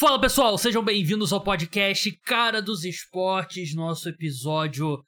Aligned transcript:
Fala 0.00 0.18
pessoal, 0.18 0.56
sejam 0.56 0.82
bem-vindos 0.82 1.30
ao 1.30 1.44
podcast 1.44 2.10
Cara 2.24 2.62
dos 2.62 2.84
Esportes, 2.86 3.74
nosso 3.74 4.08
episódio 4.08 5.04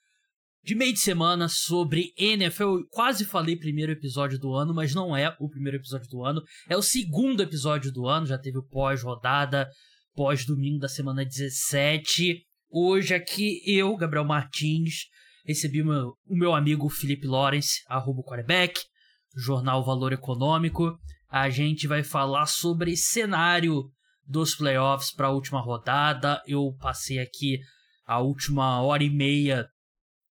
de 0.62 0.74
meio 0.74 0.92
de 0.92 1.00
semana 1.00 1.48
sobre 1.48 2.12
NFL. 2.14 2.62
Eu 2.62 2.86
quase 2.90 3.24
falei 3.24 3.56
primeiro 3.56 3.92
episódio 3.92 4.38
do 4.38 4.52
ano, 4.52 4.74
mas 4.74 4.94
não 4.94 5.16
é 5.16 5.34
o 5.40 5.48
primeiro 5.48 5.78
episódio 5.78 6.10
do 6.10 6.22
ano, 6.22 6.42
é 6.68 6.76
o 6.76 6.82
segundo 6.82 7.42
episódio 7.42 7.90
do 7.90 8.06
ano, 8.06 8.26
já 8.26 8.36
teve 8.36 8.58
o 8.58 8.68
pós-rodada, 8.68 9.66
pós-domingo 10.14 10.78
da 10.78 10.90
semana 10.90 11.24
17. 11.24 12.42
Hoje 12.68 13.14
aqui 13.14 13.62
eu, 13.64 13.96
Gabriel 13.96 14.26
Martins, 14.26 15.06
recebi 15.46 15.80
o 15.80 15.86
meu, 15.86 16.12
o 16.26 16.36
meu 16.36 16.54
amigo 16.54 16.90
Felipe 16.90 17.26
Lawrence, 17.26 17.80
arroba 17.88 18.22
quarterback, 18.22 18.78
jornal 19.34 19.82
Valor 19.82 20.12
Econômico. 20.12 20.98
A 21.30 21.48
gente 21.48 21.86
vai 21.86 22.04
falar 22.04 22.44
sobre 22.44 22.94
cenário 22.94 23.90
dos 24.26 24.54
playoffs 24.54 25.12
para 25.12 25.28
a 25.28 25.32
última 25.32 25.60
rodada. 25.60 26.42
Eu 26.46 26.74
passei 26.78 27.18
aqui 27.18 27.58
a 28.04 28.20
última 28.20 28.80
hora 28.82 29.02
e 29.02 29.10
meia 29.10 29.66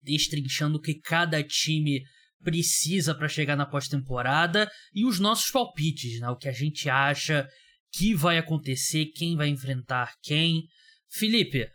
destrinchando 0.03 0.79
o 0.79 0.81
que 0.81 0.95
cada 1.01 1.43
time 1.43 2.03
precisa 2.43 3.15
para 3.15 3.29
chegar 3.29 3.57
na 3.57 3.67
pós-temporada 3.67 4.71
e 4.95 5.05
os 5.05 5.19
nossos 5.19 5.51
palpites, 5.51 6.21
né? 6.21 6.29
O 6.31 6.37
que 6.37 6.49
a 6.49 6.53
gente 6.53 6.89
acha 6.89 7.49
que 7.93 8.15
vai 8.15 8.39
acontecer, 8.39 9.07
quem 9.07 9.37
vai 9.37 9.49
enfrentar 9.49 10.15
quem. 10.23 10.63
Felipe, 11.11 11.69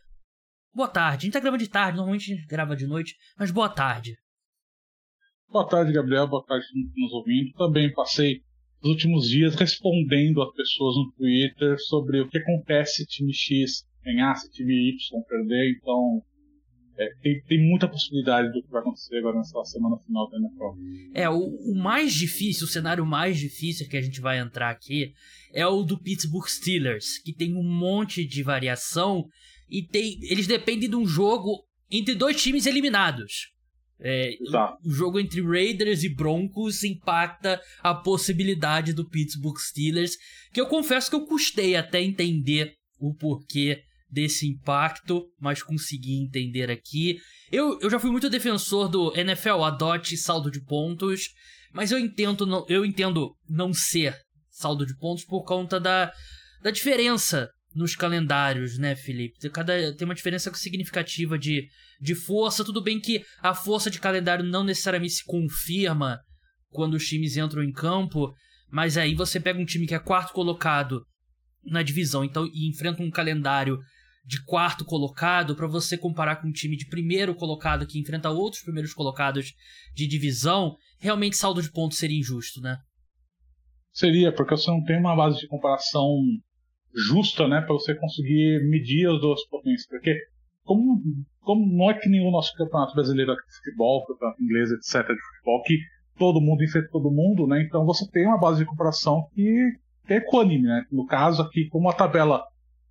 boa 0.74 0.88
tarde. 0.88 1.18
A 1.18 1.26
gente 1.26 1.34
tá 1.34 1.40
gravando 1.40 1.64
de 1.64 1.70
tarde, 1.70 1.98
normalmente 1.98 2.32
a 2.32 2.36
gente 2.36 2.48
grava 2.48 2.76
de 2.76 2.88
noite, 2.88 3.16
mas 3.38 3.52
boa 3.52 3.70
tarde. 3.70 4.16
Boa 5.50 5.68
tarde, 5.68 5.92
Gabriel. 5.92 6.28
Boa 6.28 6.46
tarde 6.46 6.66
nos 6.96 7.12
ouvindo. 7.12 7.52
Também 7.58 7.92
passei 7.92 8.42
os 8.84 8.90
últimos 8.90 9.30
dias 9.30 9.56
respondendo 9.56 10.42
às 10.42 10.54
pessoas 10.54 10.96
no 10.96 11.12
Twitter 11.12 11.78
sobre 11.80 12.22
o 12.22 12.28
que 12.28 12.38
acontece 12.38 12.96
se 12.96 13.06
time 13.06 13.34
X 13.34 13.86
ganhar, 14.04 14.36
se 14.36 14.50
time 14.52 14.90
Y 14.90 15.22
perder. 15.28 15.78
Então, 15.78 16.24
é, 16.98 17.10
tem, 17.22 17.42
tem 17.44 17.70
muita 17.70 17.88
possibilidade 17.88 18.52
do 18.52 18.62
que 18.62 18.72
vai 18.72 18.82
acontecer 18.82 19.18
agora 19.18 19.38
nessa 19.38 19.64
semana 19.66 19.98
final 19.98 20.30
da 20.30 20.38
NFL. 20.38 21.14
É, 21.14 21.30
o, 21.30 21.40
o, 21.40 21.76
mais 21.76 22.14
difícil, 22.14 22.66
o 22.66 22.70
cenário 22.70 23.06
mais 23.06 23.38
difícil 23.38 23.88
que 23.88 23.98
a 23.98 24.02
gente 24.02 24.20
vai 24.20 24.40
entrar 24.40 24.70
aqui 24.70 25.14
é 25.54 25.66
o 25.66 25.84
do 25.84 26.00
Pittsburgh 26.00 26.48
Steelers, 26.48 27.20
que 27.20 27.34
tem 27.34 27.56
um 27.56 27.64
monte 27.64 28.26
de 28.26 28.44
variação 28.44 29.26
e 29.70 29.84
tem, 29.84 30.20
eles 30.24 30.48
dependem 30.48 30.90
de 30.90 30.96
um 30.96 31.06
jogo 31.06 31.64
entre 31.90 32.16
dois 32.16 32.42
times 32.42 32.66
eliminados. 32.66 33.52
É, 34.04 34.32
o 34.84 34.92
jogo 34.92 35.20
entre 35.20 35.42
Raiders 35.42 36.04
e 36.04 36.10
Broncos 36.10 36.84
impacta 36.84 37.62
a 37.84 37.94
possibilidade 37.94 38.94
do 38.94 39.08
Pittsburgh 39.08 39.58
Steelers, 39.60 40.18
que 40.52 40.60
eu 40.60 40.66
confesso 40.66 41.10
que 41.10 41.16
eu 41.16 41.26
custei 41.26 41.76
até 41.76 42.02
entender 42.02 42.74
o 43.00 43.14
porquê 43.14 43.84
desse 44.10 44.48
impacto, 44.48 45.26
mas 45.40 45.62
consegui 45.64 46.22
entender 46.22 46.70
aqui. 46.70 47.18
Eu, 47.52 47.80
eu 47.80 47.90
já 47.90 48.00
fui 48.00 48.10
muito 48.12 48.30
defensor 48.30 48.90
do 48.90 49.16
NFL 49.16 49.64
adote 49.64 50.18
saldo 50.18 50.50
de 50.50 50.62
pontos, 50.66 51.30
mas 51.72 51.92
eu 51.92 52.00
entendo 52.00 52.46
não, 52.46 52.66
eu 52.68 52.84
entendo 52.84 53.36
não 53.48 53.72
ser 53.72 54.16
saldo 54.50 54.86
de 54.86 54.98
pontos 54.98 55.24
por 55.24 55.44
conta 55.44 55.80
da, 55.80 56.12
da 56.62 56.72
diferença 56.72 57.50
nos 57.74 57.96
calendários, 57.96 58.78
né, 58.78 58.96
Felipe? 58.96 59.50
Cada, 59.50 59.96
tem 59.96 60.06
uma 60.06 60.16
diferença 60.16 60.54
significativa 60.54 61.38
de, 61.38 61.68
de 62.00 62.16
força. 62.16 62.66
Tudo 62.66 62.82
bem 62.82 63.00
que 63.00 63.24
a 63.42 63.54
força 63.54 63.90
de 63.90 64.00
calendário 64.00 64.44
não 64.44 64.64
necessariamente 64.64 65.14
se 65.14 65.26
confirma 65.26 66.20
quando 66.70 66.96
os 66.96 67.08
times 67.08 67.38
entram 67.38 67.64
em 67.64 67.72
campo, 67.72 68.34
mas 68.70 68.98
aí 68.98 69.14
você 69.14 69.40
pega 69.40 69.60
um 69.60 69.66
time 69.66 69.88
que 69.88 69.96
é 69.96 70.00
quarto 70.00 70.34
colocado 70.34 71.06
na 71.64 71.84
divisão 71.84 72.24
então 72.24 72.46
e 72.48 72.70
enfrenta 72.70 73.04
um 73.04 73.12
calendário 73.12 73.78
de 74.26 74.44
quarto 74.46 74.86
colocado 74.86 75.56
para 75.56 75.68
você 75.68 75.98
comparar 75.98 76.38
com 76.38 76.48
um 76.48 76.52
time 76.52 76.78
de 76.78 76.88
primeiro 76.88 77.36
colocado 77.36 77.88
que 77.88 78.00
enfrenta 78.00 78.30
outros 78.30 78.62
primeiros 78.62 78.94
colocados 78.94 79.54
de 79.96 80.08
divisão, 80.08 80.76
realmente 81.00 81.36
saldo 81.36 81.62
de 81.62 81.72
pontos 81.72 81.98
seria 81.98 82.20
injusto, 82.20 82.62
né? 82.62 82.78
Seria, 83.92 84.34
porque 84.34 84.56
você 84.56 84.70
não 84.70 84.84
tem 84.84 85.00
uma 85.00 85.16
base 85.16 85.40
de 85.40 85.48
comparação 85.48 86.08
justa, 86.96 87.48
né, 87.48 87.62
para 87.62 87.74
você 87.74 87.96
conseguir 87.96 88.68
medir 88.70 89.08
as 89.08 89.20
duas 89.20 89.46
potências, 89.48 89.88
porque 89.88 90.16
como, 90.64 91.02
como 91.40 91.66
não 91.66 91.90
é 91.90 91.94
que 91.94 92.10
nem 92.10 92.26
o 92.26 92.32
nosso 92.32 92.54
campeonato 92.56 92.94
brasileiro 92.94 93.34
de 93.34 93.56
futebol, 93.58 94.06
campeonato 94.06 94.44
inglês, 94.44 94.72
etc, 94.72 95.08
de 95.08 95.22
futebol, 95.22 95.64
que 95.64 95.78
todo 96.18 96.42
mundo 96.42 96.64
enfrenta 96.64 96.90
todo 96.92 97.12
mundo, 97.12 97.48
né, 97.48 97.64
então 97.64 97.86
você 97.86 98.10
tem 98.12 98.28
uma 98.28 98.40
base 98.40 98.60
de 98.60 98.66
comparação 98.66 99.28
que, 99.34 99.74
é 100.08 100.16
equânime, 100.16 100.68
né, 100.68 100.86
no 100.92 101.06
caso 101.06 101.42
aqui, 101.42 101.68
como 101.70 101.90
a 101.90 101.94
tabela 101.94 102.44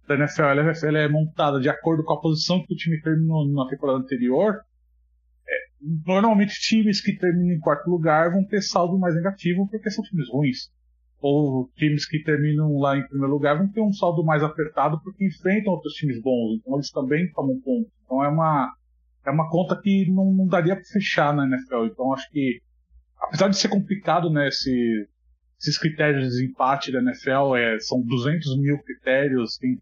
da 0.08 0.14
NFL 0.14 0.42
ela, 0.42 0.72
ela 0.82 0.98
é 0.98 1.08
montada 1.08 1.60
de 1.60 1.68
acordo 1.68 2.02
com 2.02 2.14
a 2.14 2.20
posição 2.20 2.64
que 2.64 2.72
o 2.72 2.76
time 2.76 3.00
terminou 3.00 3.46
na 3.48 3.68
temporada 3.68 3.98
anterior, 3.98 4.60
é, 5.46 5.52
normalmente 6.06 6.58
times 6.60 7.00
que 7.00 7.16
terminam 7.16 7.54
em 7.54 7.60
quarto 7.60 7.88
lugar 7.88 8.32
vão 8.32 8.44
ter 8.44 8.62
saldo 8.62 8.98
mais 8.98 9.14
negativo 9.14 9.68
porque 9.68 9.90
são 9.90 10.02
times 10.02 10.28
ruins 10.30 10.70
ou 11.20 11.68
times 11.76 12.06
que 12.06 12.22
terminam 12.22 12.78
lá 12.78 12.96
em 12.96 13.06
primeiro 13.06 13.32
lugar 13.32 13.58
vão 13.58 13.68
ter 13.68 13.80
um 13.80 13.92
saldo 13.92 14.24
mais 14.24 14.42
apertado 14.42 15.00
porque 15.02 15.26
enfrentam 15.26 15.72
outros 15.72 15.92
times 15.94 16.20
bons, 16.20 16.58
então 16.58 16.74
eles 16.74 16.90
também 16.90 17.30
tomam 17.32 17.60
ponto. 17.60 17.90
Então 18.04 18.24
é 18.24 18.28
uma, 18.28 18.72
é 19.26 19.30
uma 19.30 19.48
conta 19.50 19.80
que 19.80 20.10
não, 20.10 20.32
não 20.32 20.46
daria 20.46 20.74
para 20.74 20.84
fechar 20.84 21.34
na 21.34 21.46
NFL. 21.46 21.86
Então 21.86 22.12
acho 22.14 22.28
que, 22.30 22.60
apesar 23.20 23.48
de 23.48 23.56
ser 23.56 23.68
complicado, 23.68 24.30
né, 24.30 24.48
esse, 24.48 25.06
esses 25.60 25.78
critérios 25.78 26.24
de 26.24 26.30
desempate 26.30 26.90
da 26.90 27.00
NFL, 27.00 27.54
é, 27.56 27.78
são 27.80 28.00
200 28.00 28.58
mil 28.58 28.78
critérios, 28.78 29.58
tem, 29.58 29.78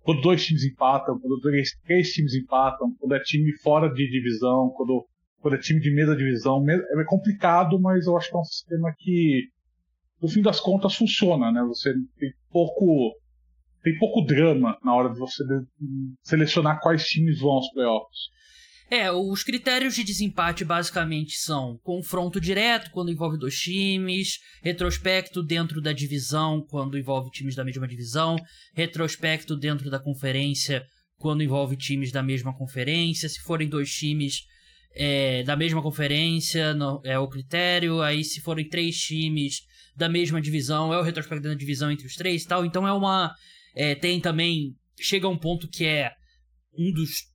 quando 0.00 0.22
dois 0.22 0.44
times 0.46 0.64
empatam, 0.64 1.18
quando 1.20 1.38
três, 1.40 1.70
três 1.84 2.12
times 2.12 2.34
empatam, 2.34 2.94
quando 2.98 3.14
é 3.14 3.20
time 3.20 3.52
fora 3.58 3.92
de 3.92 4.10
divisão, 4.10 4.70
quando, 4.70 5.06
quando 5.38 5.54
é 5.54 5.58
time 5.58 5.80
de 5.80 5.90
mesa 5.90 6.16
divisão, 6.16 6.64
é 6.66 7.04
complicado, 7.04 7.78
mas 7.78 8.06
eu 8.06 8.16
acho 8.16 8.30
que 8.30 8.36
é 8.36 8.40
um 8.40 8.44
sistema 8.44 8.94
que 8.96 9.50
no 10.20 10.28
fim 10.28 10.42
das 10.42 10.60
contas 10.60 10.94
funciona, 10.94 11.52
né? 11.52 11.62
Você 11.68 11.92
tem 12.18 12.32
pouco 12.50 13.14
tem 13.82 13.96
pouco 13.96 14.22
drama 14.22 14.76
na 14.84 14.94
hora 14.94 15.10
de 15.10 15.18
você 15.18 15.42
selecionar 16.22 16.80
quais 16.80 17.04
times 17.04 17.40
vão 17.40 17.52
aos 17.52 17.70
playoffs. 17.72 18.18
É, 18.90 19.12
os 19.12 19.42
critérios 19.42 19.94
de 19.94 20.02
desempate 20.02 20.64
basicamente 20.64 21.36
são 21.36 21.78
confronto 21.82 22.40
direto 22.40 22.90
quando 22.90 23.10
envolve 23.10 23.38
dois 23.38 23.54
times, 23.54 24.38
retrospecto 24.62 25.42
dentro 25.42 25.82
da 25.82 25.92
divisão 25.92 26.64
quando 26.66 26.98
envolve 26.98 27.30
times 27.30 27.54
da 27.54 27.64
mesma 27.64 27.86
divisão, 27.86 28.36
retrospecto 28.74 29.54
dentro 29.54 29.90
da 29.90 30.00
conferência 30.00 30.82
quando 31.18 31.42
envolve 31.42 31.76
times 31.76 32.10
da 32.10 32.22
mesma 32.22 32.56
conferência. 32.56 33.28
Se 33.28 33.40
forem 33.42 33.68
dois 33.68 33.90
times 33.90 34.40
é, 34.98 35.44
da 35.44 35.54
mesma 35.54 35.80
conferência, 35.80 36.74
não, 36.74 37.00
é 37.04 37.16
o 37.16 37.28
critério. 37.28 38.02
Aí, 38.02 38.24
se 38.24 38.40
forem 38.40 38.68
três 38.68 38.98
times 38.98 39.60
da 39.96 40.08
mesma 40.08 40.40
divisão, 40.40 40.92
é 40.92 40.98
o 40.98 41.02
retrospecto 41.02 41.46
da 41.46 41.54
divisão 41.54 41.90
entre 41.90 42.06
os 42.06 42.16
três 42.16 42.42
e 42.42 42.48
tal. 42.48 42.64
Então 42.64 42.86
é 42.86 42.92
uma. 42.92 43.32
É, 43.74 43.94
tem 43.94 44.20
também. 44.20 44.74
Chega 45.00 45.28
a 45.28 45.30
um 45.30 45.38
ponto 45.38 45.68
que 45.68 45.86
é 45.86 46.10
um 46.76 46.92
dos 46.92 47.28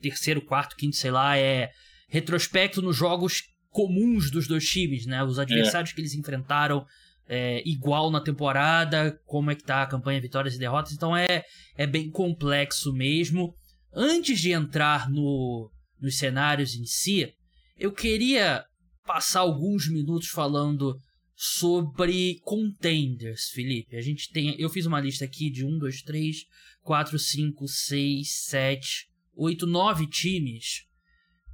terceiro, 0.00 0.42
quarto, 0.42 0.74
quinto, 0.76 0.96
sei 0.96 1.12
lá, 1.12 1.38
é 1.38 1.70
retrospecto 2.08 2.82
nos 2.82 2.96
jogos 2.96 3.42
comuns 3.70 4.30
dos 4.30 4.48
dois 4.48 4.68
times, 4.68 5.06
né? 5.06 5.22
Os 5.22 5.38
adversários 5.38 5.90
é. 5.90 5.94
que 5.94 6.00
eles 6.00 6.14
enfrentaram 6.14 6.84
é, 7.28 7.62
igual 7.64 8.10
na 8.10 8.20
temporada, 8.20 9.16
como 9.24 9.50
é 9.52 9.54
que 9.54 9.62
tá 9.62 9.82
a 9.82 9.86
campanha, 9.86 10.20
vitórias 10.20 10.54
e 10.54 10.58
derrotas. 10.58 10.92
Então 10.92 11.16
é, 11.16 11.44
é 11.76 11.86
bem 11.86 12.10
complexo 12.10 12.92
mesmo. 12.92 13.54
Antes 13.94 14.40
de 14.40 14.52
entrar 14.52 15.08
no, 15.08 15.70
nos 16.00 16.18
cenários 16.18 16.74
em 16.74 16.84
si, 16.84 17.32
eu 17.76 17.92
queria 17.92 18.64
passar 19.04 19.40
alguns 19.40 19.88
minutos 19.88 20.28
falando 20.28 20.98
sobre 21.34 22.40
contenders, 22.42 23.50
Felipe. 23.50 23.96
A 23.96 24.00
gente 24.00 24.30
tem. 24.32 24.58
Eu 24.58 24.70
fiz 24.70 24.86
uma 24.86 25.00
lista 25.00 25.24
aqui 25.24 25.50
de 25.50 25.64
1, 25.64 25.78
2, 25.78 26.02
3, 26.02 26.36
4, 26.82 27.18
5, 27.18 27.68
6, 27.68 28.44
7, 28.46 29.08
8, 29.34 29.66
9 29.66 30.06
times 30.08 30.86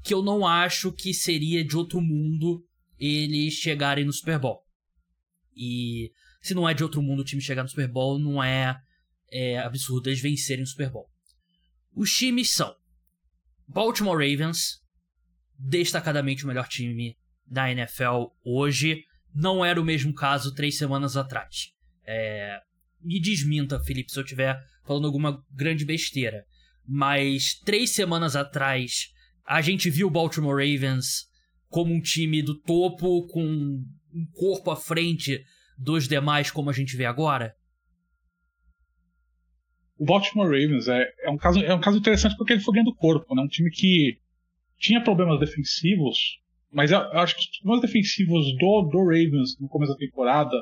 que 0.03 0.13
eu 0.13 0.23
não 0.23 0.47
acho 0.47 0.93
que 0.93 1.15
seria 1.15 1.65
de 1.65 1.77
outro 1.77 2.01
mundo 2.01 2.65
eles 2.99 3.55
chegarem 3.55 4.05
no 4.05 4.13
Super 4.13 4.39
Bowl. 4.39 4.63
E 5.57 6.11
se 6.41 6.55
não 6.55 6.69
é 6.69 6.75
de 6.75 6.83
outro 6.83 7.03
mundo 7.03 7.21
o 7.21 7.25
time 7.25 7.41
chegar 7.41 7.63
no 7.63 7.69
Super 7.69 7.89
Bowl, 7.89 8.19
não 8.19 8.43
é, 8.43 8.81
é 9.31 9.59
absurdo 9.59 10.09
eles 10.09 10.21
vencerem 10.21 10.65
o 10.65 10.67
Super 10.67 10.91
Bowl. 10.91 11.09
Os 11.95 12.11
times 12.13 12.51
são 12.51 12.75
Baltimore 13.73 14.19
Ravens, 14.19 14.83
destacadamente 15.59 16.45
o 16.45 16.47
melhor 16.47 16.69
time 16.69 17.17
da 17.47 17.71
NFL 17.71 18.27
hoje 18.45 19.05
não 19.35 19.65
era 19.65 19.81
o 19.81 19.85
mesmo 19.85 20.13
caso 20.13 20.55
três 20.55 20.77
semanas 20.77 21.17
atrás. 21.17 21.73
É, 22.07 22.61
me 23.01 23.19
desminta, 23.19 23.81
Felipe, 23.81 24.13
se 24.13 24.19
eu 24.19 24.25
estiver 24.25 24.63
falando 24.85 25.07
alguma 25.07 25.43
grande 25.51 25.87
besteira. 25.87 26.45
Mas 26.87 27.55
três 27.65 27.91
semanas 27.91 28.37
atrás, 28.37 29.09
a 29.47 29.63
gente 29.63 29.89
viu 29.89 30.09
o 30.09 30.11
Baltimore 30.11 30.57
Ravens 30.57 31.27
como 31.69 31.95
um 31.95 32.01
time 32.01 32.43
do 32.43 32.61
topo, 32.61 33.27
com 33.29 33.43
um 33.43 34.27
corpo 34.35 34.71
à 34.71 34.77
frente 34.77 35.43
dos 35.79 36.07
demais, 36.07 36.51
como 36.51 36.69
a 36.69 36.75
gente 36.75 36.95
vê 36.95 37.07
agora? 37.07 37.57
O 40.03 40.05
Baltimore 40.05 40.47
Ravens 40.47 40.89
é, 40.89 41.09
é, 41.21 41.31
um 41.31 41.37
caso, 41.37 41.61
é 41.61 41.73
um 41.73 41.81
caso 41.81 41.97
interessante 41.97 42.37
porque 42.37 42.55
ele 42.55 42.61
foi 42.61 42.75
ganhando 42.75 42.93
corpo, 42.93 43.37
né? 43.37 43.43
Um 43.43 43.47
time 43.47 43.71
que 43.71 44.19
tinha 44.77 45.01
problemas 45.01 45.39
defensivos, 45.39 46.41
mas 46.73 46.91
eu, 46.91 46.99
eu 46.99 47.21
acho 47.21 47.37
que 47.37 47.43
os 47.43 47.59
problemas 47.61 47.83
defensivos 47.83 48.45
do, 48.59 48.83
do 48.91 48.99
Ravens 48.99 49.57
no 49.61 49.69
começo 49.69 49.93
da 49.93 49.99
temporada 49.99 50.57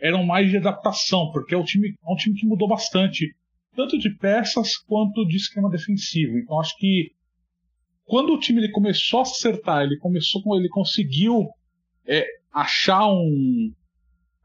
eram 0.00 0.24
mais 0.24 0.48
de 0.48 0.56
adaptação, 0.56 1.30
porque 1.30 1.54
é 1.54 1.58
um 1.58 1.62
time, 1.62 1.90
é 1.90 2.10
um 2.10 2.16
time 2.16 2.34
que 2.34 2.46
mudou 2.46 2.66
bastante, 2.66 3.36
tanto 3.76 3.98
de 3.98 4.16
peças 4.16 4.78
quanto 4.78 5.26
de 5.26 5.36
esquema 5.36 5.68
defensivo. 5.68 6.38
Então 6.38 6.58
acho 6.58 6.74
que 6.78 7.12
quando 8.06 8.32
o 8.32 8.40
time 8.40 8.62
ele 8.62 8.72
começou 8.72 9.18
a 9.18 9.24
acertar, 9.24 9.82
ele 9.82 9.98
começou, 9.98 10.42
ele 10.58 10.70
conseguiu 10.70 11.50
é, 12.06 12.26
achar 12.50 13.06
um 13.08 13.74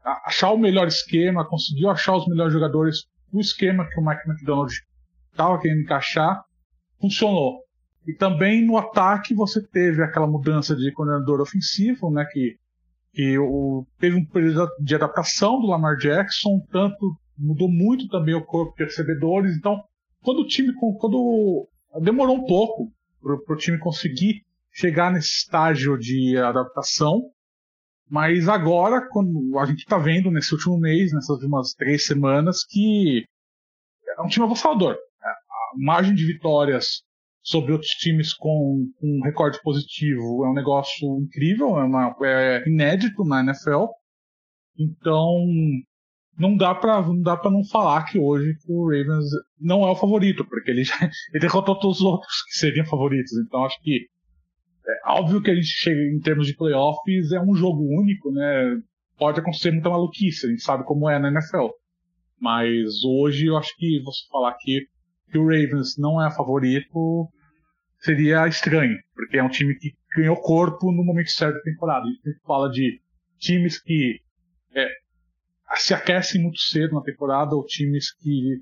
achar 0.04 0.50
o 0.50 0.58
melhor 0.58 0.88
esquema, 0.88 1.48
conseguiu 1.48 1.88
achar 1.88 2.14
os 2.14 2.28
melhores 2.28 2.52
jogadores 2.52 3.06
o 3.32 3.40
esquema 3.40 3.88
que 3.88 3.98
o 4.00 4.04
Mike 4.04 4.28
McDonald 4.28 4.72
estava 5.30 5.60
querendo 5.60 5.82
encaixar, 5.82 6.42
funcionou. 7.00 7.60
E 8.06 8.14
também 8.14 8.64
no 8.64 8.76
ataque 8.76 9.34
você 9.34 9.60
teve 9.60 10.02
aquela 10.02 10.26
mudança 10.26 10.74
de 10.76 10.92
coordenador 10.92 11.40
ofensivo, 11.40 12.10
né, 12.10 12.24
que, 12.30 12.56
que 13.12 13.38
o, 13.38 13.86
teve 13.98 14.16
um 14.16 14.24
período 14.24 14.68
de 14.80 14.94
adaptação 14.94 15.60
do 15.60 15.66
Lamar 15.66 15.96
Jackson, 15.96 16.60
tanto 16.70 17.16
mudou 17.36 17.68
muito 17.68 18.08
também 18.08 18.34
o 18.34 18.44
corpo 18.44 18.74
de 18.76 18.84
recebedores. 18.84 19.56
Então, 19.56 19.82
quando 20.22 20.40
o 20.40 20.46
time 20.46 20.72
quando 20.98 21.68
demorou 22.00 22.36
um 22.36 22.46
pouco 22.46 22.92
para 23.20 23.54
o 23.54 23.58
time 23.58 23.78
conseguir 23.78 24.42
chegar 24.70 25.10
nesse 25.10 25.28
estágio 25.28 25.98
de 25.98 26.36
adaptação, 26.36 27.30
mas 28.08 28.48
agora, 28.48 29.08
quando 29.10 29.58
a 29.58 29.66
gente 29.66 29.80
está 29.80 29.98
vendo 29.98 30.30
nesse 30.30 30.54
último 30.54 30.78
mês, 30.78 31.12
nessas 31.12 31.30
últimas 31.30 31.72
três 31.74 32.06
semanas, 32.06 32.64
que 32.64 33.24
é 34.16 34.22
um 34.22 34.28
time 34.28 34.46
avassalador. 34.46 34.96
A 35.22 35.72
margem 35.76 36.14
de 36.14 36.24
vitórias 36.24 37.02
sobre 37.42 37.72
outros 37.72 37.90
times 37.92 38.32
com, 38.32 38.90
com 38.98 39.06
um 39.06 39.22
recorde 39.22 39.60
positivo 39.62 40.44
é 40.44 40.50
um 40.50 40.54
negócio 40.54 41.18
incrível, 41.20 41.78
é, 41.78 41.84
uma, 41.84 42.16
é 42.22 42.68
inédito 42.68 43.24
na 43.24 43.40
NFL. 43.40 43.86
Então, 44.78 45.44
não 46.38 46.56
dá 46.56 46.74
para 46.74 47.02
não 47.02 47.50
não 47.50 47.64
falar 47.64 48.04
que 48.04 48.18
hoje 48.18 48.56
o 48.68 48.84
Ravens 48.84 49.24
não 49.58 49.82
é 49.86 49.90
o 49.90 49.96
favorito, 49.96 50.44
porque 50.44 50.70
ele 50.70 50.84
já 50.84 50.94
ele 51.32 51.40
derrotou 51.40 51.78
todos 51.78 51.98
os 51.98 52.04
outros 52.04 52.42
que 52.44 52.58
seriam 52.58 52.86
favoritos. 52.86 53.32
Então, 53.38 53.64
acho 53.64 53.80
que 53.80 54.06
é 54.86 55.10
óbvio 55.10 55.42
que 55.42 55.50
a 55.50 55.54
gente 55.54 55.66
chega 55.66 56.00
em 56.00 56.20
termos 56.20 56.46
de 56.46 56.56
playoffs, 56.56 57.32
é 57.32 57.40
um 57.40 57.54
jogo 57.54 57.82
único, 57.82 58.30
né? 58.30 58.80
Pode 59.18 59.40
acontecer 59.40 59.70
muita 59.70 59.90
maluquice, 59.90 60.46
a 60.46 60.50
gente 60.50 60.62
sabe 60.62 60.84
como 60.84 61.08
é 61.08 61.18
na 61.18 61.30
NFL. 61.30 61.68
Mas 62.40 63.02
hoje 63.04 63.46
eu 63.46 63.56
acho 63.56 63.74
que 63.76 64.00
você 64.02 64.20
falar 64.30 64.54
que, 64.60 64.86
que 65.30 65.38
o 65.38 65.44
Ravens 65.44 65.96
não 65.98 66.24
é 66.24 66.30
favorito 66.30 67.28
seria 67.98 68.46
estranho, 68.46 68.96
porque 69.14 69.38
é 69.38 69.42
um 69.42 69.48
time 69.48 69.74
que 69.74 69.92
ganhou 70.14 70.36
corpo 70.36 70.92
no 70.92 71.02
momento 71.04 71.30
certo 71.30 71.54
da 71.54 71.62
temporada. 71.62 72.04
A 72.06 72.08
gente 72.08 72.40
fala 72.46 72.70
de 72.70 73.00
times 73.38 73.82
que 73.82 74.20
é, 74.74 74.88
se 75.74 75.94
aquecem 75.94 76.42
muito 76.42 76.60
cedo 76.60 76.94
na 76.94 77.02
temporada, 77.02 77.54
ou 77.54 77.64
times 77.64 78.12
que, 78.14 78.60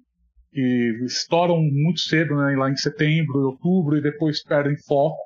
que 0.53 1.05
estouram 1.05 1.61
muito 1.61 2.01
cedo, 2.01 2.37
né, 2.37 2.57
lá 2.57 2.71
em 2.71 2.77
setembro, 2.77 3.41
outubro, 3.41 3.97
e 3.97 4.03
depois 4.03 4.43
perdem 4.43 4.77
foco. 4.87 5.19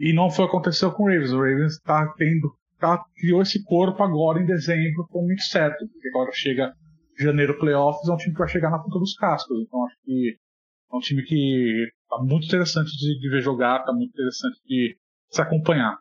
E 0.00 0.14
não 0.14 0.30
foi 0.30 0.46
aconteceu 0.46 0.90
com 0.90 1.02
o 1.02 1.06
Ravens. 1.06 1.30
O 1.30 1.36
Ravens 1.36 1.74
está 1.74 2.10
tendo, 2.16 2.50
tá, 2.78 3.04
criou 3.16 3.42
esse 3.42 3.62
corpo 3.62 4.02
agora 4.02 4.42
em 4.42 4.46
dezembro 4.46 5.06
com 5.10 5.22
muito 5.22 5.42
certo, 5.42 5.86
porque 5.86 6.08
agora 6.08 6.30
chega 6.32 6.72
janeiro 7.18 7.58
playoffs, 7.58 8.08
é 8.08 8.12
um 8.12 8.16
time 8.16 8.32
que 8.32 8.38
vai 8.38 8.48
chegar 8.48 8.70
na 8.70 8.78
ponta 8.78 8.98
dos 8.98 9.12
cascos. 9.12 9.60
Então 9.60 9.84
acho 9.84 9.96
que 10.02 10.36
é 10.90 10.96
um 10.96 11.00
time 11.00 11.22
que 11.22 11.86
tá 12.08 12.16
muito 12.22 12.46
interessante 12.46 12.90
de, 12.96 13.20
de 13.20 13.28
ver 13.28 13.42
jogar, 13.42 13.84
tá 13.84 13.92
muito 13.92 14.08
interessante 14.08 14.58
de 14.64 14.96
se 15.28 15.42
acompanhar. 15.42 15.98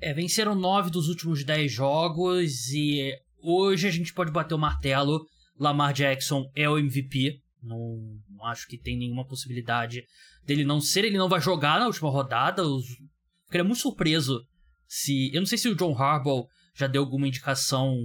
É, 0.00 0.12
venceram 0.12 0.56
nove 0.56 0.90
dos 0.90 1.08
últimos 1.08 1.44
dez 1.44 1.72
jogos 1.72 2.68
e 2.72 3.12
hoje 3.40 3.86
a 3.86 3.90
gente 3.92 4.12
pode 4.12 4.32
bater 4.32 4.54
o 4.54 4.58
martelo. 4.58 5.24
Lamar 5.58 5.92
Jackson 5.92 6.50
é 6.56 6.68
o 6.68 6.76
MVP. 6.76 7.40
Não, 7.62 7.98
não 8.28 8.44
acho 8.44 8.66
que 8.68 8.78
tem 8.78 8.96
nenhuma 8.96 9.26
possibilidade 9.26 10.04
dele 10.44 10.64
não 10.64 10.80
ser, 10.80 11.04
ele 11.04 11.18
não 11.18 11.28
vai 11.28 11.40
jogar 11.40 11.80
na 11.80 11.86
última 11.86 12.10
rodada. 12.10 12.62
Eu 12.62 12.78
ficaria 13.44 13.64
muito 13.64 13.80
surpreso 13.80 14.46
se. 14.86 15.30
Eu 15.34 15.40
não 15.40 15.46
sei 15.46 15.58
se 15.58 15.68
o 15.68 15.74
John 15.74 15.96
Harbaugh 15.96 16.46
já 16.74 16.86
deu 16.86 17.02
alguma 17.02 17.26
indicação 17.26 17.96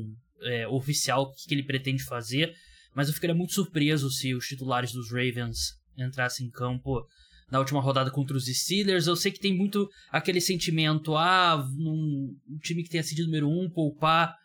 é, 0.42 0.68
oficial 0.68 1.25
do 1.25 1.33
que 1.36 1.53
ele 1.53 1.63
pretende 1.63 2.03
fazer, 2.03 2.53
mas 2.95 3.07
eu 3.07 3.13
ficaria 3.13 3.36
muito 3.36 3.53
surpreso 3.53 4.09
se 4.09 4.33
os 4.33 4.48
titulares 4.48 4.92
dos 4.92 5.12
Ravens 5.12 5.77
entrassem 5.98 6.48
em 6.48 6.50
campo 6.50 7.06
na 7.51 7.59
última 7.59 7.81
rodada 7.81 8.09
contra 8.09 8.36
os 8.36 8.45
Steelers. 8.45 9.07
Eu 9.07 9.15
sei 9.15 9.31
que 9.31 9.39
tem 9.39 9.56
muito 9.56 9.89
aquele 10.09 10.39
sentimento, 10.39 11.15
ah, 11.15 11.57
um, 11.77 12.36
um 12.50 12.57
time 12.59 12.81
que 12.81 12.89
tenha 12.89 13.03
sido 13.03 13.25
número 13.25 13.50
um, 13.50 13.69
poupar 13.69 14.36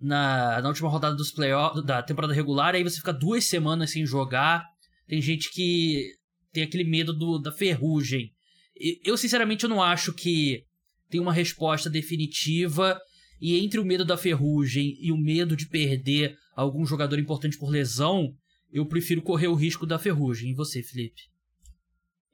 na, 0.00 0.60
na 0.60 0.68
última 0.68 0.88
rodada 0.88 1.14
dos 1.14 1.30
playoffs, 1.30 1.84
da 1.84 2.02
temporada 2.02 2.34
regular, 2.34 2.74
aí 2.74 2.82
você 2.82 2.96
fica 2.96 3.12
duas 3.12 3.44
semanas 3.44 3.90
sem 3.90 4.04
jogar. 4.04 4.64
Tem 5.06 5.20
gente 5.20 5.50
que 5.50 6.12
tem 6.52 6.62
aquele 6.62 6.84
medo 6.84 7.12
do, 7.12 7.38
da 7.38 7.52
ferrugem. 7.52 8.32
Eu, 9.04 9.16
sinceramente, 9.16 9.64
eu 9.64 9.70
não 9.70 9.82
acho 9.82 10.12
que 10.12 10.64
tem 11.08 11.20
uma 11.20 11.32
resposta 11.32 11.88
definitiva. 11.88 12.98
E 13.40 13.58
entre 13.58 13.78
o 13.78 13.84
medo 13.84 14.04
da 14.04 14.16
ferrugem 14.16 14.96
e 15.00 15.12
o 15.12 15.16
medo 15.16 15.56
de 15.56 15.68
perder 15.68 16.36
algum 16.56 16.86
jogador 16.86 17.18
importante 17.18 17.58
por 17.58 17.70
lesão, 17.70 18.32
eu 18.72 18.86
prefiro 18.86 19.22
correr 19.22 19.48
o 19.48 19.54
risco 19.54 19.86
da 19.86 19.98
ferrugem. 19.98 20.50
E 20.50 20.54
você, 20.54 20.82
Felipe? 20.82 21.22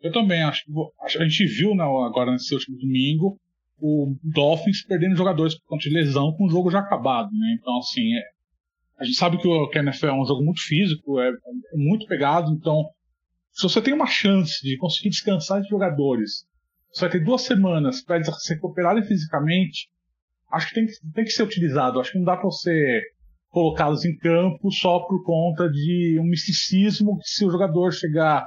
Eu 0.03 0.13
também 0.13 0.43
acho 0.43 0.65
a 1.01 1.09
gente 1.09 1.45
viu 1.47 1.75
né, 1.75 1.83
agora 1.83 2.33
nesse 2.33 2.55
último 2.55 2.79
domingo 2.79 3.39
o 3.81 4.17
Dolphins 4.23 4.85
perdendo 4.85 5.17
jogadores 5.17 5.55
por 5.55 5.67
conta 5.67 5.89
de 5.89 5.95
lesão 5.95 6.33
com 6.33 6.47
o 6.47 6.51
jogo 6.51 6.71
já 6.71 6.81
acabado, 6.81 7.31
né? 7.33 7.57
Então 7.59 7.79
assim, 7.79 8.15
é, 8.15 8.23
a 8.99 9.05
gente 9.05 9.17
sabe 9.17 9.39
que 9.39 9.49
o 9.49 9.71
NFL 9.73 10.07
é 10.07 10.13
um 10.13 10.27
jogo 10.27 10.45
muito 10.45 10.63
físico, 10.63 11.21
é, 11.21 11.29
é 11.29 11.77
muito 11.77 12.07
pegado, 12.07 12.53
então 12.53 12.85
se 13.53 13.63
você 13.63 13.83
tem 13.83 13.95
uma 13.95 14.07
chance 14.07 14.63
de 14.63 14.77
conseguir 14.77 15.11
descansar 15.11 15.61
de 15.61 15.69
jogadores, 15.69 16.47
você 16.93 17.03
vai 17.03 17.11
ter 17.11 17.25
duas 17.25 17.43
semanas 17.43 18.03
para 18.03 18.17
eles 18.17 18.29
se 18.43 18.55
recuperarem 18.55 19.03
fisicamente, 19.03 19.89
acho 20.53 20.69
que 20.69 20.75
tem, 20.75 20.87
tem 21.15 21.25
que 21.25 21.31
ser 21.31 21.43
utilizado. 21.43 22.01
Acho 22.01 22.13
que 22.13 22.19
não 22.19 22.25
dá 22.25 22.37
para 22.37 22.45
você 22.45 23.01
colocá-los 23.49 24.05
em 24.05 24.17
campo 24.17 24.71
só 24.71 25.01
por 25.01 25.23
conta 25.25 25.69
de 25.69 26.19
um 26.21 26.25
misticismo 26.25 27.19
que 27.19 27.29
se 27.29 27.45
o 27.45 27.51
jogador 27.51 27.93
chegar 27.93 28.47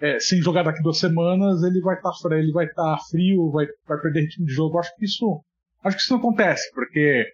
é, 0.00 0.18
sem 0.20 0.40
jogar 0.40 0.62
daqui 0.62 0.82
duas 0.82 0.98
semanas, 0.98 1.62
ele 1.62 1.80
vai 1.80 1.96
estar 1.96 2.10
tá, 2.10 2.38
ele 2.38 2.52
vai 2.52 2.66
estar 2.66 2.96
tá 2.96 2.98
frio, 3.10 3.50
vai, 3.50 3.66
vai 3.86 3.98
perder 3.98 4.22
ritmo 4.22 4.46
de 4.46 4.52
jogo. 4.52 4.78
Acho 4.78 4.94
que 4.96 5.04
isso 5.04 5.42
acho 5.82 5.96
que 5.96 6.02
isso 6.02 6.12
não 6.12 6.20
acontece, 6.20 6.70
porque 6.74 7.24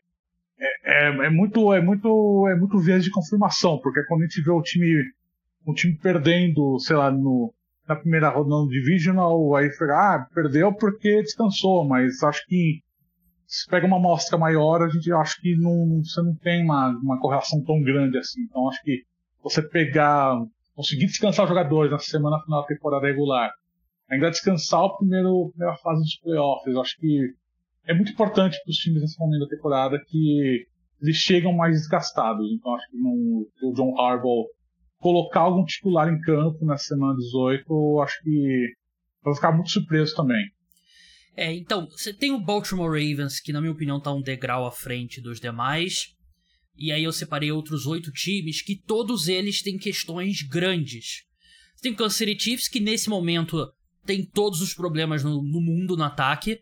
é, 0.59 1.07
é, 1.07 1.27
é, 1.27 1.31
muito 1.31 1.73
é 1.73 1.81
muito 1.81 2.49
é 2.49 2.57
muito 2.57 2.79
viés 2.79 3.05
de 3.05 3.11
confirmação, 3.11 3.79
porque 3.79 4.05
quando 4.05 4.23
a 4.23 4.27
gente 4.27 4.43
vê 4.43 4.51
o 4.51 4.63
time 4.63 5.03
um 5.67 5.73
time 5.73 5.97
perdendo, 5.97 6.79
sei 6.81 6.97
lá, 6.97 7.11
no, 7.11 7.53
na 7.89 7.97
primeira 7.97 8.29
rodada 8.29 8.63
no 8.63 8.69
Divisional, 8.69 9.55
aí 9.55 9.69
ah, 9.91 10.27
perdeu 10.35 10.73
porque 10.73 11.23
descansou, 11.23 11.87
mas 11.87 12.23
acho 12.23 12.45
que 12.47 12.81
se 13.47 13.69
pega 13.69 13.87
uma 13.87 13.99
amostra 13.99 14.39
maior, 14.39 14.83
a 14.83 14.89
gente 14.89 15.13
acho 15.13 15.41
que 15.41 15.55
não, 15.57 16.03
você 16.03 16.23
não 16.23 16.35
tem 16.37 16.65
uma, 16.65 16.89
uma 17.03 17.21
correlação 17.21 17.63
tão 17.63 17.83
grande 17.83 18.17
assim. 18.17 18.41
Então 18.43 18.67
acho 18.69 18.83
que 18.83 19.03
você 19.43 19.61
pegar, 19.61 20.35
conseguir 20.75 21.07
descansar 21.07 21.45
os 21.45 21.49
jogadores 21.49 21.91
na 21.91 21.99
semana 21.99 22.41
final 22.43 22.63
da 22.63 22.67
temporada 22.67 23.07
regular, 23.07 23.51
ainda 24.11 24.31
descansar 24.31 24.83
o 24.83 24.97
primeiro, 24.97 25.51
primeira 25.51 25.77
fase 25.79 26.01
dos 26.01 26.17
playoffs, 26.17 26.77
acho 26.77 26.97
que 26.99 27.35
é 27.87 27.95
muito 27.95 28.13
importante 28.13 28.59
para 28.63 28.71
os 28.71 28.77
times 28.77 29.03
nesse 29.03 29.19
momento 29.19 29.41
da 29.41 29.57
temporada 29.57 29.99
que 30.07 30.67
eles 31.01 31.17
chegam 31.17 31.53
mais 31.53 31.77
desgastados. 31.77 32.47
Então 32.53 32.75
acho 32.75 32.91
que 32.91 32.97
não, 32.97 33.47
o 33.63 33.73
John 33.75 33.99
Harbaugh 34.01 34.47
colocar 34.99 35.41
algum 35.41 35.65
titular 35.65 36.09
em 36.09 36.21
campo 36.21 36.65
na 36.65 36.77
semana 36.77 37.17
18, 37.17 37.65
eu 37.69 38.01
acho 38.01 38.23
que 38.23 38.73
vai 39.23 39.35
ficar 39.35 39.53
muito 39.53 39.71
surpreso 39.71 40.15
também. 40.15 40.45
É, 41.37 41.53
então, 41.53 41.89
você 41.89 42.13
tem 42.13 42.31
o 42.31 42.39
Baltimore 42.39 42.91
Ravens, 42.91 43.41
que 43.41 43.53
na 43.53 43.61
minha 43.61 43.73
opinião 43.73 44.01
tá 44.01 44.13
um 44.13 44.23
degrau 44.23 44.67
à 44.67 44.71
frente 44.71 45.21
dos 45.21 45.41
demais. 45.41 46.15
E 46.77 46.91
aí 46.91 47.05
eu 47.05 47.13
separei 47.13 47.53
outros 47.53 47.87
oito 47.87 48.11
times 48.11 48.63
que 48.63 48.77
todos 48.77 49.29
eles 49.29 49.63
têm 49.63 49.79
questões 49.79 50.43
grandes. 50.43 51.25
Você 51.75 51.83
tem 51.83 51.93
o 51.93 51.97
Kansas 51.97 52.17
City 52.17 52.39
Chiefs, 52.39 52.69
que 52.69 52.81
nesse 52.81 53.09
momento 53.09 53.71
tem 54.05 54.25
todos 54.25 54.61
os 54.61 54.75
problemas 54.75 55.23
no, 55.23 55.43
no 55.43 55.61
mundo 55.61 55.97
no 55.97 56.05
ataque. 56.05 56.61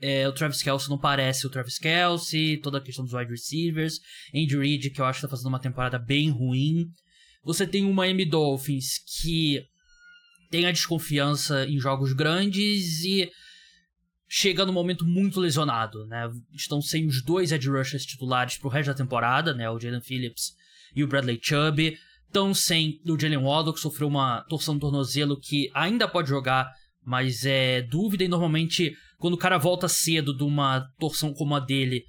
É, 0.00 0.28
o 0.28 0.32
Travis 0.32 0.62
Kelsey 0.62 0.88
não 0.88 0.98
parece 0.98 1.46
o 1.46 1.50
Travis 1.50 1.78
Kelsey, 1.78 2.58
toda 2.58 2.78
a 2.78 2.80
questão 2.80 3.04
dos 3.04 3.14
wide 3.14 3.30
receivers. 3.30 4.00
Andy 4.34 4.56
Reid, 4.56 4.90
que 4.90 5.00
eu 5.00 5.04
acho 5.04 5.20
que 5.20 5.26
tá 5.26 5.30
fazendo 5.30 5.48
uma 5.48 5.60
temporada 5.60 5.98
bem 5.98 6.30
ruim. 6.30 6.88
Você 7.44 7.66
tem 7.66 7.84
o 7.84 7.92
Miami 7.92 8.24
Dolphins 8.24 8.98
que 9.22 9.64
tem 10.50 10.66
a 10.66 10.72
desconfiança 10.72 11.66
em 11.66 11.78
jogos 11.78 12.12
grandes 12.12 13.04
e 13.04 13.30
chega 14.28 14.66
no 14.66 14.72
momento 14.72 15.06
muito 15.06 15.40
lesionado, 15.40 16.06
né? 16.06 16.30
Estão 16.52 16.82
sem 16.82 17.06
os 17.06 17.22
dois 17.22 17.50
edge 17.50 17.68
rushers 17.68 18.04
titulares 18.04 18.58
pro 18.58 18.68
resto 18.68 18.88
da 18.88 18.94
temporada, 18.94 19.54
né? 19.54 19.70
O 19.70 19.80
Jalen 19.80 20.02
Phillips 20.02 20.52
e 20.94 21.02
o 21.02 21.08
Bradley 21.08 21.40
Chubb. 21.42 21.96
Estão 22.26 22.52
sem 22.52 23.00
o 23.06 23.18
Jalen 23.18 23.38
Waddle, 23.38 23.72
que 23.72 23.80
sofreu 23.80 24.06
uma 24.06 24.42
torção 24.42 24.74
no 24.74 24.80
tornozelo, 24.80 25.40
que 25.40 25.70
ainda 25.74 26.06
pode 26.06 26.28
jogar, 26.28 26.70
mas 27.02 27.46
é 27.46 27.80
dúvida. 27.80 28.22
E 28.22 28.28
normalmente, 28.28 28.94
quando 29.16 29.32
o 29.32 29.38
cara 29.38 29.56
volta 29.56 29.88
cedo 29.88 30.36
de 30.36 30.44
uma 30.44 30.80
torção 30.98 31.32
como 31.32 31.54
a 31.54 31.60
dele, 31.60 32.04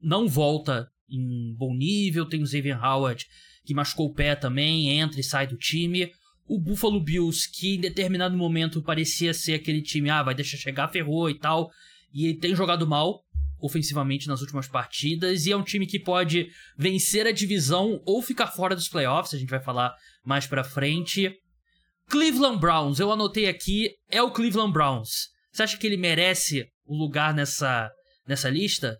não 0.00 0.26
volta 0.26 0.88
em 1.10 1.54
bom 1.58 1.74
nível. 1.74 2.24
Tem 2.24 2.42
o 2.42 2.46
Xavier 2.46 2.82
Howard, 2.82 3.26
que 3.66 3.74
machucou 3.74 4.06
o 4.06 4.14
pé 4.14 4.34
também, 4.34 4.98
entra 4.98 5.20
e 5.20 5.24
sai 5.24 5.46
do 5.46 5.58
time. 5.58 6.10
O 6.50 6.58
Buffalo 6.58 7.00
Bills, 7.00 7.48
que 7.48 7.76
em 7.76 7.80
determinado 7.80 8.36
momento 8.36 8.82
parecia 8.82 9.32
ser 9.32 9.54
aquele 9.54 9.80
time, 9.80 10.10
ah, 10.10 10.20
vai 10.20 10.34
deixar 10.34 10.56
chegar, 10.56 10.88
ferrou 10.88 11.30
e 11.30 11.38
tal. 11.38 11.70
E 12.12 12.34
tem 12.34 12.56
jogado 12.56 12.88
mal, 12.88 13.20
ofensivamente 13.60 14.26
nas 14.26 14.40
últimas 14.40 14.66
partidas 14.66 15.46
e 15.46 15.52
é 15.52 15.56
um 15.56 15.62
time 15.62 15.86
que 15.86 16.00
pode 16.00 16.48
vencer 16.76 17.24
a 17.24 17.30
divisão 17.30 18.02
ou 18.04 18.20
ficar 18.20 18.48
fora 18.48 18.74
dos 18.74 18.88
playoffs, 18.88 19.32
a 19.32 19.38
gente 19.38 19.48
vai 19.48 19.62
falar 19.62 19.94
mais 20.24 20.44
pra 20.44 20.64
frente. 20.64 21.32
Cleveland 22.08 22.58
Browns, 22.58 22.98
eu 22.98 23.12
anotei 23.12 23.46
aqui, 23.46 23.90
é 24.10 24.20
o 24.20 24.32
Cleveland 24.32 24.72
Browns. 24.72 25.28
Você 25.52 25.62
acha 25.62 25.78
que 25.78 25.86
ele 25.86 25.96
merece 25.96 26.66
o 26.84 26.96
lugar 26.96 27.32
nessa, 27.32 27.88
nessa 28.26 28.50
lista? 28.50 28.98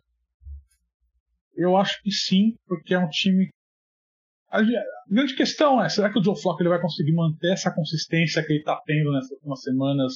Eu 1.57 1.77
acho 1.77 2.01
que 2.01 2.13
sim, 2.13 2.55
porque 2.65 2.95
é 2.95 2.99
um 3.01 3.09
time. 3.09 3.49
A 4.51 4.61
grande 5.09 5.35
questão 5.37 5.83
é: 5.83 5.89
será 5.89 6.11
que 6.13 6.19
o 6.19 6.25
Joe 6.25 6.41
Flacco 6.41 6.63
ele 6.63 6.69
vai 6.69 6.81
conseguir 6.81 7.13
manter 7.13 7.53
essa 7.53 7.73
consistência 7.73 8.43
que 8.45 8.53
ele 8.53 8.61
está 8.61 8.81
tendo 8.85 9.13
nessas 9.13 9.33
últimas 9.33 9.63
semanas 9.63 10.13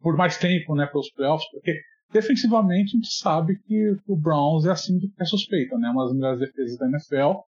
por 0.00 0.16
mais 0.16 0.38
tempo, 0.38 0.74
né, 0.74 0.86
pelos 0.86 1.10
playoffs? 1.10 1.48
Porque 1.50 1.80
Defensivamente, 2.12 2.90
a 2.90 2.98
gente 2.98 3.12
sabe 3.12 3.58
que 3.66 3.96
o 4.06 4.16
Browns 4.16 4.64
é 4.64 4.70
assim 4.70 4.98
que 4.98 5.10
é 5.18 5.24
suspeita, 5.24 5.76
né? 5.76 5.90
Uma 5.90 6.04
das 6.04 6.14
melhores 6.14 6.40
defesas 6.40 6.78
da 6.78 6.88
NFL, 6.88 7.40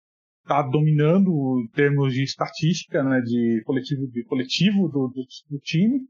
está 0.41 0.61
dominando 0.61 1.61
em 1.63 1.67
termos 1.67 2.13
de 2.13 2.23
estatística, 2.23 3.03
né? 3.03 3.21
De 3.21 3.61
coletivo, 3.65 4.07
de 4.07 4.23
coletivo 4.23 4.87
do, 4.89 5.07
do, 5.09 5.23
do 5.49 5.59
time. 5.59 6.01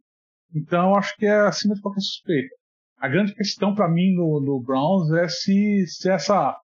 Então, 0.56 0.96
acho 0.96 1.16
que 1.18 1.26
é 1.26 1.40
acima 1.42 1.76
de 1.76 1.82
qualquer 1.82 2.02
suspeita. 2.02 2.56
A 3.00 3.08
grande 3.10 3.36
questão 3.36 3.76
para 3.76 3.90
mim 3.90 4.16
no, 4.16 4.40
no, 4.40 4.62
Browns 4.62 5.12
é 5.12 5.28
se, 5.28 5.86
se 5.86 6.10
essa 6.10 6.58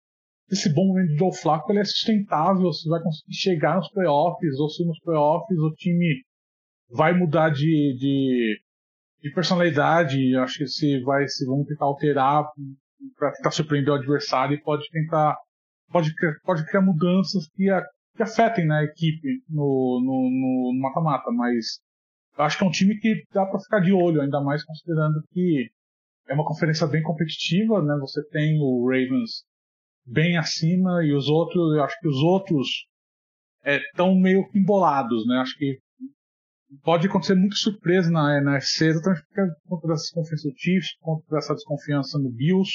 esse 0.51 0.73
bom 0.73 0.89
momento 0.89 1.11
de 1.11 1.17
Joe 1.17 1.33
Flacco 1.33 1.71
ele 1.71 1.81
é 1.81 1.85
sustentável, 1.85 2.73
se 2.73 2.89
vai 2.89 3.01
conseguir 3.01 3.35
chegar 3.35 3.77
nos 3.77 3.91
playoffs, 3.91 4.59
ou 4.59 4.69
se 4.69 4.85
nos 4.85 4.99
playoffs 5.01 5.59
o 5.59 5.73
time 5.75 6.23
vai 6.91 7.17
mudar 7.17 7.51
de, 7.51 7.97
de, 7.99 8.61
de 9.23 9.31
personalidade, 9.33 10.37
acho 10.37 10.59
que 10.59 10.67
se 10.67 11.01
vai 11.03 11.29
se 11.29 11.47
vão 11.47 11.65
tentar 11.65 11.85
alterar 11.85 12.45
para 13.17 13.33
tentar 13.33 13.51
surpreender 13.53 13.93
o 13.93 13.97
adversário 13.97 14.55
e 14.55 14.61
pode 14.61 14.89
tentar 14.91 15.37
pode 15.91 16.13
pode 16.45 16.67
criar 16.67 16.83
mudanças 16.83 17.49
que, 17.55 17.71
a, 17.71 17.83
que 18.17 18.23
afetem 18.23 18.67
né, 18.67 18.81
a 18.81 18.85
equipe 18.85 19.43
no 19.49 20.73
mata-mata, 20.81 21.31
mas 21.31 21.81
acho 22.39 22.59
que 22.59 22.65
é 22.65 22.67
um 22.67 22.73
time 22.73 22.99
que 22.99 23.23
dá 23.33 23.47
para 23.47 23.61
ficar 23.61 23.81
de 23.81 23.93
olho, 23.93 24.21
ainda 24.21 24.41
mais 24.41 24.65
considerando 24.65 25.23
que 25.33 25.71
é 26.29 26.35
uma 26.35 26.45
conferência 26.45 26.87
bem 26.87 27.03
competitiva, 27.03 27.83
né? 27.83 27.97
Você 28.01 28.23
tem 28.29 28.57
o 28.61 28.87
Ravens 28.87 29.45
bem 30.05 30.37
acima 30.37 31.05
e 31.05 31.13
os 31.15 31.29
outros, 31.29 31.75
eu 31.75 31.85
acho 31.85 31.99
que 32.01 32.09
os 32.09 32.17
outros 32.17 32.69
estão 33.65 34.11
é, 34.13 34.21
meio 34.21 34.49
embolados, 34.55 35.27
né? 35.27 35.37
Acho 35.39 35.57
que 35.57 35.79
pode 36.83 37.07
acontecer 37.07 37.35
muita 37.35 37.57
surpresa 37.57 38.11
na, 38.11 38.41
na 38.41 38.57
FC, 38.57 38.87
exatamente 38.87 39.25
por 39.65 39.81
conta 39.81 39.89
dessa 39.89 40.03
desconfiança 40.03 40.49
do 40.49 40.55
Chiefs, 40.57 40.97
por 40.99 41.05
conta 41.05 41.37
dessa 41.37 41.55
desconfiança 41.55 42.19
no 42.19 42.31
Bills. 42.31 42.71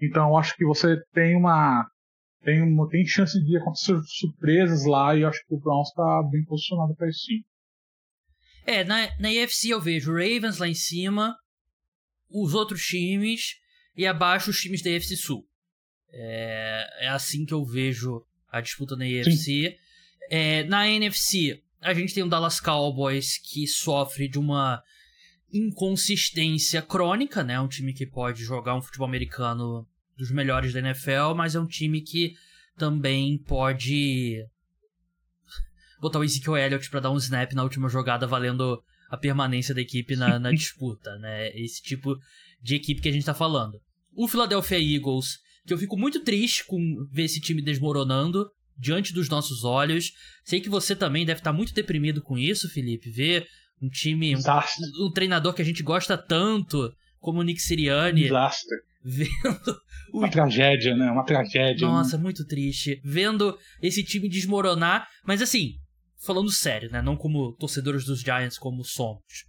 Então 0.00 0.36
acho 0.36 0.54
que 0.56 0.64
você 0.64 0.96
tem 1.12 1.36
uma 1.36 1.86
tem, 2.42 2.62
uma, 2.62 2.88
tem 2.88 3.04
chance 3.04 3.42
de 3.42 3.56
acontecer 3.56 3.98
surpresas 4.06 4.84
lá 4.86 5.16
e 5.16 5.24
acho 5.24 5.40
que 5.46 5.54
o 5.54 5.58
Browns 5.58 5.88
está 5.88 6.22
bem 6.30 6.44
posicionado 6.44 6.94
para 6.94 7.08
isso 7.08 7.24
sim. 7.24 7.42
É, 8.64 8.84
na, 8.84 9.08
na 9.18 9.32
EFC 9.32 9.68
eu 9.68 9.80
vejo 9.80 10.12
Ravens 10.12 10.58
lá 10.58 10.68
em 10.68 10.74
cima, 10.74 11.36
os 12.28 12.54
outros 12.54 12.82
times 12.82 13.56
e 13.96 14.06
abaixo 14.06 14.50
os 14.50 14.58
times 14.58 14.82
da 14.82 14.90
EFC 14.90 15.16
Sul. 15.16 15.44
É, 16.18 17.06
é 17.06 17.08
assim 17.08 17.44
que 17.44 17.52
eu 17.52 17.64
vejo 17.64 18.24
a 18.50 18.60
disputa 18.60 18.96
na 18.96 19.06
EFC. 19.06 19.76
É, 20.30 20.64
na 20.64 20.88
NFC, 20.88 21.62
a 21.80 21.92
gente 21.92 22.14
tem 22.14 22.22
o 22.22 22.28
Dallas 22.28 22.58
Cowboys 22.58 23.38
que 23.38 23.66
sofre 23.66 24.26
de 24.26 24.38
uma 24.38 24.82
inconsistência 25.52 26.82
crônica, 26.82 27.44
né? 27.44 27.60
Um 27.60 27.68
time 27.68 27.92
que 27.92 28.06
pode 28.06 28.42
jogar 28.42 28.74
um 28.74 28.82
futebol 28.82 29.06
americano 29.06 29.86
dos 30.16 30.30
melhores 30.30 30.72
da 30.72 30.80
NFL, 30.80 31.34
mas 31.36 31.54
é 31.54 31.60
um 31.60 31.66
time 31.66 32.00
que 32.00 32.34
também 32.76 33.38
pode 33.38 34.44
botar 36.00 36.18
o 36.18 36.24
Ezekiel 36.24 36.56
Elliott 36.56 36.90
para 36.90 37.00
dar 37.00 37.10
um 37.10 37.16
snap 37.16 37.52
na 37.52 37.62
última 37.62 37.88
jogada 37.88 38.26
valendo 38.26 38.82
a 39.10 39.16
permanência 39.16 39.74
da 39.74 39.80
equipe 39.80 40.16
na, 40.16 40.38
na 40.38 40.50
disputa, 40.52 41.16
né? 41.18 41.48
Esse 41.56 41.82
tipo 41.82 42.18
de 42.60 42.74
equipe 42.74 43.00
que 43.00 43.08
a 43.08 43.12
gente 43.12 43.26
tá 43.26 43.34
falando. 43.34 43.80
O 44.14 44.26
Philadelphia 44.26 44.78
Eagles, 44.78 45.38
que 45.66 45.74
eu 45.74 45.78
fico 45.78 45.96
muito 45.96 46.20
triste 46.20 46.64
com 46.64 46.78
ver 47.10 47.24
esse 47.24 47.40
time 47.40 47.60
desmoronando, 47.60 48.48
diante 48.78 49.12
dos 49.12 49.28
nossos 49.28 49.64
olhos. 49.64 50.12
Sei 50.44 50.60
que 50.60 50.68
você 50.68 50.94
também 50.94 51.24
deve 51.24 51.40
estar 51.40 51.52
muito 51.52 51.74
deprimido 51.74 52.22
com 52.22 52.38
isso, 52.38 52.68
Felipe. 52.68 53.10
Ver 53.10 53.46
um 53.82 53.88
time, 53.88 54.34
um, 54.36 54.40
um, 55.06 55.12
treinador 55.12 55.52
que 55.52 55.62
a 55.62 55.64
gente 55.64 55.82
gosta 55.82 56.16
tanto, 56.16 56.92
como 57.18 57.40
o 57.40 57.42
Nick 57.42 57.60
Sirianni. 57.60 58.22
Desastre. 58.22 58.76
Vendo. 59.02 59.80
O... 60.12 60.18
Uma 60.20 60.30
tragédia, 60.30 60.94
né? 60.96 61.10
Uma 61.10 61.24
tragédia. 61.24 61.86
Nossa, 61.86 62.16
né? 62.16 62.22
muito 62.22 62.44
triste. 62.44 63.00
Vendo 63.04 63.58
esse 63.82 64.02
time 64.02 64.28
desmoronar. 64.28 65.08
Mas 65.24 65.42
assim, 65.42 65.74
falando 66.24 66.50
sério, 66.50 66.90
né? 66.90 67.02
Não 67.02 67.16
como 67.16 67.52
torcedores 67.54 68.04
dos 68.04 68.20
Giants, 68.20 68.58
como 68.58 68.84
somos. 68.84 69.46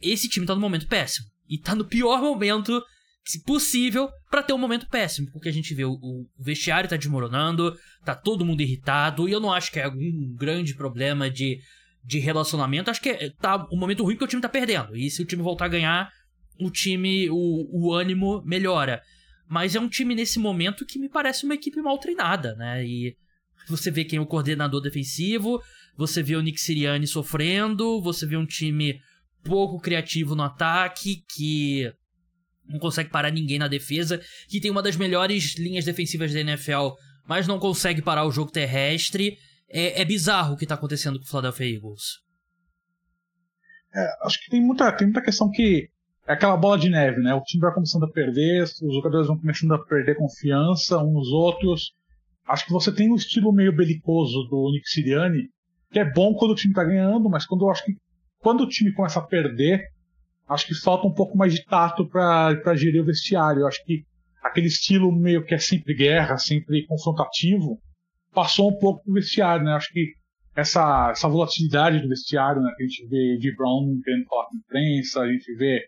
Esse 0.00 0.28
time 0.28 0.46
tá 0.46 0.54
num 0.54 0.60
momento 0.60 0.86
péssimo. 0.86 1.26
E 1.48 1.58
tá 1.58 1.74
no 1.74 1.84
pior 1.84 2.20
momento 2.20 2.82
se 3.28 3.42
possível, 3.42 4.08
para 4.30 4.42
ter 4.42 4.54
um 4.54 4.58
momento 4.58 4.88
péssimo, 4.88 5.30
porque 5.30 5.50
a 5.50 5.52
gente 5.52 5.74
vê 5.74 5.84
o, 5.84 5.92
o, 5.92 6.26
vestiário 6.38 6.88
tá 6.88 6.96
desmoronando, 6.96 7.76
tá 8.02 8.14
todo 8.14 8.42
mundo 8.42 8.62
irritado, 8.62 9.28
e 9.28 9.32
eu 9.32 9.38
não 9.38 9.52
acho 9.52 9.70
que 9.70 9.78
é 9.78 9.84
algum 9.84 10.34
grande 10.34 10.74
problema 10.74 11.28
de, 11.28 11.60
de 12.02 12.18
relacionamento, 12.18 12.90
acho 12.90 13.02
que 13.02 13.10
é, 13.10 13.28
tá 13.38 13.68
um 13.70 13.76
momento 13.76 14.02
ruim 14.02 14.16
que 14.16 14.24
o 14.24 14.26
time 14.26 14.40
tá 14.40 14.48
perdendo, 14.48 14.96
e 14.96 15.10
se 15.10 15.20
o 15.20 15.26
time 15.26 15.42
voltar 15.42 15.66
a 15.66 15.68
ganhar, 15.68 16.10
o 16.58 16.70
time, 16.70 17.28
o, 17.28 17.68
o 17.70 17.92
ânimo 17.92 18.42
melhora. 18.46 19.02
Mas 19.46 19.74
é 19.74 19.80
um 19.80 19.90
time 19.90 20.14
nesse 20.14 20.38
momento 20.38 20.86
que 20.86 20.98
me 20.98 21.10
parece 21.10 21.44
uma 21.44 21.54
equipe 21.54 21.82
mal 21.82 21.98
treinada, 21.98 22.54
né? 22.54 22.82
E 22.82 23.14
você 23.68 23.90
vê 23.90 24.06
quem 24.06 24.18
é 24.18 24.22
o 24.22 24.26
coordenador 24.26 24.80
defensivo, 24.80 25.60
você 25.98 26.22
vê 26.22 26.34
o 26.34 26.40
Nick 26.40 26.58
Sirianni 26.58 27.06
sofrendo, 27.06 28.00
você 28.00 28.24
vê 28.26 28.38
um 28.38 28.46
time 28.46 28.98
pouco 29.44 29.78
criativo 29.78 30.34
no 30.34 30.44
ataque, 30.44 31.22
que 31.34 31.92
não 32.68 32.78
consegue 32.78 33.10
parar 33.10 33.30
ninguém 33.30 33.58
na 33.58 33.68
defesa, 33.68 34.20
que 34.48 34.60
tem 34.60 34.70
uma 34.70 34.82
das 34.82 34.96
melhores 34.96 35.56
linhas 35.56 35.84
defensivas 35.84 36.32
da 36.32 36.40
NFL, 36.40 36.90
mas 37.26 37.46
não 37.46 37.58
consegue 37.58 38.02
parar 38.02 38.24
o 38.24 38.30
jogo 38.32 38.50
terrestre. 38.50 39.38
É, 39.68 40.02
é 40.02 40.04
bizarro 40.04 40.54
o 40.54 40.56
que 40.56 40.64
está 40.64 40.74
acontecendo 40.74 41.18
com 41.18 41.24
o 41.24 41.28
Philadelphia 41.28 41.74
Eagles. 41.74 42.02
É, 43.94 44.26
acho 44.26 44.42
que 44.42 44.50
tem 44.50 44.60
muita, 44.60 44.90
tem 44.92 45.06
muita 45.06 45.22
questão 45.22 45.50
que 45.50 45.88
é 46.26 46.32
aquela 46.34 46.56
bola 46.56 46.78
de 46.78 46.90
neve, 46.90 47.20
né? 47.22 47.34
O 47.34 47.42
time 47.42 47.62
vai 47.62 47.72
começando 47.72 48.04
a 48.04 48.10
perder, 48.10 48.62
os 48.62 48.94
jogadores 48.94 49.26
vão 49.26 49.38
começando 49.38 49.72
a 49.72 49.84
perder 49.84 50.16
confiança 50.16 50.98
uns 50.98 51.12
nos 51.12 51.28
outros. 51.28 51.92
Acho 52.46 52.66
que 52.66 52.72
você 52.72 52.92
tem 52.92 53.10
um 53.10 53.16
estilo 53.16 53.52
meio 53.52 53.74
belicoso 53.74 54.44
do 54.44 54.70
Nick 54.72 54.88
Sirianni, 54.88 55.48
que 55.90 55.98
é 55.98 56.04
bom 56.04 56.34
quando 56.34 56.52
o 56.52 56.54
time 56.54 56.72
está 56.72 56.84
ganhando, 56.84 57.28
mas 57.28 57.46
quando 57.46 57.64
eu 57.64 57.70
acho 57.70 57.84
que 57.84 57.96
quando 58.38 58.62
o 58.62 58.68
time 58.68 58.92
começa 58.92 59.18
a 59.18 59.22
perder, 59.22 59.84
acho 60.48 60.66
que 60.66 60.74
falta 60.74 61.06
um 61.06 61.12
pouco 61.12 61.36
mais 61.36 61.54
de 61.54 61.64
tato 61.64 62.06
para 62.06 62.74
gerir 62.74 63.02
o 63.02 63.06
vestiário. 63.06 63.66
acho 63.66 63.84
que 63.84 64.04
aquele 64.42 64.66
estilo 64.66 65.12
meio 65.12 65.44
que 65.44 65.54
é 65.54 65.58
sempre 65.58 65.94
guerra, 65.94 66.38
sempre 66.38 66.86
confrontativo, 66.86 67.80
passou 68.32 68.70
um 68.70 68.78
pouco 68.78 69.02
pro 69.04 69.14
vestiário, 69.14 69.64
né? 69.64 69.72
Acho 69.72 69.92
que 69.92 70.14
essa, 70.56 71.10
essa 71.10 71.28
volatilidade 71.28 72.00
do 72.00 72.08
vestiário, 72.08 72.62
né? 72.62 72.72
Que 72.76 72.84
a 72.84 72.86
gente 72.86 73.06
vê 73.08 73.36
de 73.36 73.54
Brown 73.54 74.00
querendo 74.02 74.26
falar 74.26 74.46
com 74.46 74.56
a 74.56 74.58
imprensa, 74.58 75.20
a 75.20 75.28
gente 75.30 75.54
vê 75.54 75.82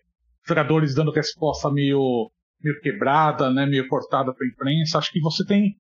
jogadores 0.47 0.95
dando 0.95 1.11
resposta 1.11 1.71
meio, 1.71 2.31
meio 2.63 2.81
quebrada, 2.81 3.51
né? 3.53 3.67
Meio 3.67 3.89
cortada 3.89 4.33
para 4.35 4.47
a 4.47 4.49
imprensa. 4.49 4.99
Acho 4.99 5.13
que 5.13 5.21
você 5.21 5.45
tem 5.45 5.77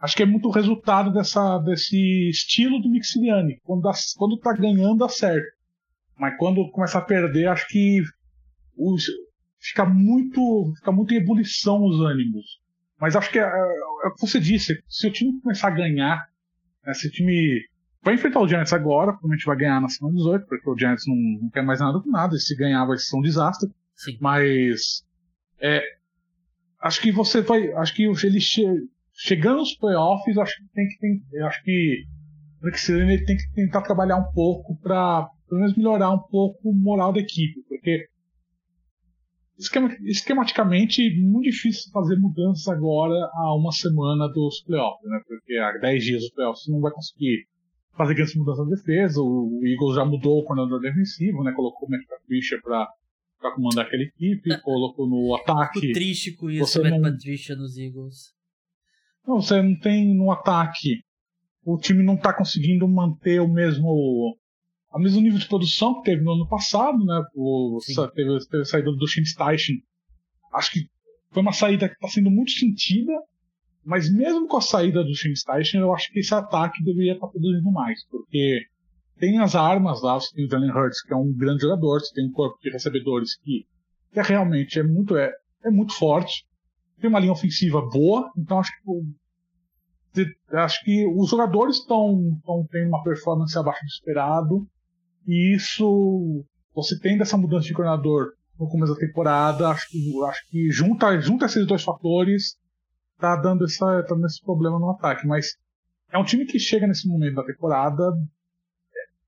acho 0.00 0.16
que 0.16 0.22
é 0.22 0.26
muito 0.26 0.50
resultado 0.50 1.12
dessa, 1.12 1.58
desse 1.58 2.28
estilo 2.30 2.80
do 2.80 2.88
Mixiliani. 2.88 3.58
Quando, 3.64 3.82
dá, 3.82 3.92
quando 4.16 4.38
tá 4.38 4.52
ganhando, 4.52 4.98
dá 4.98 5.08
certo. 5.08 5.57
Mas 6.18 6.36
quando 6.36 6.70
começa 6.70 6.98
a 6.98 7.02
perder, 7.02 7.48
acho 7.48 7.66
que 7.68 8.02
os, 8.76 9.04
fica 9.60 9.84
muito 9.84 10.72
fica 10.76 10.92
muito 10.92 11.14
em 11.14 11.18
ebulição 11.18 11.82
os 11.84 12.00
ânimos. 12.00 12.60
Mas 13.00 13.14
acho 13.14 13.30
que 13.30 13.38
é, 13.38 13.42
é, 13.42 14.08
o 14.08 14.14
que 14.14 14.20
você 14.20 14.40
disse, 14.40 14.82
se 14.88 15.06
o 15.06 15.12
time 15.12 15.40
começar 15.40 15.68
a 15.68 15.72
ganhar, 15.72 16.26
né, 16.84 16.94
se 16.94 17.06
o 17.06 17.10
time 17.10 17.60
vai 18.02 18.14
enfrentar 18.14 18.40
o 18.40 18.48
Giants 18.48 18.72
agora, 18.72 19.12
provavelmente 19.12 19.46
vai 19.46 19.56
ganhar 19.56 19.80
na 19.80 19.88
semana 19.88 20.16
18, 20.16 20.46
porque 20.46 20.68
o 20.68 20.76
Giants 20.76 21.04
não, 21.06 21.16
não 21.42 21.50
quer 21.50 21.62
mais 21.62 21.80
nada 21.80 22.00
com 22.00 22.10
nada, 22.10 22.34
e 22.34 22.40
se 22.40 22.56
ganhar 22.56 22.84
vai 22.84 22.98
ser 22.98 23.16
um 23.16 23.20
desastre. 23.20 23.70
Sim. 23.94 24.18
Mas 24.20 25.04
é, 25.60 25.82
acho 26.80 27.00
que 27.00 27.12
você 27.12 27.40
vai, 27.40 27.72
acho 27.74 27.94
que 27.94 28.04
ele 28.04 28.40
che, 28.40 28.64
chegando 29.12 29.60
aos 29.60 29.76
playoffs, 29.76 30.36
acho 30.36 30.56
que 30.56 30.68
tem 30.74 30.88
que 30.88 30.98
tem, 30.98 31.42
acho 31.42 31.62
que 31.62 32.04
o 32.62 32.76
Sirianni 32.76 33.24
tem 33.24 33.36
que 33.36 33.52
tentar 33.54 33.82
trabalhar 33.82 34.16
um 34.16 34.32
pouco 34.32 34.76
para 34.76 35.28
pelo 35.48 35.60
menos 35.60 35.76
melhorar 35.76 36.10
um 36.10 36.18
pouco 36.18 36.70
o 36.70 36.74
moral 36.74 37.12
da 37.12 37.20
equipe, 37.20 37.62
porque 37.68 38.06
esquematicamente 40.04 41.02
muito 41.20 41.50
difícil 41.50 41.90
fazer 41.92 42.16
mudanças 42.16 42.68
agora 42.68 43.14
a 43.34 43.56
uma 43.56 43.72
semana 43.72 44.28
dos 44.28 44.62
playoffs, 44.62 45.10
né? 45.10 45.20
Porque 45.26 45.56
há 45.56 45.72
10 45.78 46.04
dias 46.04 46.22
dos 46.22 46.30
playoffs 46.30 46.64
você 46.64 46.70
não 46.70 46.80
vai 46.80 46.92
conseguir 46.92 47.44
fazer 47.96 48.14
grandes 48.14 48.36
mudanças 48.36 48.68
na 48.68 48.76
defesa. 48.76 49.20
O 49.20 49.60
Eagles 49.64 49.96
já 49.96 50.04
mudou 50.04 50.38
o 50.38 50.44
coordenador 50.44 50.80
defensivo, 50.80 51.42
né? 51.42 51.52
Colocou 51.52 51.88
o 51.88 51.90
Matt 51.90 52.06
Patricia 52.06 52.60
para 52.62 52.88
para 53.40 53.54
comandar 53.54 53.86
aquela 53.86 54.02
equipe, 54.02 54.52
é. 54.52 54.58
colocou 54.58 55.08
no 55.08 55.34
ataque. 55.36 55.80
Fico 55.80 55.92
triste 55.92 56.32
com 56.32 56.50
isso, 56.50 56.66
você 56.66 56.82
Matt 56.82 56.90
não... 56.90 57.02
Patricia 57.02 57.54
nos 57.54 57.78
Eagles. 57.78 58.34
Não, 59.26 59.40
você 59.40 59.62
não 59.62 59.78
tem 59.78 60.14
no 60.14 60.30
ataque. 60.32 61.02
O 61.64 61.76
time 61.76 62.02
não 62.02 62.14
está 62.14 62.32
conseguindo 62.32 62.88
manter 62.88 63.40
o 63.40 63.46
mesmo 63.46 64.36
ao 64.90 65.00
mesmo 65.00 65.20
nível 65.20 65.38
de 65.38 65.48
produção 65.48 65.94
que 65.96 66.10
teve 66.10 66.22
no 66.22 66.32
ano 66.32 66.48
passado, 66.48 66.98
né? 67.04 67.22
O, 67.34 67.78
teve, 68.14 68.38
teve 68.46 68.62
a 68.62 68.64
saída 68.64 68.90
do 68.90 69.06
Shin 69.06 69.24
Steichen. 69.24 69.76
Acho 70.52 70.72
que 70.72 70.86
foi 71.30 71.42
uma 71.42 71.52
saída 71.52 71.88
que 71.88 71.94
está 71.94 72.08
sendo 72.08 72.30
muito 72.30 72.52
sentida, 72.52 73.12
mas 73.84 74.12
mesmo 74.12 74.48
com 74.48 74.56
a 74.56 74.62
saída 74.62 75.04
do 75.04 75.14
Shin 75.14 75.34
Steichen, 75.34 75.80
eu 75.80 75.94
acho 75.94 76.10
que 76.10 76.20
esse 76.20 76.34
ataque 76.34 76.82
deveria 76.82 77.12
estar 77.12 77.26
tá 77.26 77.32
produzindo 77.32 77.70
mais, 77.70 78.06
porque 78.08 78.62
tem 79.18 79.38
as 79.38 79.54
armas 79.54 80.02
lá, 80.02 80.14
você 80.14 80.34
tem 80.34 80.46
o 80.46 80.50
Jalen 80.50 80.70
Hurts, 80.70 81.02
que 81.02 81.12
é 81.12 81.16
um 81.16 81.32
grande 81.32 81.62
jogador, 81.62 82.00
você 82.00 82.14
tem 82.14 82.26
um 82.26 82.32
corpo 82.32 82.58
de 82.62 82.70
recebedores 82.70 83.36
que, 83.36 83.66
que 84.12 84.20
é 84.20 84.22
realmente 84.22 84.78
é 84.78 84.82
muito, 84.82 85.16
é, 85.16 85.30
é 85.64 85.70
muito 85.70 85.92
forte, 85.92 86.46
tem 87.00 87.10
uma 87.10 87.20
linha 87.20 87.32
ofensiva 87.32 87.80
boa, 87.82 88.30
então 88.36 88.58
acho 88.58 88.72
que 88.72 88.88
acho 90.52 90.84
que 90.84 91.06
os 91.06 91.30
jogadores 91.30 91.76
estão 91.76 92.16
tendo 92.70 92.88
uma 92.88 93.02
performance 93.04 93.56
abaixo 93.56 93.84
do 93.84 93.88
esperado 93.88 94.68
e 95.28 95.54
isso, 95.54 96.42
você 96.74 96.98
tendo 96.98 97.22
essa 97.22 97.36
mudança 97.36 97.66
de 97.66 97.74
coordenador 97.74 98.32
no 98.58 98.66
começo 98.66 98.94
da 98.94 98.98
temporada, 98.98 99.68
acho 99.68 99.86
que, 99.90 100.24
acho 100.24 100.48
que 100.48 100.70
junta, 100.70 101.20
junta 101.20 101.44
esses 101.44 101.66
dois 101.66 101.84
fatores, 101.84 102.56
tá 103.18 103.36
dando, 103.36 103.66
essa, 103.66 104.02
tá 104.04 104.14
dando 104.14 104.24
esse 104.24 104.42
problema 104.42 104.78
no 104.78 104.90
ataque. 104.90 105.26
Mas 105.26 105.58
é 106.10 106.16
um 106.16 106.24
time 106.24 106.46
que 106.46 106.58
chega 106.58 106.86
nesse 106.86 107.06
momento 107.06 107.34
da 107.34 107.44
temporada 107.44 108.10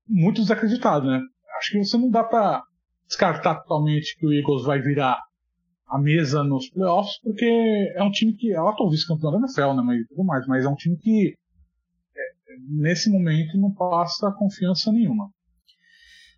muito 0.07 0.41
desacreditado, 0.41 1.05
né? 1.05 1.21
Acho 1.59 1.71
que 1.73 1.77
você 1.77 1.97
não 1.99 2.09
dá 2.09 2.23
para 2.23 2.63
descartar 3.07 3.61
totalmente 3.61 4.17
que 4.17 4.25
o 4.25 4.33
Eagles 4.33 4.63
vai 4.63 4.81
virar 4.81 5.21
a 5.87 5.99
mesa 5.99 6.43
nos 6.43 6.67
playoffs, 6.71 7.19
porque 7.21 7.93
é 7.95 8.01
um 8.01 8.09
time 8.09 8.33
que 8.33 8.51
é 8.51 8.59
o 8.59 8.89
vice-campeão 8.89 9.33
da 9.33 9.37
NFL, 9.37 9.73
né? 9.75 9.83
Mas 9.83 10.07
tudo 10.07 10.23
mais, 10.23 10.47
mas 10.47 10.65
é 10.65 10.67
um 10.67 10.75
time 10.75 10.97
que 10.97 11.35
é, 12.15 12.21
nesse 12.69 13.07
momento 13.07 13.55
não 13.55 13.71
passa 13.71 14.31
confiança 14.31 14.91
nenhuma. 14.91 15.29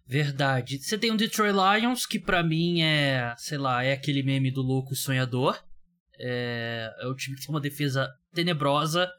Verdade. 0.06 0.80
Você 0.80 0.98
tem 0.98 1.12
o 1.12 1.18
Detroit 1.18 1.54
Lions, 1.54 2.06
que 2.06 2.20
para 2.20 2.44
mim 2.44 2.82
é, 2.82 3.34
sei 3.38 3.58
lá, 3.58 3.84
é 3.84 3.94
aquele 3.94 4.22
meme 4.22 4.52
do 4.52 4.62
louco 4.62 4.96
sonhador. 4.96 5.58
É, 6.20 6.94
é 7.00 7.08
o 7.08 7.16
time 7.16 7.36
que 7.36 7.46
tem 7.46 7.54
uma 7.54 7.62
defesa 7.62 8.10
tenebrosa. 8.34 9.10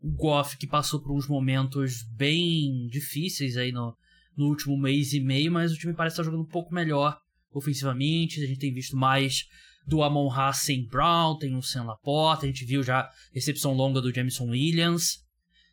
O 0.00 0.10
Goff 0.10 0.58
que 0.58 0.66
passou 0.66 1.00
por 1.00 1.16
uns 1.16 1.28
momentos 1.28 2.02
bem 2.16 2.86
difíceis 2.88 3.56
aí 3.56 3.72
no, 3.72 3.96
no 4.36 4.46
último 4.48 4.76
mês 4.76 5.12
e 5.12 5.20
meio, 5.20 5.52
mas 5.52 5.72
o 5.72 5.78
time 5.78 5.94
parece 5.94 6.14
estar 6.14 6.24
jogando 6.24 6.42
um 6.42 6.48
pouco 6.48 6.74
melhor 6.74 7.18
ofensivamente. 7.52 8.42
A 8.42 8.46
gente 8.46 8.58
tem 8.58 8.74
visto 8.74 8.96
mais 8.96 9.44
do 9.86 10.02
Amon 10.02 10.30
Haas 10.30 10.58
sem 10.58 10.86
Brown, 10.86 11.38
tem 11.38 11.54
o 11.56 11.62
Sam 11.62 11.84
Laporta, 11.84 12.44
a 12.44 12.48
gente 12.48 12.64
viu 12.64 12.82
já 12.82 13.08
recepção 13.32 13.72
longa 13.72 14.00
do 14.00 14.12
Jameson 14.12 14.50
Williams. 14.50 15.24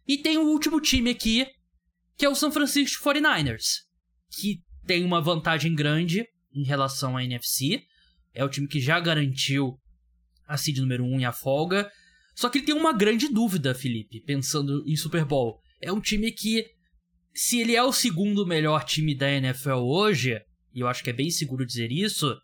E 0.08 0.18
tem 0.18 0.38
o 0.38 0.48
último 0.48 0.80
time 0.80 1.10
aqui, 1.10 1.48
que 2.16 2.26
é 2.26 2.30
o 2.30 2.36
San 2.36 2.52
Francisco 2.52 3.04
49ers 3.04 3.91
que 4.32 4.62
tem 4.86 5.04
uma 5.04 5.22
vantagem 5.22 5.76
grande 5.76 6.26
em 6.54 6.64
relação 6.64 7.18
à 7.18 7.24
NFC. 7.24 7.82
É 8.34 8.44
o 8.44 8.50
time 8.50 8.68
que 8.68 8.80
já 8.80 9.00
garantiu 9.00 9.78
a 10.48 10.58
seed 10.58 10.78
número 10.80 11.04
1 11.04 11.14
um 11.14 11.20
e 11.20 11.26
a 11.26 11.32
folga. 11.32 11.90
Só 12.36 12.50
que 12.50 12.60
ele 12.60 12.66
tem 12.66 12.76
uma 12.76 12.94
grande 12.94 13.28
dúvida, 13.28 13.76
Felipe, 13.76 14.22
pensando 14.26 14.84
em 14.88 14.96
Super 14.96 15.26
Bowl. 15.26 15.60
É 15.82 15.92
um 15.92 16.00
time 16.00 16.32
que, 16.32 16.66
se 17.34 17.60
ele 17.60 17.76
é 17.76 17.84
o 17.84 17.92
segundo 17.92 18.46
melhor 18.46 18.84
time 18.84 19.16
da 19.16 19.30
NFL 19.30 19.80
hoje, 19.80 20.40
e 20.74 20.80
eu 20.80 20.88
acho 20.88 21.04
que 21.04 21.10
é 21.10 21.14
bem 21.14 21.30
seguro 21.30 21.66
dizer 21.66 21.92
isso, 21.92 22.38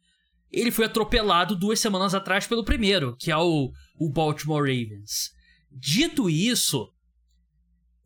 ele 0.52 0.72
foi 0.72 0.86
atropelado 0.86 1.56
duas 1.56 1.80
semanas 1.80 2.14
atrás 2.14 2.48
pelo 2.48 2.64
primeiro, 2.64 3.16
que 3.18 3.32
é 3.32 3.38
o, 3.38 3.72
o 4.00 4.12
Baltimore 4.12 4.62
Ravens. 4.62 5.32
Dito 5.72 6.30
isso, 6.30 6.90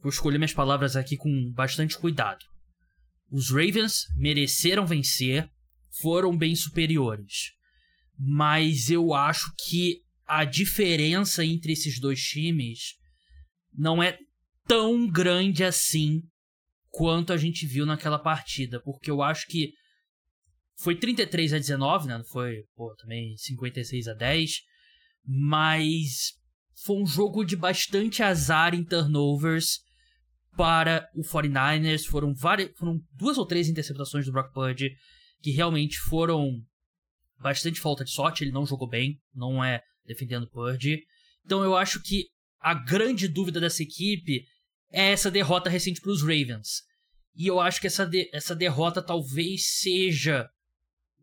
vou 0.01 0.09
escolher 0.09 0.37
minhas 0.37 0.53
palavras 0.53 0.95
aqui 0.95 1.17
com 1.17 1.51
bastante 1.53 1.97
cuidado. 1.97 2.50
Os 3.31 3.49
Ravens 3.49 4.07
mereceram 4.17 4.85
vencer, 4.85 5.49
foram 6.01 6.37
bem 6.37 6.53
superiores. 6.53 7.53
Mas 8.19 8.89
eu 8.89 9.13
acho 9.13 9.53
que 9.65 10.01
a 10.27 10.43
diferença 10.43 11.43
entre 11.43 11.71
esses 11.71 11.99
dois 11.99 12.21
times 12.21 12.95
não 13.73 14.03
é 14.03 14.19
tão 14.67 15.09
grande 15.09 15.63
assim 15.63 16.21
quanto 16.89 17.31
a 17.31 17.37
gente 17.37 17.65
viu 17.65 17.85
naquela 17.85 18.19
partida, 18.19 18.81
porque 18.81 19.09
eu 19.09 19.21
acho 19.21 19.47
que 19.47 19.73
foi 20.77 20.95
33 20.95 21.53
a 21.53 21.57
19, 21.57 22.07
né? 22.07 22.17
Não 22.17 22.25
foi, 22.25 22.65
pô, 22.75 22.93
também 22.95 23.37
56 23.37 24.09
a 24.09 24.13
10, 24.13 24.61
mas 25.25 26.33
foi 26.83 27.01
um 27.01 27.05
jogo 27.05 27.45
de 27.45 27.55
bastante 27.55 28.21
azar 28.21 28.73
em 28.73 28.83
turnovers 28.83 29.79
para 30.55 31.07
o 31.15 31.21
49ers. 31.21 32.05
Foram, 32.05 32.33
várias, 32.33 32.71
foram 32.77 32.99
duas 33.13 33.37
ou 33.37 33.45
três 33.45 33.67
interceptações 33.67 34.25
do 34.25 34.31
Brock 34.31 34.53
Purdy 34.53 34.95
que 35.41 35.51
realmente 35.51 35.97
foram 35.99 36.61
bastante 37.39 37.79
falta 37.79 38.03
de 38.03 38.11
sorte. 38.11 38.43
Ele 38.43 38.51
não 38.51 38.65
jogou 38.65 38.87
bem, 38.87 39.19
não 39.33 39.63
é 39.63 39.81
defendendo 40.05 40.49
Purdy. 40.49 41.03
Então 41.45 41.63
eu 41.63 41.75
acho 41.75 42.01
que 42.01 42.27
a 42.59 42.73
grande 42.73 43.27
dúvida 43.27 43.59
dessa 43.59 43.81
equipe 43.81 44.45
é 44.91 45.11
essa 45.11 45.31
derrota 45.31 45.69
recente 45.69 46.01
para 46.01 46.11
os 46.11 46.21
Ravens. 46.21 46.83
E 47.33 47.47
eu 47.47 47.59
acho 47.59 47.79
que 47.79 47.87
essa, 47.87 48.05
de, 48.05 48.29
essa 48.33 48.55
derrota 48.55 49.01
talvez 49.01 49.65
seja 49.79 50.49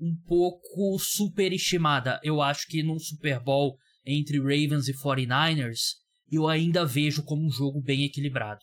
um 0.00 0.16
pouco 0.26 0.98
superestimada. 0.98 2.20
Eu 2.22 2.40
acho 2.40 2.66
que 2.66 2.82
num 2.82 2.98
Super 2.98 3.40
Bowl 3.40 3.76
entre 4.04 4.38
Ravens 4.38 4.88
e 4.88 4.94
49ers, 4.94 5.96
eu 6.30 6.48
ainda 6.48 6.84
vejo 6.84 7.22
como 7.22 7.44
um 7.44 7.50
jogo 7.50 7.80
bem 7.80 8.04
equilibrado. 8.04 8.60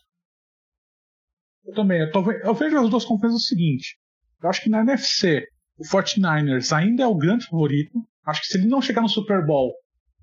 Eu 1.66 1.74
também. 1.74 2.00
Eu, 2.00 2.10
tô, 2.10 2.30
eu 2.30 2.54
vejo 2.54 2.78
as 2.78 2.90
duas 2.90 3.04
conferências 3.04 3.42
o 3.42 3.46
seguinte. 3.46 3.98
Eu 4.42 4.48
acho 4.48 4.62
que 4.62 4.70
na 4.70 4.80
NFC, 4.80 5.46
o 5.78 5.84
49ers 5.84 6.76
ainda 6.76 7.02
é 7.02 7.06
o 7.06 7.16
grande 7.16 7.46
favorito. 7.46 7.98
Acho 8.24 8.40
que 8.40 8.46
se 8.46 8.58
ele 8.58 8.68
não 8.68 8.82
chegar 8.82 9.02
no 9.02 9.08
Super 9.08 9.44
Bowl, 9.44 9.72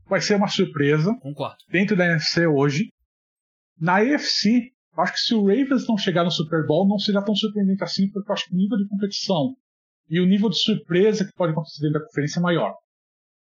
vai 0.08 0.22
ser 0.22 0.36
uma 0.36 0.48
surpresa. 0.48 1.16
Concordo. 1.22 1.58
Dentro 1.70 1.96
da 1.96 2.06
NFC 2.06 2.48
hoje. 2.48 2.90
Na 3.80 3.98
AFC, 3.98 4.72
eu 4.96 5.04
acho 5.04 5.14
que 5.14 5.20
se 5.20 5.34
o 5.34 5.48
Ravens 5.48 5.88
não 5.88 5.98
chegar 5.98 6.24
no 6.24 6.32
Super 6.32 6.66
Bowl, 6.66 6.88
não 6.88 7.00
será 7.00 7.22
tão 7.22 7.36
surpreendente 7.36 7.84
assim, 7.84 8.10
porque 8.10 8.30
eu 8.30 8.34
acho 8.34 8.46
que 8.46 8.54
o 8.54 8.58
nível 8.58 8.78
de 8.78 8.88
competição 8.88 9.56
e 10.10 10.20
o 10.20 10.26
nível 10.26 10.50
de 10.50 10.62
surpresa 10.62 11.26
que 11.26 11.34
pode 11.34 11.52
acontecer 11.52 11.82
dentro 11.82 12.00
da 12.00 12.06
conferência 12.06 12.40
é 12.40 12.44
maior. 12.44 12.76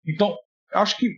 Então, 0.06 0.36
eu 0.74 0.80
acho 0.80 0.98
que 0.98 1.18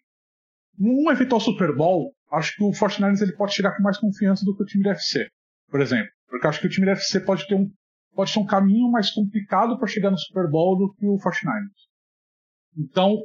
num 0.77 1.11
eventual 1.11 1.41
Super 1.41 1.75
Bowl, 1.75 2.13
acho 2.31 2.55
que 2.55 2.63
o 2.63 2.71
49ers 2.71 3.21
ele 3.21 3.35
pode 3.35 3.53
chegar 3.53 3.75
com 3.75 3.83
mais 3.83 3.97
confiança 3.97 4.45
do 4.45 4.55
que 4.55 4.63
o 4.63 4.65
time 4.65 4.83
da 4.83 4.91
FC, 4.91 5.27
por 5.69 5.81
exemplo. 5.81 6.11
Porque 6.29 6.47
acho 6.47 6.59
que 6.59 6.67
o 6.67 6.69
time 6.69 6.85
da 6.85 6.93
FC 6.93 7.19
pode 7.21 7.47
ter 7.47 7.55
um, 7.55 7.71
pode 8.13 8.33
ter 8.33 8.39
um 8.39 8.45
caminho 8.45 8.89
mais 8.91 9.11
complicado 9.11 9.77
para 9.77 9.87
chegar 9.87 10.11
no 10.11 10.17
Super 10.17 10.49
Bowl 10.49 10.77
do 10.77 10.93
que 10.93 11.05
o 11.05 11.15
49ers. 11.15 11.89
Então, 12.77 13.17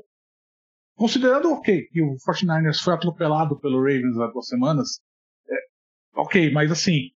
considerando 0.97 1.53
ok 1.53 1.87
que 1.89 2.03
o 2.03 2.17
49ers 2.27 2.83
foi 2.83 2.95
atropelado 2.95 3.59
pelo 3.61 3.79
Ravens 3.79 4.19
há 4.19 4.27
duas 4.29 4.47
semanas, 4.49 5.01
é, 5.49 5.55
ok, 6.17 6.51
mas 6.53 6.73
assim, 6.73 7.11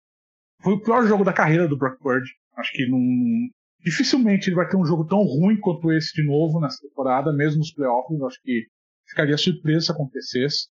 foi 0.63 0.75
o 0.75 0.83
pior 0.83 1.07
jogo 1.07 1.25
da 1.25 1.33
carreira 1.33 1.67
do 1.67 1.77
Brock 1.77 1.99
Purdy. 2.01 2.29
Acho 2.57 2.73
que 2.73 2.87
não, 2.89 3.01
dificilmente 3.81 4.49
ele 4.49 4.57
vai 4.57 4.69
ter 4.69 4.77
um 4.77 4.85
jogo 4.85 5.07
tão 5.07 5.23
ruim 5.23 5.59
quanto 5.59 5.93
esse 5.93 6.13
de 6.13 6.27
novo 6.27 6.61
nessa 6.61 6.81
temporada, 6.87 7.33
mesmo 7.33 7.59
nos 7.59 7.73
playoffs. 7.73 8.21
Acho 8.23 8.41
que 8.43 8.67
ficaria 9.07 9.37
surpresa 9.37 9.87
se 9.87 9.93
acontecesse. 9.93 10.69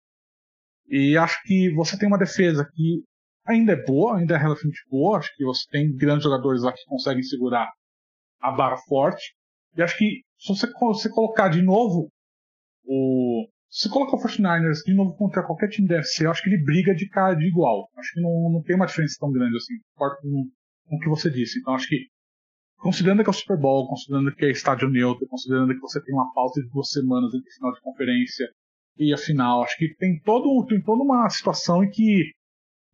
E 0.89 1.17
acho 1.17 1.41
que 1.43 1.73
você 1.73 1.97
tem 1.97 2.07
uma 2.07 2.17
defesa 2.17 2.69
que 2.73 3.03
ainda 3.47 3.73
é 3.73 3.83
boa, 3.83 4.17
ainda 4.17 4.35
é 4.35 4.37
relativamente 4.37 4.81
boa. 4.89 5.17
Acho 5.17 5.33
que 5.35 5.43
você 5.43 5.63
tem 5.69 5.95
grandes 5.95 6.23
jogadores 6.23 6.61
lá 6.61 6.71
que 6.73 6.83
conseguem 6.85 7.23
segurar 7.23 7.71
a 8.41 8.51
barra 8.51 8.77
forte. 8.87 9.33
E 9.75 9.81
acho 9.81 9.97
que 9.97 10.21
se 10.37 10.49
você, 10.49 10.67
você 10.79 11.09
colocar 11.09 11.49
de 11.49 11.61
novo 11.61 12.09
o. 12.85 13.47
Se 13.69 13.83
você 13.83 13.89
colocar 13.89 14.15
o 14.15 14.19
49ers 14.19 14.81
de 14.85 14.93
novo 14.93 15.15
contra 15.17 15.45
qualquer 15.45 15.67
time 15.67 15.87
da 15.87 15.97
FC, 15.97 16.25
eu 16.25 16.31
acho 16.31 16.41
que 16.41 16.49
ele 16.49 16.63
briga 16.63 16.95
de 16.95 17.07
cara 17.09 17.35
de 17.35 17.45
igual. 17.45 17.89
Acho 17.97 18.13
que 18.13 18.21
não, 18.21 18.49
não 18.51 18.61
tem 18.63 18.75
uma 18.75 18.85
diferença 18.85 19.17
tão 19.19 19.29
grande 19.31 19.57
assim, 19.57 19.73
com, 19.93 20.49
com 20.85 20.95
o 20.95 20.99
que 20.99 21.09
você 21.09 21.29
disse. 21.29 21.59
Então 21.59 21.75
acho 21.75 21.87
que, 21.87 22.07
considerando 22.77 23.23
que 23.23 23.29
é 23.29 23.31
o 23.31 23.33
Super 23.33 23.59
Bowl, 23.59 23.87
considerando 23.89 24.33
que 24.33 24.45
é 24.45 24.51
estádio 24.51 24.89
neutro, 24.89 25.27
considerando 25.27 25.73
que 25.73 25.81
você 25.81 26.01
tem 26.01 26.15
uma 26.15 26.31
pausa 26.33 26.61
de 26.61 26.69
duas 26.69 26.89
semanas 26.89 27.33
entre 27.33 27.51
final 27.51 27.73
de 27.73 27.81
conferência 27.81 28.47
e 28.97 29.13
a 29.13 29.17
final, 29.17 29.63
acho 29.63 29.77
que 29.77 29.93
tem, 29.95 30.17
todo, 30.21 30.65
tem 30.65 30.81
toda 30.81 31.03
uma 31.03 31.29
situação 31.29 31.83
em 31.83 31.89
que 31.89 32.31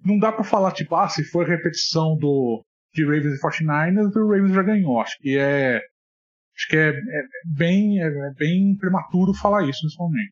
não 0.03 0.17
dá 0.17 0.31
para 0.31 0.43
falar, 0.43 0.71
tipo, 0.71 0.95
ah, 0.95 1.07
se 1.07 1.23
for 1.23 1.47
repetição 1.47 2.17
do 2.17 2.63
de 2.93 3.03
Ravens 3.03 3.37
e 3.37 3.41
49ers, 3.41 4.15
o 4.15 4.29
Ravens 4.29 4.53
já 4.53 4.63
ganhou. 4.63 5.01
Acho 5.01 5.17
que 5.19 5.37
é. 5.37 5.77
Acho 6.55 6.67
que 6.69 6.77
é, 6.77 6.89
é 6.89 7.23
bem, 7.45 7.99
é, 7.99 8.05
é 8.05 8.33
bem 8.37 8.77
prematuro 8.77 9.33
falar 9.33 9.67
isso 9.67 9.83
nesse 9.83 9.97
momento. 9.97 10.31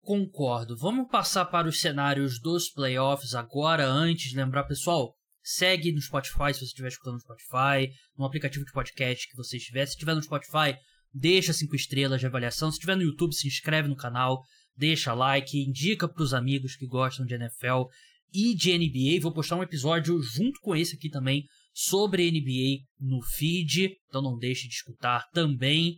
Concordo. 0.00 0.76
Vamos 0.76 1.10
passar 1.10 1.44
para 1.46 1.66
os 1.68 1.80
cenários 1.80 2.40
dos 2.40 2.70
playoffs 2.70 3.34
agora, 3.34 3.84
antes 3.84 4.32
lembrar, 4.32 4.64
pessoal, 4.64 5.12
segue 5.42 5.92
no 5.92 6.00
Spotify 6.00 6.54
se 6.54 6.60
você 6.60 6.66
estiver 6.66 6.88
escutando 6.88 7.14
no 7.14 7.20
Spotify, 7.20 7.92
no 8.16 8.24
aplicativo 8.24 8.64
de 8.64 8.72
podcast 8.72 9.28
que 9.28 9.36
você 9.36 9.56
estiver. 9.56 9.84
Se 9.86 9.92
estiver 9.92 10.14
no 10.14 10.22
Spotify, 10.22 10.76
deixa 11.12 11.52
cinco 11.52 11.74
estrelas 11.74 12.20
de 12.20 12.26
avaliação. 12.26 12.70
Se 12.70 12.76
estiver 12.76 12.96
no 12.96 13.02
YouTube, 13.02 13.34
se 13.34 13.48
inscreve 13.48 13.88
no 13.88 13.96
canal, 13.96 14.42
deixa 14.76 15.12
like, 15.12 15.58
indica 15.58 16.08
para 16.08 16.22
os 16.22 16.32
amigos 16.32 16.76
que 16.76 16.86
gostam 16.86 17.26
de 17.26 17.34
NFL 17.34 17.88
e 18.32 18.54
de 18.54 18.76
NBA. 18.76 19.20
Vou 19.20 19.32
postar 19.32 19.56
um 19.56 19.62
episódio 19.62 20.20
junto 20.22 20.60
com 20.60 20.74
esse 20.74 20.96
aqui 20.96 21.08
também 21.08 21.44
sobre 21.72 22.30
NBA 22.30 22.84
no 22.98 23.22
feed, 23.22 23.96
então 24.08 24.22
não 24.22 24.36
deixe 24.36 24.68
de 24.68 24.74
escutar 24.74 25.28
também. 25.32 25.96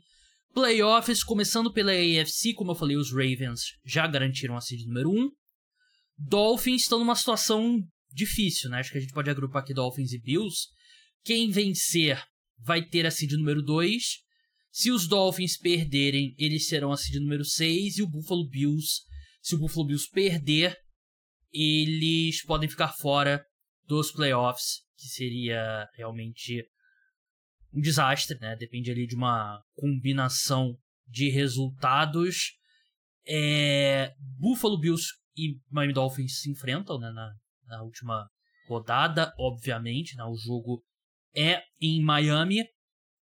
Playoffs, 0.54 1.24
começando 1.24 1.72
pela 1.72 1.92
AFC, 1.92 2.52
como 2.54 2.72
eu 2.72 2.74
falei, 2.74 2.96
os 2.96 3.10
Ravens 3.10 3.62
já 3.84 4.06
garantiram 4.06 4.56
a 4.56 4.60
seed 4.60 4.86
número 4.86 5.10
1. 5.10 5.30
Dolphins 6.18 6.82
estão 6.82 6.98
numa 6.98 7.16
situação 7.16 7.80
difícil, 8.12 8.68
né? 8.70 8.78
Acho 8.78 8.92
que 8.92 8.98
a 8.98 9.00
gente 9.00 9.14
pode 9.14 9.30
agrupar 9.30 9.62
aqui 9.62 9.72
Dolphins 9.72 10.12
e 10.12 10.20
Bills. 10.20 10.68
Quem 11.24 11.50
vencer 11.50 12.22
vai 12.58 12.86
ter 12.86 13.06
a 13.06 13.10
seed 13.10 13.32
número 13.32 13.62
2. 13.62 14.02
Se 14.70 14.90
os 14.90 15.08
Dolphins 15.08 15.56
perderem, 15.56 16.34
eles 16.38 16.66
serão 16.68 16.92
a 16.92 16.96
seed 16.96 17.20
número 17.20 17.44
6. 17.44 17.98
E 17.98 18.02
o 18.02 18.08
Buffalo 18.08 18.46
Bills, 18.48 19.00
se 19.40 19.54
o 19.54 19.58
Buffalo 19.58 19.86
Bills 19.86 20.08
perder, 20.10 20.76
eles 21.52 22.44
podem 22.44 22.68
ficar 22.68 22.88
fora 22.88 23.44
dos 23.86 24.10
playoffs, 24.10 24.82
que 24.96 25.06
seria 25.08 25.88
realmente 25.94 26.64
um 27.72 27.80
desastre, 27.80 28.38
né? 28.38 28.56
Depende 28.56 28.90
ali 28.90 29.06
de 29.06 29.14
uma 29.14 29.62
combinação 29.74 30.76
de 31.06 31.28
resultados. 31.30 32.52
É... 33.26 34.12
Buffalo 34.38 34.78
Bills 34.78 35.08
e 35.36 35.58
Miami 35.70 35.92
Dolphins 35.92 36.40
se 36.40 36.50
enfrentam 36.50 36.98
né, 36.98 37.10
na, 37.10 37.32
na 37.66 37.82
última 37.82 38.28
rodada, 38.66 39.32
obviamente. 39.38 40.16
Né? 40.16 40.24
O 40.24 40.36
jogo 40.36 40.82
é 41.34 41.62
em 41.80 42.02
Miami. 42.02 42.64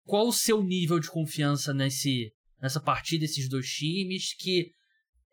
Qual 0.04 0.26
o 0.26 0.32
seu 0.32 0.62
nível 0.62 0.98
de 0.98 1.08
confiança 1.08 1.72
nesse, 1.72 2.32
nessa 2.60 2.80
partida 2.80 3.20
desses 3.20 3.48
dois 3.48 3.66
times? 3.66 4.34
Que 4.34 4.72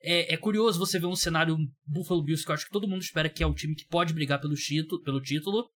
é, 0.08 0.34
é, 0.34 0.38
curioso 0.38 0.80
você 0.80 0.98
ver 0.98 1.06
um 1.06 1.15
cenário 1.15 1.58
Buffalo 1.86 2.24
Bills 2.24 2.46
que 2.46 2.50
eu 2.50 2.56
acho 2.56 2.65
que 2.65 2.72
todo 2.72 2.88
mundo 2.88 3.02
espera 3.02 3.30
que 3.30 3.43
é 3.43 3.48
um 3.48 3.54
time 3.54 3.76
que 3.76 3.86
pode 3.88 4.13
brigar 4.13 4.39
pelo, 4.39 4.56
título, 4.56 5.02
pelo 5.02 5.20
título. 5.20 5.70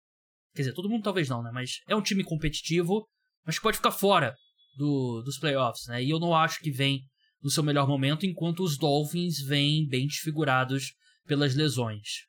Quer 0.54 0.62
dizer, 0.62 0.74
todo 0.74 0.88
mundo 0.88 1.02
talvez 1.02 1.30
não, 1.30 1.42
né? 1.42 1.50
Mas 1.50 1.80
é 1.88 1.96
um 1.96 2.02
time 2.02 2.22
competitivo, 2.22 3.08
mas 3.46 3.56
que 3.56 3.62
pode 3.62 3.78
ficar 3.78 3.90
fora 3.90 4.34
do, 4.76 5.22
dos 5.22 5.38
playoffs, 5.38 5.86
né? 5.86 6.04
E 6.04 6.10
eu 6.10 6.20
não 6.20 6.34
acho 6.34 6.60
que 6.60 6.70
vem 6.70 7.00
no 7.42 7.48
seu 7.48 7.62
melhor 7.62 7.88
momento, 7.88 8.26
enquanto 8.26 8.62
os 8.62 8.76
Dolphins 8.76 9.40
vêm 9.40 9.86
bem 9.88 10.06
desfigurados 10.06 10.92
pelas 11.26 11.54
lesões. 11.54 12.26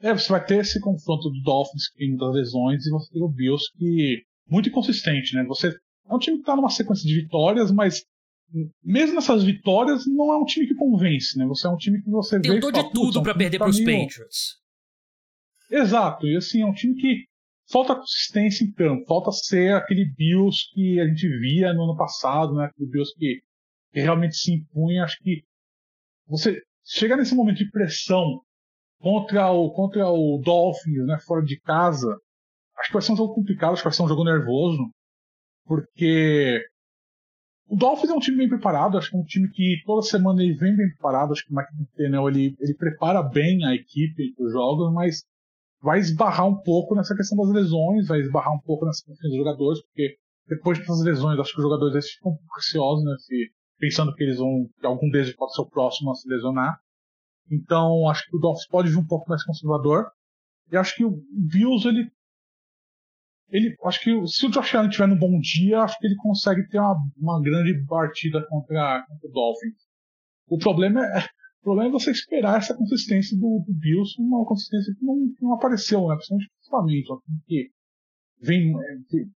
É, 0.00 0.12
você 0.12 0.28
vai 0.28 0.44
ter 0.44 0.58
esse 0.58 0.80
confronto 0.80 1.30
do 1.30 1.40
Dolphins 1.42 1.88
que 1.90 2.16
das 2.16 2.34
lesões 2.34 2.84
e 2.84 2.90
você 2.90 3.12
tem 3.12 3.22
o 3.22 3.28
Bills 3.28 3.64
que 3.76 4.24
muito 4.48 4.68
inconsistente, 4.68 5.36
né? 5.36 5.44
Você 5.44 5.68
é 5.68 6.14
um 6.14 6.18
time 6.18 6.38
que 6.38 6.44
tá 6.44 6.56
numa 6.56 6.70
sequência 6.70 7.06
de 7.06 7.14
vitórias, 7.14 7.70
mas 7.70 8.02
mesmo 8.82 9.14
nessas 9.14 9.44
vitórias, 9.44 10.06
não 10.06 10.32
é 10.32 10.38
um 10.38 10.44
time 10.44 10.66
que 10.66 10.74
convence, 10.74 11.38
né? 11.38 11.46
Você 11.46 11.66
é 11.66 11.70
um 11.70 11.76
time 11.76 12.02
que 12.02 12.10
você 12.10 12.36
vê. 12.36 12.42
Tentou 12.42 12.72
de 12.72 12.92
tudo 12.92 13.22
para 13.22 13.34
perder 13.34 13.58
tá 13.58 13.64
pros 13.64 13.80
meio... 13.80 14.06
Patriots. 14.06 14.60
Exato, 15.70 16.26
e 16.26 16.36
assim, 16.36 16.62
é 16.62 16.66
um 16.66 16.72
time 16.72 16.94
que 16.94 17.24
falta 17.70 17.94
consistência 17.94 18.64
em 18.64 18.72
campo, 18.72 19.06
falta 19.06 19.30
ser 19.30 19.74
aquele 19.74 20.04
Bills 20.16 20.68
que 20.72 20.98
a 21.00 21.06
gente 21.06 21.28
via 21.38 21.72
no 21.72 21.84
ano 21.84 21.96
passado, 21.96 22.54
né? 22.54 22.64
Aquele 22.64 22.90
Bills 22.90 23.14
que, 23.16 23.40
que 23.92 24.00
realmente 24.00 24.36
se 24.36 24.52
impunha. 24.52 25.04
Acho 25.04 25.16
que 25.22 25.44
você 26.26 26.60
chega 26.84 27.16
nesse 27.16 27.34
momento 27.34 27.58
de 27.58 27.70
pressão 27.70 28.40
contra 28.98 29.50
o, 29.52 29.70
contra 29.70 30.08
o 30.08 30.40
Dolphins, 30.44 31.06
né? 31.06 31.18
Fora 31.24 31.44
de 31.44 31.58
casa, 31.60 32.08
acho 32.78 32.88
que 32.88 32.94
vai 32.94 33.02
ser 33.02 33.12
um 33.12 33.16
jogo 33.16 33.34
complicado, 33.34 33.72
acho 33.72 33.82
que 33.82 33.88
vai 33.88 33.94
ser 33.94 34.02
um 34.02 34.08
jogo 34.08 34.24
nervoso, 34.24 34.90
porque 35.64 36.60
o 37.70 37.76
Dolphins 37.76 38.10
é 38.10 38.14
um 38.14 38.18
time 38.18 38.36
bem 38.36 38.48
preparado, 38.48 38.98
acho 38.98 39.10
que 39.10 39.16
é 39.16 39.20
um 39.20 39.24
time 39.24 39.48
que 39.48 39.80
toda 39.86 40.02
semana 40.02 40.42
ele 40.42 40.54
vem 40.54 40.76
bem 40.76 40.88
preparado, 40.88 41.32
acho 41.32 41.46
que 41.46 41.54
o 41.54 41.56
McDaniel 41.56 42.28
ele, 42.28 42.56
ele 42.58 42.74
prepara 42.74 43.22
bem 43.22 43.64
a 43.64 43.72
equipe 43.72 44.34
os 44.36 44.52
jogos, 44.52 44.92
mas 44.92 45.22
vai 45.80 46.00
esbarrar 46.00 46.48
um 46.48 46.56
pouco 46.56 46.96
nessa 46.96 47.14
questão 47.14 47.38
das 47.38 47.54
lesões, 47.54 48.08
vai 48.08 48.18
esbarrar 48.18 48.52
um 48.52 48.58
pouco 48.58 48.84
nessa 48.84 49.04
questão 49.06 49.30
dos 49.30 49.38
jogadores, 49.38 49.80
porque 49.82 50.16
depois 50.48 50.80
dessas 50.80 51.00
lesões, 51.04 51.38
acho 51.38 51.52
que 51.52 51.58
os 51.58 51.62
jogadores 51.62 52.10
ficam 52.10 52.32
um 52.32 52.36
pouco 52.36 52.58
ansiosos, 52.58 53.04
né, 53.04 53.14
se, 53.20 53.52
pensando 53.78 54.12
que 54.16 54.24
eles 54.24 54.38
vão, 54.38 54.68
que 54.80 54.84
algum 54.84 55.08
deles 55.08 55.32
pode 55.36 55.54
ser 55.54 55.62
o 55.62 55.70
próximo 55.70 56.10
a 56.10 56.14
se 56.16 56.28
lesionar. 56.28 56.76
Então, 57.48 58.08
acho 58.08 58.28
que 58.28 58.36
o 58.36 58.40
Dolphins 58.40 58.66
pode 58.66 58.90
vir 58.90 58.98
um 58.98 59.06
pouco 59.06 59.28
mais 59.28 59.44
conservador. 59.44 60.10
E 60.72 60.76
acho 60.76 60.96
que 60.96 61.04
o 61.04 61.22
Bills 61.32 61.86
ele 61.88 62.10
ele, 63.50 63.74
acho 63.84 64.00
que 64.02 64.26
se 64.26 64.46
o 64.46 64.50
Josh 64.50 64.74
Allen 64.74 64.90
tiver 64.90 65.08
num 65.08 65.18
bom 65.18 65.38
dia, 65.40 65.80
acho 65.80 65.98
que 65.98 66.06
ele 66.06 66.16
consegue 66.16 66.66
ter 66.68 66.78
uma, 66.78 66.96
uma 67.16 67.42
grande 67.42 67.84
partida 67.86 68.44
contra, 68.48 69.04
contra 69.08 69.28
o 69.28 69.32
Dolphins. 69.32 69.74
O 70.48 70.58
problema 70.58 71.04
é, 71.04 71.18
o 71.60 71.64
problema 71.64 71.90
é 71.90 71.92
você 71.92 72.10
esperar 72.10 72.58
essa 72.58 72.76
consistência 72.76 73.36
do, 73.36 73.64
do 73.66 73.74
Bills, 73.74 74.14
uma 74.18 74.44
consistência 74.44 74.94
que 74.94 75.04
não, 75.04 75.16
que 75.36 75.42
não 75.42 75.54
apareceu, 75.54 76.06
né? 76.08 76.16
Principalmente, 76.16 77.08
que 77.46 77.70
vem, 78.40 78.72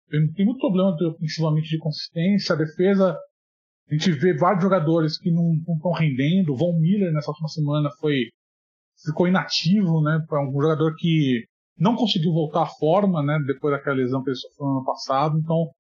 tem, 0.09 0.33
tem 0.33 0.44
muito 0.44 0.59
problema 0.59 0.94
ofensivamente 1.09 1.68
de 1.68 1.79
consistência, 1.79 2.55
a 2.55 2.59
defesa, 2.59 3.16
a 3.88 3.94
gente 3.94 4.12
vê 4.12 4.37
vários 4.37 4.62
jogadores 4.62 5.18
que 5.18 5.31
não 5.31 5.55
estão 5.55 5.92
rendendo, 5.92 6.53
o 6.53 6.57
Von 6.57 6.79
Miller 6.79 7.12
nessa 7.12 7.31
última 7.31 7.49
semana 7.49 7.88
foi 8.01 8.25
ficou 9.05 9.27
inativo, 9.27 10.03
né? 10.03 10.23
Para 10.29 10.46
um 10.46 10.53
jogador 10.53 10.94
que 10.96 11.44
não 11.80 11.96
conseguiu 11.96 12.32
voltar 12.32 12.62
à 12.62 12.66
forma, 12.66 13.22
né, 13.22 13.38
depois 13.46 13.74
daquela 13.74 13.96
lesão 13.96 14.22
que 14.22 14.28
ele 14.28 14.36
sofreu 14.36 14.66
no 14.66 14.76
ano 14.76 14.84
passado, 14.84 15.38
então 15.38 15.70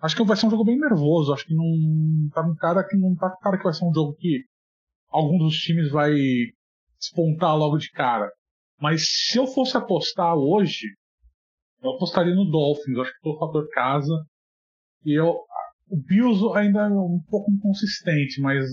acho 0.00 0.16
que 0.16 0.24
vai 0.24 0.36
ser 0.36 0.46
um 0.46 0.50
jogo 0.50 0.64
bem 0.64 0.78
nervoso, 0.78 1.32
acho 1.32 1.44
que 1.44 1.54
não 1.54 2.30
tá 2.32 2.42
um 2.42 2.54
cara 2.54 2.86
que 2.86 2.96
não 2.96 3.14
tá 3.16 3.28
cara 3.42 3.58
que 3.58 3.64
vai 3.64 3.74
ser 3.74 3.84
um 3.84 3.92
jogo 3.92 4.14
que 4.14 4.44
algum 5.08 5.38
dos 5.38 5.56
times 5.56 5.90
vai 5.90 6.12
despontar 6.98 7.56
logo 7.56 7.76
de 7.76 7.90
cara. 7.90 8.30
Mas 8.80 9.02
se 9.08 9.38
eu 9.38 9.46
fosse 9.46 9.76
apostar 9.76 10.34
hoje, 10.34 10.86
eu 11.82 11.90
apostaria 11.90 12.34
no 12.34 12.50
Dolphins, 12.50 12.98
acho 12.98 13.12
que 13.12 13.20
pelo 13.22 13.38
fator 13.38 13.68
casa. 13.70 14.24
E 15.04 15.18
eu 15.18 15.36
o 15.88 15.96
Bills 15.96 16.42
ainda 16.56 16.86
é 16.86 16.88
um 16.88 17.20
pouco 17.28 17.50
inconsistente, 17.50 18.40
mas 18.40 18.64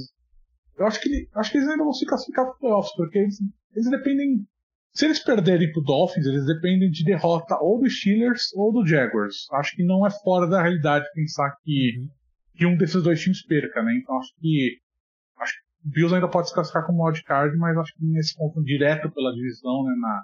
eu 0.77 0.85
acho 0.85 1.01
que 1.01 1.27
acho 1.35 1.51
que 1.51 1.57
eles 1.57 1.67
ainda 1.67 1.83
vão 1.83 1.91
se 1.91 2.05
classificar 2.05 2.45
para 2.45 2.55
playoffs, 2.55 2.95
porque 2.95 3.17
eles, 3.17 3.35
eles 3.75 3.89
dependem 3.89 4.47
se 4.93 5.05
eles 5.05 5.23
perderem 5.23 5.71
pro 5.71 5.81
Dolphins, 5.81 6.25
eles 6.25 6.45
dependem 6.45 6.89
de 6.89 7.03
derrota 7.03 7.57
ou 7.61 7.79
do 7.79 7.89
Steelers 7.89 8.53
ou 8.55 8.73
do 8.73 8.85
Jaguars. 8.85 9.47
Acho 9.53 9.75
que 9.75 9.83
não 9.83 10.05
é 10.05 10.09
fora 10.09 10.47
da 10.47 10.61
realidade 10.61 11.05
pensar 11.13 11.55
que, 11.63 11.97
uhum. 11.97 12.09
que 12.55 12.65
um 12.65 12.77
desses 12.77 13.01
dois 13.03 13.21
times 13.21 13.45
perca, 13.45 13.81
né? 13.83 13.95
Então 13.95 14.17
acho 14.17 14.33
que 14.39 14.77
acho 15.39 15.53
que 15.53 15.87
o 15.87 15.91
Bills 15.91 16.13
ainda 16.13 16.27
pode 16.27 16.49
se 16.49 16.53
classificar 16.53 16.85
como 16.85 17.05
wildcard, 17.05 17.55
mas 17.57 17.77
acho 17.77 17.93
que 17.95 18.05
nesse 18.05 18.35
ponto 18.35 18.61
direto 18.63 19.11
pela 19.11 19.33
divisão, 19.33 19.85
né, 19.85 19.95
na, 19.99 20.23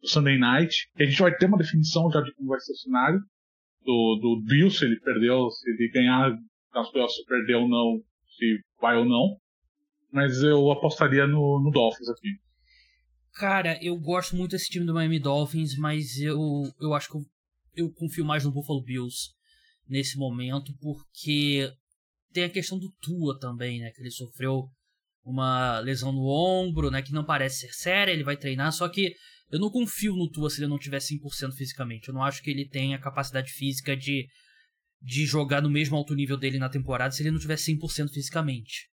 do 0.00 0.08
Sunday 0.08 0.38
Night, 0.38 0.90
a 0.98 1.04
gente 1.04 1.20
vai 1.20 1.36
ter 1.36 1.46
uma 1.46 1.58
definição 1.58 2.10
já 2.10 2.20
de 2.20 2.34
como 2.34 2.48
vai 2.48 2.60
ser 2.60 2.72
o 2.72 2.76
cenário 2.76 3.20
do, 3.84 4.18
do 4.20 4.42
Bills, 4.46 4.78
se 4.78 4.84
ele 4.84 4.98
perdeu, 5.00 5.50
se 5.50 5.70
ele 5.70 5.90
ganhar 5.90 6.36
nas 6.74 6.90
playoffs, 6.90 7.16
se 7.16 7.24
perdeu 7.26 7.60
ou 7.60 7.68
não, 7.68 8.00
se 8.36 8.60
vai 8.80 8.96
ou 8.96 9.04
não. 9.04 9.36
Mas 10.12 10.42
eu 10.42 10.70
apostaria 10.70 11.26
no, 11.26 11.60
no 11.62 11.70
Dolphins 11.70 12.08
aqui. 12.08 12.38
Cara, 13.40 13.82
eu 13.82 13.96
gosto 13.96 14.36
muito 14.36 14.50
desse 14.50 14.68
time 14.68 14.84
do 14.84 14.92
Miami 14.92 15.18
Dolphins, 15.18 15.74
mas 15.74 16.20
eu, 16.20 16.38
eu 16.78 16.92
acho 16.92 17.08
que 17.08 17.16
eu, 17.16 17.24
eu 17.74 17.90
confio 17.90 18.22
mais 18.22 18.44
no 18.44 18.52
Buffalo 18.52 18.82
Bills 18.82 19.30
nesse 19.88 20.18
momento, 20.18 20.76
porque 20.78 21.72
tem 22.34 22.44
a 22.44 22.50
questão 22.50 22.78
do 22.78 22.92
Tua 23.00 23.40
também, 23.40 23.80
né? 23.80 23.92
Que 23.92 24.02
ele 24.02 24.10
sofreu 24.10 24.68
uma 25.24 25.78
lesão 25.78 26.12
no 26.12 26.26
ombro, 26.26 26.90
né? 26.90 27.00
Que 27.00 27.14
não 27.14 27.24
parece 27.24 27.60
ser 27.60 27.72
séria, 27.72 28.12
ele 28.12 28.22
vai 28.22 28.36
treinar, 28.36 28.74
só 28.74 28.86
que 28.90 29.14
eu 29.50 29.58
não 29.58 29.70
confio 29.70 30.14
no 30.14 30.30
Tua 30.30 30.50
se 30.50 30.60
ele 30.60 30.68
não 30.68 30.78
tiver 30.78 30.98
100% 30.98 31.54
fisicamente. 31.56 32.08
Eu 32.08 32.14
não 32.14 32.22
acho 32.22 32.42
que 32.42 32.50
ele 32.50 32.68
tenha 32.68 32.98
a 32.98 33.00
capacidade 33.00 33.50
física 33.50 33.96
de, 33.96 34.28
de 35.00 35.24
jogar 35.24 35.62
no 35.62 35.70
mesmo 35.70 35.96
alto 35.96 36.14
nível 36.14 36.36
dele 36.36 36.58
na 36.58 36.68
temporada 36.68 37.10
se 37.10 37.22
ele 37.22 37.30
não 37.30 37.40
tiver 37.40 37.56
100% 37.56 38.10
fisicamente. 38.12 38.90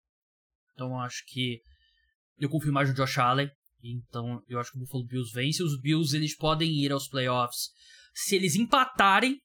Então 0.74 0.88
eu 0.88 0.98
acho 0.98 1.24
que 1.28 1.62
eu 2.40 2.50
confio 2.50 2.74
mais 2.74 2.90
no 2.90 2.96
Josh 2.96 3.20
Allen. 3.20 3.52
Então, 3.84 4.42
eu 4.48 4.60
acho 4.60 4.72
que 4.72 4.78
o 4.78 4.82
Buffalo 4.82 5.06
Bills 5.06 5.32
vence. 5.34 5.64
Os 5.64 5.80
Bills, 5.80 6.16
eles 6.16 6.36
podem 6.36 6.72
ir 6.72 6.92
aos 6.92 7.08
playoffs 7.08 7.70
se 8.14 8.36
eles 8.36 8.56
empatarem. 8.56 9.38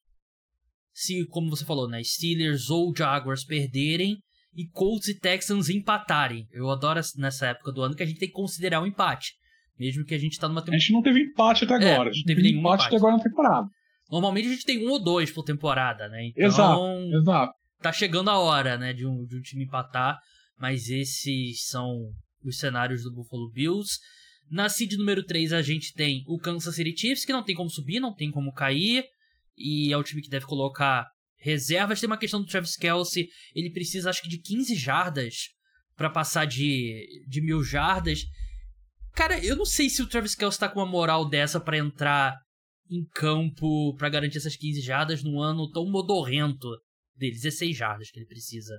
Se, 0.92 1.26
como 1.26 1.50
você 1.50 1.64
falou, 1.64 1.88
né? 1.88 2.02
Steelers 2.02 2.70
ou 2.70 2.94
Jaguars 2.96 3.44
perderem. 3.44 4.18
E 4.54 4.66
Colts 4.70 5.08
e 5.08 5.18
Texans 5.18 5.68
empatarem. 5.68 6.46
Eu 6.50 6.70
adoro 6.70 6.98
nessa 7.16 7.48
época 7.48 7.70
do 7.70 7.82
ano 7.82 7.94
que 7.94 8.02
a 8.02 8.06
gente 8.06 8.18
tem 8.18 8.28
que 8.28 8.34
considerar 8.34 8.80
o 8.80 8.84
um 8.84 8.86
empate. 8.86 9.34
Mesmo 9.78 10.04
que 10.04 10.14
a 10.14 10.18
gente 10.18 10.38
tá 10.38 10.48
numa 10.48 10.62
temporada. 10.62 10.76
A 10.76 10.80
gente 10.80 10.92
não 10.92 11.02
teve 11.02 11.20
empate 11.20 11.64
até 11.64 11.74
é, 11.74 11.92
agora. 11.92 12.08
É, 12.08 12.12
não 12.16 12.22
teve 12.24 12.42
nenhum 12.42 12.60
empate, 12.60 12.74
empate 12.74 12.86
até 12.86 12.96
agora 12.96 13.16
na 13.16 13.22
temporada. 13.22 13.68
Normalmente 14.10 14.48
a 14.48 14.52
gente 14.52 14.64
tem 14.64 14.86
um 14.86 14.90
ou 14.90 15.02
dois 15.02 15.30
por 15.30 15.44
temporada, 15.44 16.08
né? 16.08 16.28
Então, 16.28 16.46
exato, 16.46 17.16
exato. 17.16 17.52
Tá 17.82 17.92
chegando 17.92 18.30
a 18.30 18.38
hora, 18.38 18.78
né, 18.78 18.94
de 18.94 19.06
um, 19.06 19.26
de 19.26 19.36
um 19.36 19.42
time 19.42 19.64
empatar. 19.64 20.18
Mas 20.58 20.88
esses 20.88 21.66
são 21.66 22.10
os 22.42 22.58
cenários 22.58 23.02
do 23.02 23.12
Buffalo 23.12 23.50
Bills. 23.50 23.98
Na 24.50 24.68
seed 24.68 24.92
número 24.92 25.24
3 25.24 25.52
a 25.52 25.62
gente 25.62 25.92
tem 25.92 26.24
o 26.26 26.38
Kansas 26.38 26.74
City 26.74 26.96
Chiefs, 26.96 27.24
que 27.24 27.32
não 27.32 27.42
tem 27.42 27.54
como 27.54 27.70
subir, 27.70 28.00
não 28.00 28.14
tem 28.14 28.30
como 28.30 28.52
cair. 28.52 29.04
E 29.56 29.92
é 29.92 29.96
o 29.96 30.02
time 30.02 30.22
que 30.22 30.28
deve 30.28 30.46
colocar 30.46 31.08
reservas. 31.36 32.00
Tem 32.00 32.06
uma 32.06 32.18
questão 32.18 32.40
do 32.40 32.46
Travis 32.46 32.76
Kelsey. 32.76 33.28
Ele 33.54 33.70
precisa, 33.70 34.10
acho 34.10 34.22
que, 34.22 34.28
de 34.28 34.38
15 34.38 34.74
jardas 34.74 35.50
para 35.96 36.10
passar 36.10 36.44
de, 36.44 37.24
de 37.26 37.40
mil 37.40 37.62
jardas. 37.62 38.24
Cara, 39.14 39.42
eu 39.42 39.56
não 39.56 39.64
sei 39.64 39.88
se 39.88 40.02
o 40.02 40.06
Travis 40.06 40.34
Kelsey 40.34 40.60
tá 40.60 40.68
com 40.68 40.78
uma 40.78 40.86
moral 40.86 41.28
dessa 41.28 41.58
para 41.58 41.78
entrar 41.78 42.36
em 42.90 43.04
campo 43.14 43.94
para 43.96 44.08
garantir 44.08 44.38
essas 44.38 44.56
15 44.56 44.80
jardas 44.80 45.22
num 45.24 45.40
ano 45.40 45.70
tão 45.70 45.90
modorrento 45.90 46.68
dele. 47.16 47.32
16 47.32 47.76
jardas 47.76 48.10
que 48.10 48.18
ele 48.18 48.26
precisa 48.26 48.74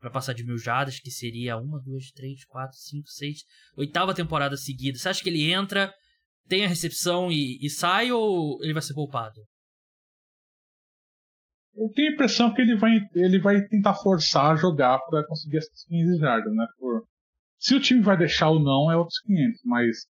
para 0.00 0.10
passar 0.10 0.32
de 0.32 0.44
mil 0.44 0.58
jardas, 0.58 1.00
que 1.00 1.10
seria 1.10 1.56
uma, 1.56 1.80
duas, 1.80 2.10
três, 2.12 2.44
quatro, 2.44 2.76
cinco, 2.76 3.08
seis, 3.08 3.44
oitava 3.76 4.14
temporada 4.14 4.56
seguida. 4.56 4.98
Você 4.98 5.08
acha 5.08 5.22
que 5.22 5.28
ele 5.28 5.50
entra, 5.50 5.92
tem 6.46 6.64
a 6.64 6.68
recepção 6.68 7.30
e, 7.30 7.58
e 7.60 7.68
sai 7.68 8.12
ou 8.12 8.58
ele 8.62 8.72
vai 8.72 8.82
ser 8.82 8.94
poupado? 8.94 9.40
Eu 11.74 11.88
tenho 11.94 12.10
a 12.10 12.14
impressão 12.14 12.52
que 12.52 12.60
ele 12.60 12.76
vai, 12.76 12.98
ele 13.14 13.38
vai 13.38 13.60
tentar 13.66 13.94
forçar 13.94 14.52
a 14.52 14.56
jogar 14.56 14.98
para 14.98 15.24
conseguir 15.26 15.58
essas 15.58 15.84
15 15.84 16.18
jardas, 16.18 16.52
né? 16.52 16.66
Por... 16.78 17.04
Se 17.58 17.74
o 17.74 17.80
time 17.80 18.02
vai 18.02 18.16
deixar 18.16 18.50
ou 18.50 18.60
não 18.60 18.90
é 18.90 18.96
outros 18.96 19.20
500, 19.20 19.60
mas 19.64 20.06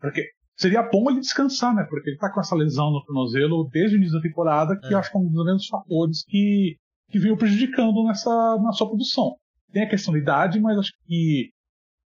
porque 0.00 0.30
seria 0.56 0.82
bom 0.82 1.10
ele 1.10 1.20
descansar, 1.20 1.74
né? 1.74 1.84
Porque 1.88 2.10
ele 2.10 2.18
tá 2.18 2.32
com 2.32 2.40
essa 2.40 2.54
lesão 2.54 2.90
no 2.90 3.04
tornozelo 3.04 3.68
desde 3.70 3.96
o 3.96 3.98
início 3.98 4.16
da 4.16 4.22
temporada, 4.22 4.78
que 4.78 4.86
é. 4.86 4.94
eu 4.94 4.98
acho 4.98 5.10
que 5.10 5.16
é 5.16 5.20
um 5.20 5.26
dos 5.26 5.44
grandes 5.44 5.66
fatores 5.66 6.24
que 6.24 6.76
que 7.08 7.18
veio 7.18 7.36
prejudicando 7.36 8.04
nessa, 8.04 8.58
na 8.58 8.72
sua 8.72 8.88
produção. 8.88 9.36
Tem 9.72 9.82
a 9.82 9.88
questão 9.88 10.12
da 10.12 10.20
idade, 10.20 10.60
mas 10.60 10.78
acho 10.78 10.92
que 11.06 11.50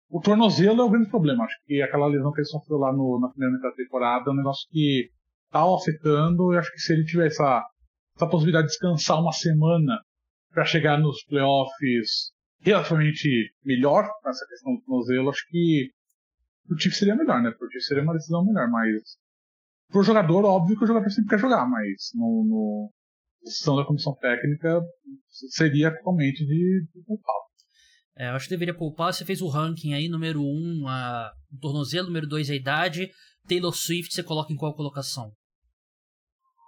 o 0.09 0.19
tornozelo 0.19 0.81
é 0.81 0.83
o 0.83 0.89
grande 0.89 1.09
problema. 1.09 1.45
Acho 1.45 1.57
que 1.65 1.81
aquela 1.81 2.07
lesão 2.07 2.31
que 2.31 2.39
ele 2.39 2.47
sofreu 2.47 2.77
lá 2.77 2.91
no, 2.91 3.19
na 3.19 3.29
primeira 3.29 3.55
metade 3.55 3.75
da 3.75 3.83
temporada 3.83 4.29
é 4.29 4.33
um 4.33 4.37
negócio 4.37 4.67
que 4.69 5.09
está 5.45 5.63
afetando. 5.63 6.53
E 6.53 6.57
acho 6.57 6.71
que 6.71 6.79
se 6.79 6.93
ele 6.93 7.05
tiver 7.05 7.27
essa, 7.27 7.63
essa 8.15 8.27
possibilidade 8.27 8.67
de 8.67 8.71
descansar 8.71 9.21
uma 9.21 9.31
semana 9.31 9.99
para 10.51 10.65
chegar 10.65 10.99
nos 10.99 11.23
playoffs 11.23 12.31
relativamente 12.59 13.53
melhor 13.63 14.07
nessa 14.23 14.45
questão 14.47 14.75
do 14.75 14.81
tornozelo, 14.81 15.29
acho 15.29 15.47
que 15.49 15.89
o 16.69 16.77
Chiefs 16.77 16.99
seria 16.99 17.15
melhor, 17.15 17.41
né? 17.41 17.51
Porque 17.57 17.79
seria 17.79 18.03
uma 18.03 18.13
decisão 18.13 18.45
melhor, 18.45 18.69
mas 18.69 19.17
pro 19.89 20.03
jogador, 20.03 20.45
óbvio 20.45 20.77
que 20.77 20.83
o 20.83 20.87
jogador 20.87 21.09
sempre 21.09 21.29
quer 21.29 21.39
jogar, 21.39 21.67
mas 21.67 22.11
no, 22.15 22.45
no, 22.47 22.91
decisão 23.43 23.75
da 23.75 23.85
comissão 23.85 24.13
técnica 24.15 24.81
seria 25.49 25.89
atualmente 25.89 26.45
de, 26.45 26.85
de 26.93 27.03
poupar. 27.05 27.35
É, 28.17 28.29
eu 28.29 28.33
acho 28.33 28.45
que 28.45 28.51
deveria 28.51 28.73
poupar. 28.73 29.13
Você 29.13 29.25
fez 29.25 29.41
o 29.41 29.47
ranking 29.47 29.93
aí, 29.93 30.07
número 30.07 30.41
1, 30.41 30.43
um, 30.43 30.87
a, 30.87 31.31
o 31.51 31.59
tornozelo, 31.59 32.07
número 32.07 32.27
2, 32.27 32.49
a 32.49 32.55
idade. 32.55 33.09
Taylor 33.47 33.73
Swift, 33.73 34.13
você 34.13 34.23
coloca 34.23 34.53
em 34.53 34.55
qual 34.55 34.75
colocação? 34.75 35.31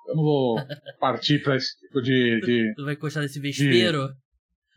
Eu 0.07 0.15
não 0.15 0.23
vou 0.23 0.55
partir 0.99 1.43
para 1.43 1.55
esse 1.55 1.77
tipo 1.79 2.01
de. 2.01 2.39
de 2.41 2.73
tu 2.75 2.85
vai 2.85 2.93
encostar 2.93 3.23
nesse 3.23 3.39
vespeiro? 3.39 4.07
De... 4.07 4.23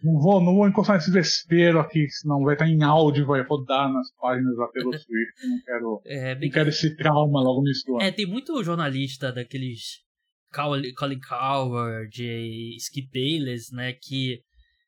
Não 0.05 0.21
vou, 0.21 0.41
não 0.41 0.55
vou 0.55 0.69
encostar 0.69 0.97
nesse 0.97 1.11
vespeiro 1.11 1.81
aqui, 1.81 2.07
senão 2.11 2.43
vai 2.43 2.55
estar 2.55 2.69
em 2.69 2.83
áudio, 2.83 3.27
vai 3.27 3.43
rodar 3.43 3.91
nas 3.91 4.13
páginas 4.21 4.57
da 4.57 4.69
Taylor 4.69 4.93
Swift. 5.01 5.49
Não 5.49 5.61
quero, 5.65 6.03
é, 6.05 6.35
não 6.35 6.51
quero 6.51 6.69
esse 6.69 6.95
trauma 6.97 7.43
logo 7.43 7.63
no 7.63 7.67
início 7.67 8.01
É, 8.01 8.13
tem 8.13 8.27
muito 8.27 8.63
jornalista 8.63 9.33
daqueles 9.33 10.06
Colin 10.53 11.21
Coward, 11.21 12.77
Skip 12.79 13.09
Bayless, 13.13 13.75
né, 13.75 13.93
que 13.93 14.41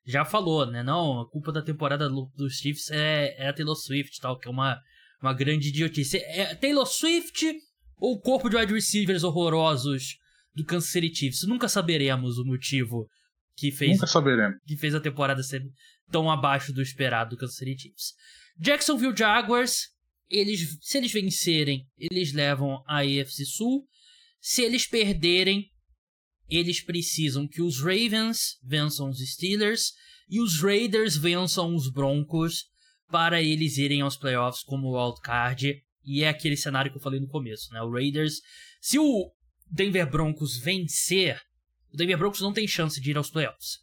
já 0.05 0.25
falou, 0.25 0.65
né, 0.65 0.81
não, 0.81 1.21
a 1.21 1.29
culpa 1.29 1.51
da 1.51 1.61
temporada 1.61 2.09
dos 2.09 2.53
Chiefs 2.53 2.89
é, 2.89 3.35
é 3.37 3.49
a 3.49 3.53
Taylor 3.53 3.75
Swift, 3.75 4.19
tal, 4.19 4.37
que 4.37 4.47
é 4.47 4.51
uma, 4.51 4.79
uma 5.21 5.33
grande 5.33 5.69
idiotice. 5.69 6.17
É 6.17 6.55
Taylor 6.55 6.85
Swift 6.85 7.53
ou 7.97 8.13
o 8.13 8.19
corpo 8.19 8.49
de 8.49 8.55
wide 8.55 8.73
receivers 8.73 9.23
horrorosos 9.23 10.17
do 10.55 10.65
Kansas 10.65 10.89
City 10.89 11.13
Chiefs? 11.13 11.43
Nunca 11.47 11.67
saberemos 11.67 12.37
o 12.37 12.45
motivo 12.45 13.07
que 13.55 13.71
fez, 13.71 13.91
Nunca 13.91 14.07
saberemos. 14.07 14.57
que 14.65 14.77
fez 14.77 14.95
a 14.95 14.99
temporada 14.99 15.43
ser 15.43 15.61
tão 16.09 16.31
abaixo 16.31 16.73
do 16.73 16.81
esperado 16.81 17.31
do 17.31 17.37
Kansas 17.37 17.57
City 17.57 17.77
Chiefs. 17.77 18.13
Jacksonville 18.57 19.15
Jaguars, 19.15 19.89
eles, 20.29 20.77
se 20.81 20.97
eles 20.97 21.11
vencerem, 21.11 21.85
eles 21.97 22.33
levam 22.33 22.83
a 22.87 22.99
AFC 22.99 23.45
Sul. 23.45 23.85
Se 24.39 24.61
eles 24.61 24.87
perderem, 24.87 25.69
eles 26.49 26.81
precisam 26.81 27.47
que 27.47 27.61
os 27.61 27.79
Ravens 27.79 28.57
vençam 28.63 29.09
os 29.09 29.19
Steelers 29.19 29.93
e 30.27 30.39
os 30.39 30.61
Raiders 30.61 31.17
vençam 31.17 31.75
os 31.75 31.91
Broncos 31.91 32.65
para 33.09 33.41
eles 33.41 33.77
irem 33.77 34.01
aos 34.01 34.17
playoffs 34.17 34.63
como 34.63 34.95
wildcard. 34.95 35.75
E 36.03 36.23
é 36.23 36.29
aquele 36.29 36.55
cenário 36.55 36.91
que 36.91 36.97
eu 36.97 37.01
falei 37.01 37.19
no 37.19 37.27
começo, 37.27 37.71
né? 37.73 37.81
O 37.81 37.91
Raiders, 37.91 38.39
se 38.81 38.97
o 38.97 39.31
Denver 39.69 40.09
Broncos 40.09 40.57
vencer, 40.57 41.39
o 41.91 41.97
Denver 41.97 42.17
Broncos 42.17 42.41
não 42.41 42.53
tem 42.53 42.67
chance 42.67 42.99
de 43.01 43.11
ir 43.11 43.17
aos 43.17 43.29
playoffs. 43.29 43.79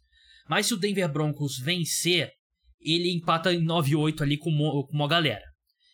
Mas 0.49 0.65
se 0.65 0.73
o 0.73 0.77
Denver 0.77 1.11
Broncos 1.11 1.59
vencer, 1.59 2.31
ele 2.79 3.11
empata 3.11 3.53
em 3.53 3.63
9-8 3.63 4.21
ali 4.21 4.37
com, 4.37 4.51
com 4.51 4.93
uma 4.93 5.07
galera. 5.07 5.45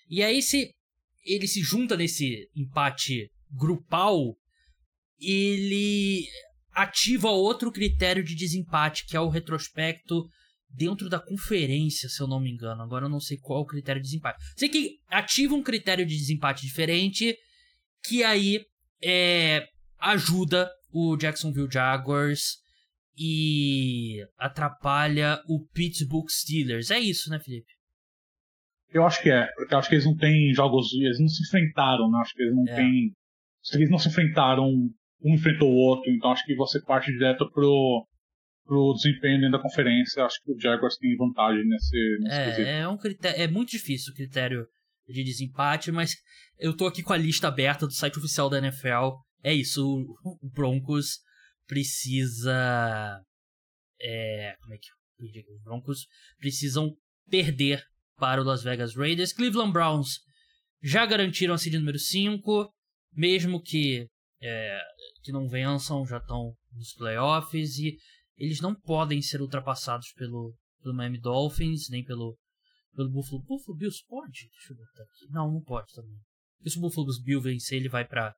E 0.10 0.22
aí 0.22 0.42
se 0.42 0.72
ele 1.26 1.48
se 1.48 1.62
junta 1.62 1.98
nesse 1.98 2.50
empate 2.56 3.32
grupal, 3.52 4.38
ele 5.24 6.28
ativa 6.74 7.30
outro 7.30 7.72
critério 7.72 8.24
de 8.24 8.36
desempate, 8.36 9.06
que 9.06 9.16
é 9.16 9.20
o 9.20 9.30
retrospecto 9.30 10.28
dentro 10.70 11.08
da 11.08 11.20
conferência, 11.20 12.10
se 12.10 12.22
eu 12.22 12.28
não 12.28 12.40
me 12.40 12.52
engano. 12.52 12.82
Agora 12.82 13.06
eu 13.06 13.10
não 13.10 13.20
sei 13.20 13.38
qual 13.38 13.60
é 13.60 13.62
o 13.62 13.66
critério 13.66 14.02
de 14.02 14.08
desempate. 14.08 14.44
Sei 14.58 14.68
que 14.68 14.98
ativa 15.08 15.54
um 15.54 15.62
critério 15.62 16.06
de 16.06 16.18
desempate 16.18 16.66
diferente, 16.66 17.38
que 18.04 18.24
aí 18.24 18.62
é, 19.04 19.68
ajuda 20.00 20.70
o 20.92 21.16
Jacksonville 21.16 21.72
Jaguars 21.72 22.58
e 23.16 24.26
atrapalha 24.38 25.40
o 25.48 25.66
Pittsburgh 25.74 26.30
Steelers. 26.30 26.90
É 26.90 27.00
isso, 27.00 27.30
né, 27.30 27.40
Felipe? 27.40 27.72
Eu 28.92 29.06
acho 29.06 29.22
que 29.22 29.30
é, 29.30 29.48
porque 29.56 29.74
eu 29.74 29.78
acho 29.78 29.90
que 29.90 29.96
eles 29.96 30.06
não 30.06 30.16
têm 30.16 30.54
jogos, 30.54 30.94
eles 30.94 31.20
não 31.20 31.28
se 31.28 31.44
enfrentaram, 31.44 32.12
né? 32.12 32.20
Acho 32.20 32.34
que 32.34 32.44
eles 32.44 32.56
não 32.56 32.68
é. 32.68 32.76
têm. 32.76 33.12
Eles 33.74 33.90
não 33.90 33.98
se 33.98 34.10
enfrentaram 34.10 34.70
um 35.24 35.36
enfrentou 35.36 35.72
o 35.72 35.76
outro, 35.76 36.12
então 36.12 36.32
acho 36.32 36.46
que 36.46 36.56
você 36.56 36.82
parte 36.82 37.12
direto 37.12 37.50
pro, 37.52 38.06
pro 38.66 38.94
desempenho 38.94 39.40
dentro 39.40 39.58
da 39.58 39.62
conferência. 39.62 40.26
Acho 40.26 40.38
que 40.44 40.52
o 40.52 40.60
Jaguars 40.60 40.98
tem 40.98 41.16
vantagem 41.16 41.66
nesse, 41.66 42.18
nesse 42.20 42.36
é, 42.36 42.46
quesito. 42.46 42.68
É, 42.68 42.88
um 42.88 42.98
critério, 42.98 43.42
é 43.42 43.48
muito 43.48 43.70
difícil 43.70 44.12
o 44.12 44.16
critério 44.16 44.68
de 45.08 45.24
desempate, 45.24 45.92
mas 45.92 46.16
eu 46.60 46.76
tô 46.76 46.86
aqui 46.86 47.02
com 47.02 47.14
a 47.14 47.18
lista 47.18 47.48
aberta 47.48 47.86
do 47.86 47.94
site 47.94 48.18
oficial 48.18 48.50
da 48.50 48.58
NFL. 48.58 49.16
É 49.44 49.54
isso, 49.54 49.84
o, 50.24 50.38
o 50.42 50.50
Broncos 50.50 51.20
precisa. 51.68 53.22
É, 54.02 54.56
como 54.62 54.74
é 54.74 54.78
que 54.78 54.88
eu 54.88 55.56
Os 55.56 55.64
Broncos 55.64 56.08
precisam 56.38 56.92
perder 57.30 57.82
para 58.18 58.42
o 58.42 58.44
Las 58.44 58.64
Vegas 58.64 58.96
Raiders. 58.96 59.34
Cleveland 59.34 59.72
Browns 59.72 60.20
já 60.82 61.06
garantiram 61.06 61.54
a 61.54 61.58
seed 61.58 61.76
número 61.76 61.98
5, 61.98 62.70
mesmo 63.14 63.62
que 63.62 64.08
é, 64.44 64.80
que 65.24 65.32
não 65.32 65.48
vençam 65.48 66.06
já 66.06 66.18
estão 66.18 66.54
nos 66.74 66.94
playoffs 66.94 67.78
e 67.78 67.98
eles 68.38 68.60
não 68.60 68.76
podem 68.76 69.22
ser 69.22 69.42
ultrapassados 69.42 70.12
pelo, 70.14 70.54
pelo 70.82 70.96
Miami 70.96 71.20
Dolphins, 71.20 71.90
nem 71.90 72.04
pelo, 72.04 72.38
pelo 72.96 73.10
Buffalo. 73.10 73.42
Buffalo 73.42 73.78
Bills 73.78 74.04
pode? 74.08 74.50
Deixa 74.52 74.74
eu 74.74 74.78
botar 74.78 75.04
aqui. 75.04 75.32
Não, 75.32 75.52
não 75.52 75.62
pode 75.62 75.94
também. 75.94 76.20
Porque 76.58 76.72
se 76.72 76.78
o 76.78 76.82
Buffalo 76.82 77.08
Bills 77.24 77.50
vencer, 77.50 77.80
ele 77.80 77.90
vai 77.90 78.06
para 78.06 78.36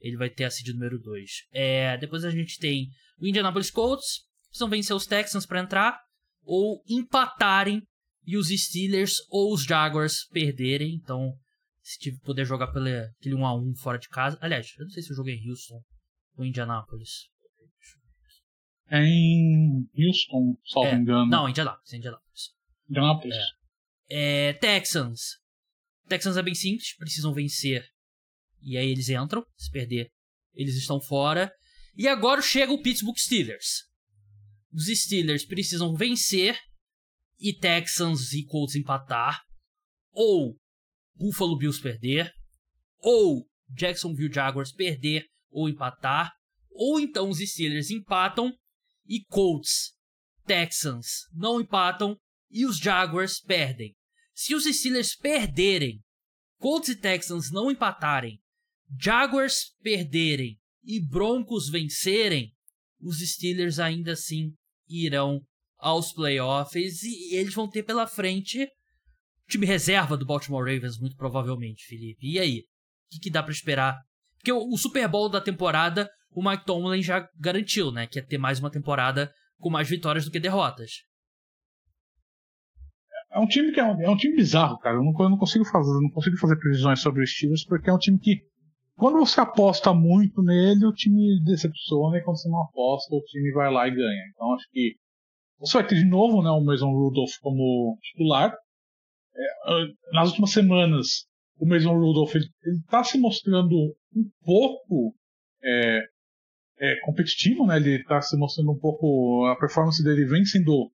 ele 0.00 0.16
vai 0.16 0.28
ter 0.28 0.44
a 0.44 0.50
seed 0.50 0.68
número 0.74 0.98
2. 0.98 1.30
É, 1.52 1.96
depois 1.96 2.24
a 2.24 2.30
gente 2.30 2.58
tem 2.58 2.88
o 3.20 3.26
Indianapolis 3.26 3.70
Colts, 3.70 4.24
precisam 4.48 4.68
vencer 4.68 4.96
os 4.96 5.06
Texans 5.06 5.46
para 5.46 5.60
entrar, 5.60 5.96
ou 6.42 6.82
empatarem 6.88 7.80
e 8.26 8.36
os 8.36 8.48
Steelers 8.48 9.14
ou 9.30 9.54
os 9.54 9.64
Jaguars 9.64 10.26
perderem. 10.32 10.94
Então, 10.94 11.32
se 11.82 12.18
puder 12.20 12.44
jogar 12.44 12.68
pelo 12.68 12.86
aquele 12.86 13.34
1x1 13.34 13.76
fora 13.78 13.98
de 13.98 14.08
casa. 14.08 14.38
Aliás, 14.40 14.72
eu 14.78 14.84
não 14.84 14.90
sei 14.90 15.02
se 15.02 15.10
eu 15.10 15.16
joguei 15.16 15.34
em 15.34 15.50
Houston 15.50 15.82
ou 16.36 16.44
Indianapolis. 16.44 17.28
É 18.88 18.98
em 19.02 19.88
Houston, 19.96 20.56
salvo 20.66 20.88
é, 20.90 20.94
engano. 20.94 21.26
Não, 21.26 21.48
Indianapolis. 21.48 21.92
Indianapolis. 21.92 22.50
Indianapolis. 22.88 23.36
É. 24.10 24.48
é. 24.48 24.52
Texans. 24.52 25.20
Texans 26.08 26.36
é 26.36 26.42
bem 26.42 26.54
simples, 26.54 26.94
precisam 26.96 27.32
vencer. 27.32 27.86
E 28.60 28.76
aí 28.76 28.88
eles 28.88 29.08
entram. 29.08 29.44
Se 29.56 29.70
perder, 29.70 30.12
eles 30.54 30.76
estão 30.76 31.00
fora. 31.00 31.52
E 31.96 32.06
agora 32.06 32.40
chega 32.40 32.72
o 32.72 32.80
Pittsburgh 32.80 33.16
Steelers. 33.16 33.88
Os 34.72 34.86
Steelers 34.86 35.44
precisam 35.44 35.94
vencer 35.94 36.58
e 37.38 37.52
Texans 37.52 38.32
e 38.32 38.44
Colts 38.44 38.76
empatar. 38.76 39.42
Ou 40.12 40.56
Buffalo 41.14 41.56
Bills 41.56 41.80
perder, 41.80 42.32
ou 42.98 43.46
Jacksonville 43.68 44.32
Jaguars 44.32 44.72
perder 44.72 45.26
ou 45.50 45.68
empatar, 45.68 46.32
ou 46.70 46.98
então 46.98 47.28
os 47.28 47.38
Steelers 47.38 47.90
empatam 47.90 48.52
e 49.06 49.24
Colts, 49.24 49.92
Texans 50.46 51.26
não 51.32 51.60
empatam 51.60 52.16
e 52.50 52.66
os 52.66 52.78
Jaguars 52.78 53.40
perdem. 53.40 53.94
Se 54.34 54.54
os 54.54 54.64
Steelers 54.64 55.14
perderem, 55.14 56.00
Colts 56.58 56.88
e 56.90 56.96
Texans 56.96 57.50
não 57.50 57.70
empatarem, 57.70 58.40
Jaguars 59.00 59.74
perderem 59.82 60.58
e 60.84 61.00
Broncos 61.00 61.68
vencerem, 61.68 62.52
os 63.00 63.18
Steelers 63.18 63.78
ainda 63.78 64.12
assim 64.12 64.54
irão 64.88 65.40
aos 65.78 66.12
playoffs 66.12 67.02
e 67.02 67.34
eles 67.34 67.54
vão 67.54 67.68
ter 67.68 67.82
pela 67.82 68.06
frente 68.06 68.68
time 69.52 69.66
reserva 69.66 70.16
do 70.16 70.26
Baltimore 70.26 70.64
Ravens, 70.64 70.98
muito 70.98 71.16
provavelmente, 71.16 71.84
Felipe. 71.86 72.26
E 72.26 72.38
aí? 72.38 72.58
O 72.58 73.14
que, 73.14 73.20
que 73.20 73.30
dá 73.30 73.42
para 73.42 73.52
esperar? 73.52 73.98
Porque 74.38 74.52
o, 74.52 74.72
o, 74.72 74.78
Super 74.78 75.06
Bowl 75.06 75.28
da 75.28 75.40
temporada, 75.40 76.10
o 76.34 76.42
Mike 76.42 76.64
Tomlin 76.64 77.02
já 77.02 77.28
garantiu, 77.38 77.92
né? 77.92 78.06
Que 78.06 78.18
ia 78.18 78.26
ter 78.26 78.38
mais 78.38 78.58
uma 78.58 78.70
temporada 78.70 79.30
com 79.60 79.70
mais 79.70 79.88
vitórias 79.88 80.24
do 80.24 80.30
que 80.30 80.40
derrotas. 80.40 80.90
É 83.30 83.38
um 83.38 83.46
time 83.46 83.72
que 83.72 83.80
é 83.80 83.84
um, 83.84 84.02
é 84.02 84.10
um 84.10 84.16
time 84.16 84.36
bizarro, 84.36 84.78
cara. 84.78 84.96
Eu 84.96 85.02
não, 85.02 85.12
eu 85.18 85.30
não 85.30 85.38
consigo 85.38 85.64
fazer, 85.64 85.90
não 86.00 86.10
consigo 86.10 86.36
fazer 86.38 86.56
previsões 86.56 87.00
sobre 87.00 87.22
os 87.22 87.30
Steelers 87.30 87.64
porque 87.64 87.88
é 87.88 87.92
um 87.92 87.98
time 87.98 88.18
que 88.18 88.42
quando 88.96 89.18
você 89.18 89.40
aposta 89.40 89.92
muito 89.94 90.42
nele, 90.42 90.84
o 90.84 90.92
time 90.92 91.42
decepciona 91.44 92.18
e 92.18 92.22
quando 92.22 92.38
você 92.38 92.48
não 92.48 92.62
aposta, 92.62 93.14
o 93.14 93.22
time 93.22 93.52
vai 93.52 93.72
lá 93.72 93.88
e 93.88 93.90
ganha. 93.90 94.22
Então 94.34 94.54
acho 94.54 94.68
que 94.70 94.96
você 95.58 95.78
vai 95.78 95.86
ter 95.86 95.94
de 95.94 96.04
novo 96.04 96.42
né, 96.42 96.50
o 96.50 96.60
Mason 96.60 96.90
Rudolph 96.90 97.32
como 97.40 97.98
titular. 98.02 98.52
É, 99.34 100.12
nas 100.12 100.28
últimas 100.28 100.50
semanas, 100.52 101.26
o 101.58 101.66
Mason 101.66 101.92
Rudolph 101.92 102.34
está 102.34 103.04
se 103.04 103.18
mostrando 103.18 103.94
um 104.14 104.30
pouco 104.44 105.14
é, 105.62 106.02
é, 106.78 106.96
competitivo, 107.02 107.66
né? 107.66 107.76
Ele 107.76 107.96
está 107.96 108.20
se 108.20 108.36
mostrando 108.36 108.72
um 108.72 108.78
pouco. 108.78 109.46
A 109.46 109.56
performance 109.56 110.02
dele 110.02 110.26
vem 110.26 110.44
sendo 110.44 110.90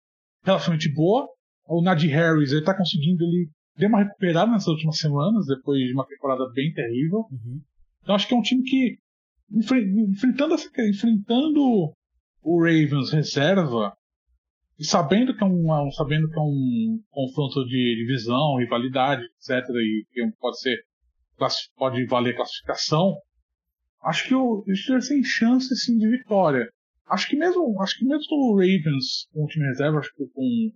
relativamente 0.42 0.92
boa. 0.92 1.29
O 1.66 1.83
Najee 1.83 2.09
Harris 2.09 2.51
ele 2.51 2.61
está 2.61 2.77
conseguindo, 2.77 3.25
ele 3.25 3.51
deu 3.77 3.88
uma 3.88 4.03
recuperada 4.03 4.51
nessas 4.51 4.68
últimas 4.68 4.99
semanas, 4.99 5.47
depois 5.47 5.81
de 5.81 5.92
uma 5.92 6.07
temporada 6.07 6.51
bem 6.53 6.73
terrível. 6.73 7.27
Uhum. 7.31 7.61
Então 8.03 8.14
acho 8.14 8.29
que 8.29 8.35
é 8.35 8.37
um 8.37 8.42
time 8.42 8.62
que, 8.62 8.99
enfrentando, 9.51 10.55
essa, 10.55 10.68
enfrentando 10.83 11.92
o 12.42 12.59
Ravens 12.61 13.11
reserva, 13.11 13.94
e 14.78 14.84
sabendo 14.84 15.37
que 15.37 15.42
é 15.42 15.46
um, 15.46 15.90
sabendo 15.92 16.28
que 16.28 16.38
é 16.38 16.42
um 16.42 17.00
confronto 17.10 17.64
de 17.66 17.96
divisão, 17.96 18.56
rivalidade, 18.58 19.22
etc., 19.22 19.64
e 19.70 20.04
que 20.12 20.30
pode 20.38 20.60
ser 20.60 20.78
pode 21.76 22.06
valer 22.06 22.37
classificação, 22.37 23.16
acho 24.04 24.28
que 24.28 24.34
o 24.34 24.64
Steelers 24.72 25.08
tem 25.08 25.22
chance 25.24 25.74
sim 25.76 25.98
de 25.98 26.08
vitória. 26.08 26.68
Acho 27.06 27.28
que 27.28 27.37
mesmo, 27.37 27.80
acho 27.82 27.98
que 27.98 28.04
mesmo 28.04 28.37
o 28.37 28.54
Ravens 28.54 29.28
com 29.32 29.44
o 29.44 29.46
time 29.48 29.66
reserva, 29.66 29.98
acho 29.98 30.14
que 30.14 30.24
com 30.26 30.72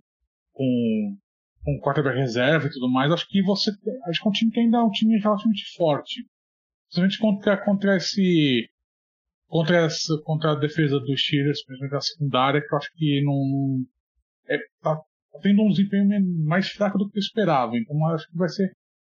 com 0.53 1.17
com 1.63 1.75
o 1.75 1.81
quarterback 1.81 2.17
reserva 2.17 2.67
e 2.67 2.71
tudo 2.71 2.89
mais, 2.89 3.11
acho 3.11 3.27
que 3.27 3.41
você 3.43 3.71
acho 4.07 4.21
que 4.21 4.27
é 4.27 4.29
um 4.29 4.33
time 4.33 4.51
que 4.51 4.59
ainda 4.59 4.77
é 4.77 4.81
um 4.81 4.91
time 4.91 5.17
relativamente 5.19 5.65
forte. 5.75 6.25
Principalmente 6.87 7.19
contra, 7.19 7.57
contra 7.65 7.97
esse. 7.97 8.69
Contra, 9.49 9.85
essa, 9.85 10.15
contra 10.23 10.51
a 10.51 10.55
defesa 10.55 10.99
dos 10.99 11.21
Steelers, 11.21 11.63
principalmente 11.65 11.95
a 11.97 12.01
secundária, 12.01 12.61
que 12.61 12.73
eu 12.73 12.77
acho 12.77 12.89
que 12.93 13.23
não. 13.23 13.83
É, 14.47 14.57
tá, 14.81 14.95
tá 14.95 15.39
tendo 15.41 15.63
um 15.63 15.69
desempenho 15.69 16.07
mais 16.45 16.69
fraco 16.69 16.99
do 16.99 17.09
que 17.09 17.17
eu 17.17 17.21
esperava. 17.21 17.75
Então 17.75 18.05
acho 18.07 18.27
que 18.29 18.37
vai 18.37 18.47
ser. 18.47 18.71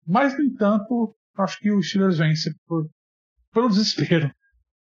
Mas, 0.06 0.38
no 0.38 0.44
entanto, 0.44 1.14
acho 1.36 1.58
que 1.58 1.72
o 1.72 1.82
Steelers 1.82 2.18
vence 2.18 2.54
por, 2.66 2.88
pelo 3.52 3.68
desespero. 3.68 4.30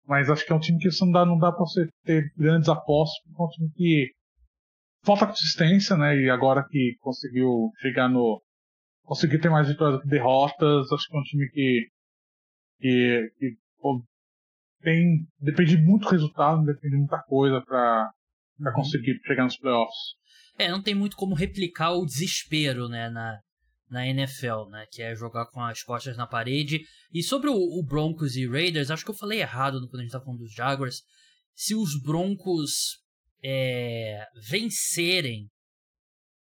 Mas 0.06 0.30
acho 0.30 0.46
que 0.46 0.52
é 0.52 0.56
um 0.56 0.60
time 0.60 0.80
que 0.80 0.90
não 1.02 1.12
dá, 1.12 1.26
não 1.26 1.38
dá 1.38 1.52
pra 1.52 1.62
você 1.62 1.88
ter 2.04 2.32
grandes 2.38 2.70
apostas, 2.70 3.20
porque 3.26 3.42
é 3.42 3.46
um 3.46 3.50
time 3.50 3.72
que 3.76 4.12
falta 5.04 5.28
consistência, 5.28 5.96
né? 5.98 6.16
E 6.16 6.30
agora 6.30 6.66
que 6.68 6.96
conseguiu 7.00 7.72
chegar 7.80 8.08
no. 8.08 8.42
conseguiu 9.04 9.42
ter 9.42 9.50
mais 9.50 9.68
vitórias 9.68 10.00
do 10.00 10.04
que 10.04 10.10
derrotas, 10.10 10.92
acho 10.92 11.08
que 11.08 11.16
é 11.16 11.20
um 11.20 11.24
time 11.24 11.50
que 11.50 11.90
que, 12.80 13.32
que 13.38 13.58
tem, 14.82 15.28
depende 15.40 15.78
de 15.78 15.82
muito 15.82 16.08
resultado, 16.08 16.66
depende 16.66 16.96
de 16.96 17.00
muita 17.00 17.22
coisa 17.24 17.62
para 17.62 18.12
uhum. 18.60 18.72
conseguir 18.74 19.20
chegar 19.26 19.44
nos 19.44 19.58
playoffs. 19.58 20.16
É, 20.58 20.70
não 20.70 20.82
tem 20.82 20.94
muito 20.94 21.16
como 21.16 21.36
replicar 21.36 21.94
o 21.94 22.06
desespero, 22.06 22.90
né, 22.90 23.10
na, 23.10 23.40
na 23.90 24.08
NFL, 24.08 24.70
né, 24.70 24.86
que 24.92 25.02
é 25.02 25.16
jogar 25.16 25.46
com 25.48 25.62
as 25.62 25.84
costas 25.84 26.18
na 26.18 26.28
parede. 26.28 26.82
E 27.14 27.24
sobre 27.24 27.50
o, 27.50 27.56
o 27.56 27.84
Broncos 27.84 28.36
e 28.36 28.48
Raiders, 28.48 28.92
acho 28.92 29.06
que 29.06 29.12
eu 29.12 29.16
falei 29.16 29.42
errado 29.42 29.80
quando 29.90 30.02
a 30.02 30.04
gente 30.04 30.12
tá 30.12 30.20
falando 30.20 30.40
dos 30.40 30.54
Jaguars. 30.54 31.02
Se 31.56 31.76
os 31.76 32.02
Broncos 32.02 33.00
é, 33.44 34.26
vencerem, 34.50 35.50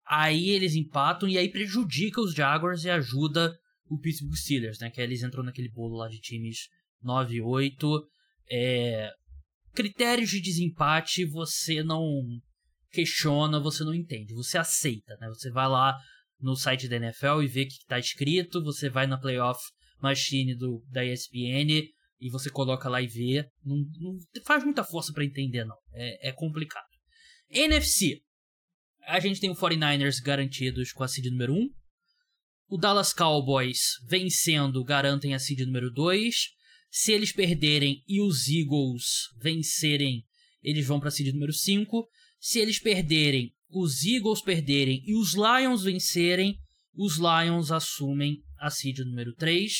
aí 0.05 0.49
eles 0.49 0.75
empatam 0.75 1.27
e 1.27 1.37
aí 1.37 1.49
prejudica 1.49 2.21
os 2.21 2.33
Jaguars 2.33 2.83
e 2.83 2.89
ajuda 2.89 3.57
o 3.87 3.99
Pittsburgh 3.99 4.35
Steelers, 4.35 4.79
né? 4.79 4.89
Que 4.89 5.01
eles 5.01 5.23
entrou 5.23 5.43
naquele 5.43 5.69
bolo 5.69 5.97
lá 5.97 6.07
de 6.07 6.19
times 6.19 6.67
9 7.01 7.35
e 7.35 7.41
8. 7.41 8.07
É... 8.49 9.12
Critérios 9.73 10.29
de 10.29 10.41
desempate 10.41 11.25
você 11.25 11.84
não 11.84 12.23
questiona, 12.91 13.60
você 13.60 13.84
não 13.84 13.93
entende, 13.93 14.34
você 14.34 14.58
aceita, 14.58 15.17
né? 15.19 15.27
Você 15.27 15.51
vai 15.51 15.67
lá 15.67 15.97
no 16.39 16.55
site 16.55 16.88
da 16.88 16.95
NFL 16.95 17.41
e 17.43 17.47
vê 17.47 17.63
o 17.63 17.67
que 17.67 17.73
está 17.73 17.99
escrito, 17.99 18.63
você 18.63 18.89
vai 18.89 19.05
na 19.05 19.17
playoff 19.17 19.60
machine 19.99 20.55
do, 20.55 20.84
da 20.89 21.03
ESPN 21.03 21.89
e 22.19 22.29
você 22.29 22.49
coloca 22.49 22.89
lá 22.89 23.01
e 23.01 23.08
vê. 23.08 23.47
Não, 23.63 23.77
não 23.99 24.17
faz 24.45 24.63
muita 24.63 24.84
força 24.84 25.12
para 25.13 25.25
entender, 25.25 25.65
não. 25.65 25.77
É, 25.93 26.29
é 26.29 26.31
complicado. 26.31 26.86
NFC. 27.49 28.21
A 29.08 29.19
gente 29.19 29.39
tem 29.39 29.49
o 29.49 29.55
49ers 29.55 30.21
garantidos 30.23 30.91
com 30.91 31.03
a 31.03 31.08
seed 31.08 31.25
número 31.27 31.53
1. 31.53 31.69
O 32.67 32.77
Dallas 32.77 33.13
Cowboys 33.13 33.99
vencendo 34.08 34.84
garantem 34.84 35.36
a 35.36 35.39
seed 35.39 35.60
número 35.60 35.91
2. 35.91 36.54
Se 36.97 37.12
eles 37.12 37.34
perderem 37.34 38.01
e 38.08 38.21
os 38.21 38.47
Eagles 38.47 39.27
vencerem, 39.41 40.23
eles 40.63 40.88
vão 40.88 40.97
para 40.97 41.10
a 41.10 41.12
seed 41.12 41.34
número 41.34 41.51
5. 41.51 42.08
Se 42.39 42.58
eles 42.58 42.79
perderem, 42.79 43.53
os 43.69 44.05
Eagles 44.05 44.41
perderem 44.41 45.03
e 45.05 45.13
os 45.13 45.34
Lions 45.34 45.84
vencerem, 45.84 46.58
os 46.95 47.17
Lions 47.17 47.69
assumem 47.69 48.38
a 48.58 48.69
seed 48.69 48.99
número 48.99 49.36
3. 49.36 49.73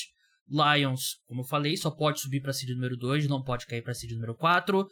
Lions, 0.50 1.22
como 1.26 1.40
eu 1.40 1.46
falei, 1.46 1.78
só 1.78 1.90
pode 1.90 2.20
subir 2.20 2.42
para 2.42 2.52
a 2.52 2.54
seed 2.54 2.72
número 2.72 2.98
2, 2.98 3.30
não 3.30 3.42
pode 3.42 3.66
cair 3.66 3.82
para 3.82 3.94
a 3.94 3.96
seed 3.96 4.12
número 4.12 4.36
4. 4.36 4.86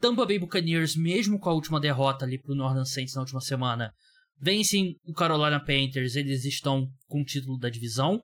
Tampa 0.00 0.26
Bay 0.26 0.40
Buccaneers, 0.40 0.96
mesmo 0.96 1.38
com 1.38 1.48
a 1.48 1.54
última 1.54 1.78
derrota 1.78 2.24
ali 2.24 2.42
para 2.42 2.54
o 2.54 2.56
Northern 2.56 2.88
Saints 2.88 3.14
na 3.14 3.20
última 3.20 3.40
semana, 3.40 3.94
vencem 4.36 4.96
o 5.04 5.14
Carolina 5.14 5.60
Panthers, 5.60 6.16
eles 6.16 6.44
estão 6.44 6.88
com 7.06 7.20
o 7.20 7.24
título 7.24 7.56
da 7.56 7.70
divisão. 7.70 8.20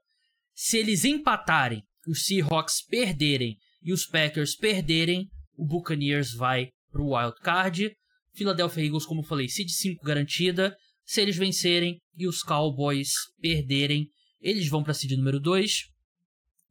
Se 0.52 0.76
eles 0.76 1.04
empatarem, 1.04 1.84
os 2.10 2.24
Seahawks 2.24 2.82
perderem 2.82 3.56
e 3.82 3.92
os 3.92 4.06
Packers 4.06 4.56
perderem, 4.56 5.28
o 5.56 5.66
Buccaneers 5.66 6.32
vai 6.34 6.70
para 6.90 7.02
o 7.02 7.16
wild 7.16 7.38
card. 7.40 7.94
Philadelphia 8.32 8.84
Eagles, 8.84 9.06
como 9.06 9.20
eu 9.20 9.24
falei, 9.24 9.48
seed 9.48 9.68
5 9.68 10.04
garantida. 10.04 10.76
Se 11.04 11.20
eles 11.20 11.36
vencerem 11.36 12.00
e 12.16 12.26
os 12.26 12.42
Cowboys 12.42 13.12
perderem, 13.40 14.08
eles 14.40 14.68
vão 14.68 14.82
para 14.82 14.94
seed 14.94 15.12
número 15.12 15.38
2. 15.38 15.90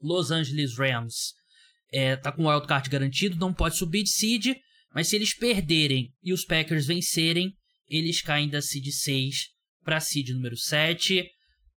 Los 0.01 0.31
Angeles 0.31 0.77
Rams 0.77 1.33
é, 1.91 2.15
tá 2.15 2.31
com 2.31 2.43
o 2.43 2.49
wild 2.49 2.67
card 2.67 2.89
garantido, 2.89 3.37
não 3.37 3.53
pode 3.53 3.77
subir 3.77 4.03
de 4.03 4.09
seed, 4.09 4.55
mas 4.93 5.07
se 5.07 5.15
eles 5.15 5.35
perderem 5.35 6.13
e 6.21 6.33
os 6.33 6.43
Packers 6.43 6.87
vencerem, 6.87 7.55
eles 7.87 8.21
caem 8.21 8.49
da 8.49 8.61
seed 8.61 8.87
6 8.87 9.49
para 9.83 9.99
seed 9.99 10.29
número 10.29 10.57
7. 10.57 11.29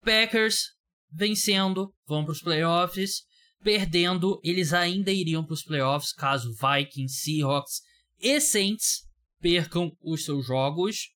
Packers 0.02 0.74
vencendo, 1.12 1.94
vão 2.06 2.24
para 2.24 2.32
os 2.32 2.40
playoffs. 2.40 3.22
Perdendo, 3.64 4.38
eles 4.44 4.74
ainda 4.74 5.10
iriam 5.10 5.42
para 5.42 5.54
os 5.54 5.62
playoffs 5.62 6.12
caso 6.12 6.52
Vikings, 6.52 7.22
Seahawks 7.22 7.80
e 8.20 8.38
Saints 8.38 9.00
percam 9.40 9.90
os 10.02 10.22
seus 10.26 10.46
jogos. 10.46 11.08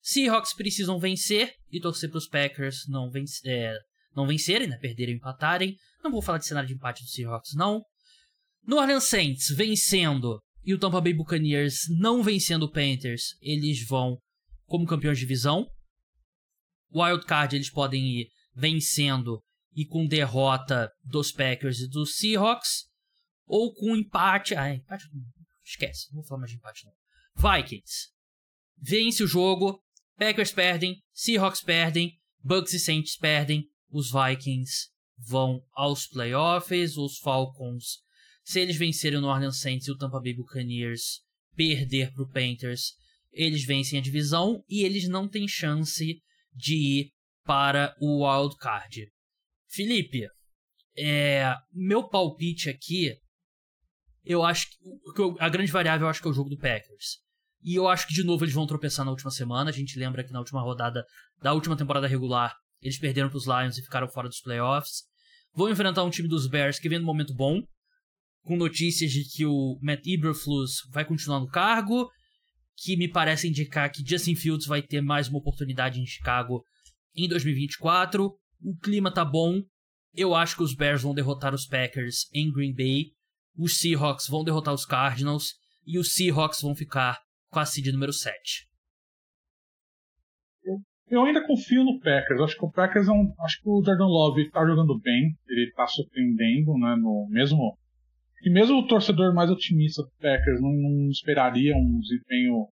Seahawks 0.00 0.52
precisam 0.52 0.98
vencer 0.98 1.54
e 1.70 1.80
torcer 1.80 2.10
para 2.10 2.18
os 2.18 2.26
Packers 2.26 2.88
não, 2.88 3.08
vencer, 3.08 3.48
é, 3.48 3.78
não 4.16 4.26
vencerem, 4.26 4.66
né? 4.66 4.76
perderem 4.78 5.14
empatarem. 5.14 5.76
Não 6.02 6.10
vou 6.10 6.20
falar 6.20 6.38
de 6.38 6.46
cenário 6.46 6.66
de 6.66 6.74
empate 6.74 7.04
do 7.04 7.08
Seahawks, 7.08 7.54
não. 7.54 7.80
New 8.66 8.78
Orleans 8.78 9.04
Saints 9.04 9.50
vencendo 9.50 10.40
e 10.64 10.74
o 10.74 10.78
Tampa 10.78 11.00
Bay 11.00 11.14
Buccaneers 11.14 11.82
não 12.00 12.20
vencendo 12.20 12.64
o 12.64 12.70
Panthers, 12.70 13.36
eles 13.40 13.86
vão 13.86 14.18
como 14.66 14.86
campeões 14.86 15.18
de 15.18 15.24
divisão. 15.24 15.68
Wild 16.92 17.24
Card 17.26 17.54
eles 17.54 17.70
podem 17.70 18.04
ir 18.04 18.28
vencendo 18.56 19.40
e 19.74 19.86
com 19.86 20.06
derrota 20.06 20.90
dos 21.02 21.32
Packers 21.32 21.80
e 21.80 21.88
dos 21.88 22.16
Seahawks. 22.16 22.86
Ou 23.46 23.72
com 23.74 23.96
empate. 23.96 24.54
Ah, 24.54 24.74
empate. 24.74 25.04
Esquece, 25.64 26.08
não 26.10 26.20
vou 26.20 26.24
falar 26.24 26.40
mais 26.40 26.50
de 26.50 26.56
empate 26.56 26.84
não. 26.84 27.52
Vikings. 27.52 28.10
Vence 28.78 29.22
o 29.22 29.26
jogo. 29.26 29.82
Packers 30.18 30.52
perdem. 30.52 31.02
Seahawks 31.12 31.62
perdem. 31.62 32.12
Bucks 32.42 32.72
e 32.72 32.80
Saints 32.80 33.16
perdem. 33.16 33.68
Os 33.90 34.10
Vikings 34.10 34.88
vão 35.16 35.62
aos 35.72 36.06
playoffs. 36.06 36.96
Os 36.96 37.18
Falcons, 37.18 37.98
se 38.44 38.60
eles 38.60 38.76
vencerem 38.76 39.20
o 39.20 39.24
Orleans 39.24 39.60
Saints 39.60 39.86
e 39.86 39.92
o 39.92 39.96
Tampa 39.96 40.20
Bay 40.20 40.34
Buccaneers 40.34 41.20
perder 41.54 42.12
para 42.12 42.22
o 42.22 42.28
Panthers, 42.28 42.94
eles 43.30 43.64
vencem 43.64 43.98
a 43.98 44.02
divisão 44.02 44.62
e 44.68 44.84
eles 44.84 45.08
não 45.08 45.28
têm 45.28 45.46
chance 45.48 46.20
de 46.52 46.74
ir 46.74 47.12
para 47.44 47.94
o 48.00 48.24
wild 48.24 48.56
card. 48.56 49.10
Felipe, 49.72 50.28
é, 50.96 51.54
meu 51.72 52.08
palpite 52.08 52.68
aqui, 52.68 53.16
eu 54.24 54.42
acho 54.44 54.68
que 54.68 54.76
a 55.38 55.48
grande 55.48 55.72
variável 55.72 56.06
eu 56.06 56.10
acho 56.10 56.20
que 56.20 56.28
é 56.28 56.30
o 56.30 56.34
jogo 56.34 56.50
do 56.50 56.58
Packers. 56.58 57.22
E 57.62 57.74
eu 57.74 57.88
acho 57.88 58.06
que 58.06 58.14
de 58.14 58.24
novo 58.24 58.44
eles 58.44 58.54
vão 58.54 58.66
tropeçar 58.66 59.04
na 59.04 59.10
última 59.10 59.30
semana. 59.30 59.70
A 59.70 59.72
gente 59.72 59.98
lembra 59.98 60.24
que 60.24 60.32
na 60.32 60.40
última 60.40 60.60
rodada 60.60 61.04
da 61.40 61.52
última 61.52 61.76
temporada 61.76 62.06
regular 62.06 62.54
eles 62.80 62.98
perderam 62.98 63.28
para 63.28 63.38
os 63.38 63.46
Lions 63.46 63.78
e 63.78 63.82
ficaram 63.82 64.08
fora 64.08 64.28
dos 64.28 64.40
playoffs. 64.40 65.04
Vão 65.54 65.70
enfrentar 65.70 66.02
um 66.02 66.10
time 66.10 66.28
dos 66.28 66.46
Bears 66.48 66.78
que 66.78 66.88
vem 66.88 66.98
num 66.98 67.04
momento 67.04 67.34
bom, 67.34 67.62
com 68.42 68.56
notícias 68.56 69.10
de 69.12 69.24
que 69.24 69.46
o 69.46 69.78
Matt 69.80 70.06
Eberflus 70.06 70.80
vai 70.90 71.04
continuar 71.04 71.40
no 71.40 71.46
cargo, 71.46 72.10
que 72.76 72.96
me 72.96 73.08
parece 73.08 73.48
indicar 73.48 73.90
que 73.90 74.04
Justin 74.04 74.34
Fields 74.34 74.66
vai 74.66 74.82
ter 74.82 75.00
mais 75.00 75.28
uma 75.28 75.38
oportunidade 75.38 76.00
em 76.00 76.06
Chicago 76.06 76.64
em 77.14 77.28
2024. 77.28 78.36
O 78.62 78.76
clima 78.76 79.12
tá 79.12 79.24
bom. 79.24 79.62
Eu 80.14 80.34
acho 80.34 80.56
que 80.56 80.62
os 80.62 80.74
Bears 80.74 81.02
vão 81.02 81.14
derrotar 81.14 81.54
os 81.54 81.66
Packers 81.66 82.28
em 82.32 82.50
Green 82.52 82.74
Bay. 82.74 83.12
Os 83.56 83.78
Seahawks 83.78 84.28
vão 84.28 84.44
derrotar 84.44 84.72
os 84.72 84.86
Cardinals. 84.86 85.54
E 85.86 85.98
os 85.98 86.14
Seahawks 86.14 86.60
vão 86.60 86.74
ficar 86.74 87.18
com 87.50 87.58
a 87.58 87.66
seed 87.66 87.86
número 87.88 88.12
7. 88.12 88.68
Eu 91.12 91.24
ainda 91.24 91.46
confio 91.46 91.84
no 91.84 92.00
Packers. 92.00 92.40
Acho 92.40 92.56
que 92.56 92.64
o 92.64 92.70
Packers 92.70 93.06
é 93.06 93.12
um. 93.12 93.34
Acho 93.40 93.60
que 93.60 93.68
o 93.68 93.82
Jordan 93.84 94.06
Love 94.06 94.46
está 94.46 94.64
jogando 94.64 94.98
bem. 94.98 95.36
Ele 95.46 95.68
está 95.68 95.86
surpreendendo, 95.86 96.72
né? 96.78 96.96
No 96.96 97.28
mesmo. 97.28 97.76
E 98.42 98.50
mesmo 98.50 98.78
o 98.78 98.86
torcedor 98.86 99.34
mais 99.34 99.50
otimista 99.50 100.02
do 100.02 100.10
Packers 100.18 100.60
não, 100.62 100.72
não 100.72 101.10
esperaria 101.10 101.76
um 101.76 102.00
desempenho 102.00 102.66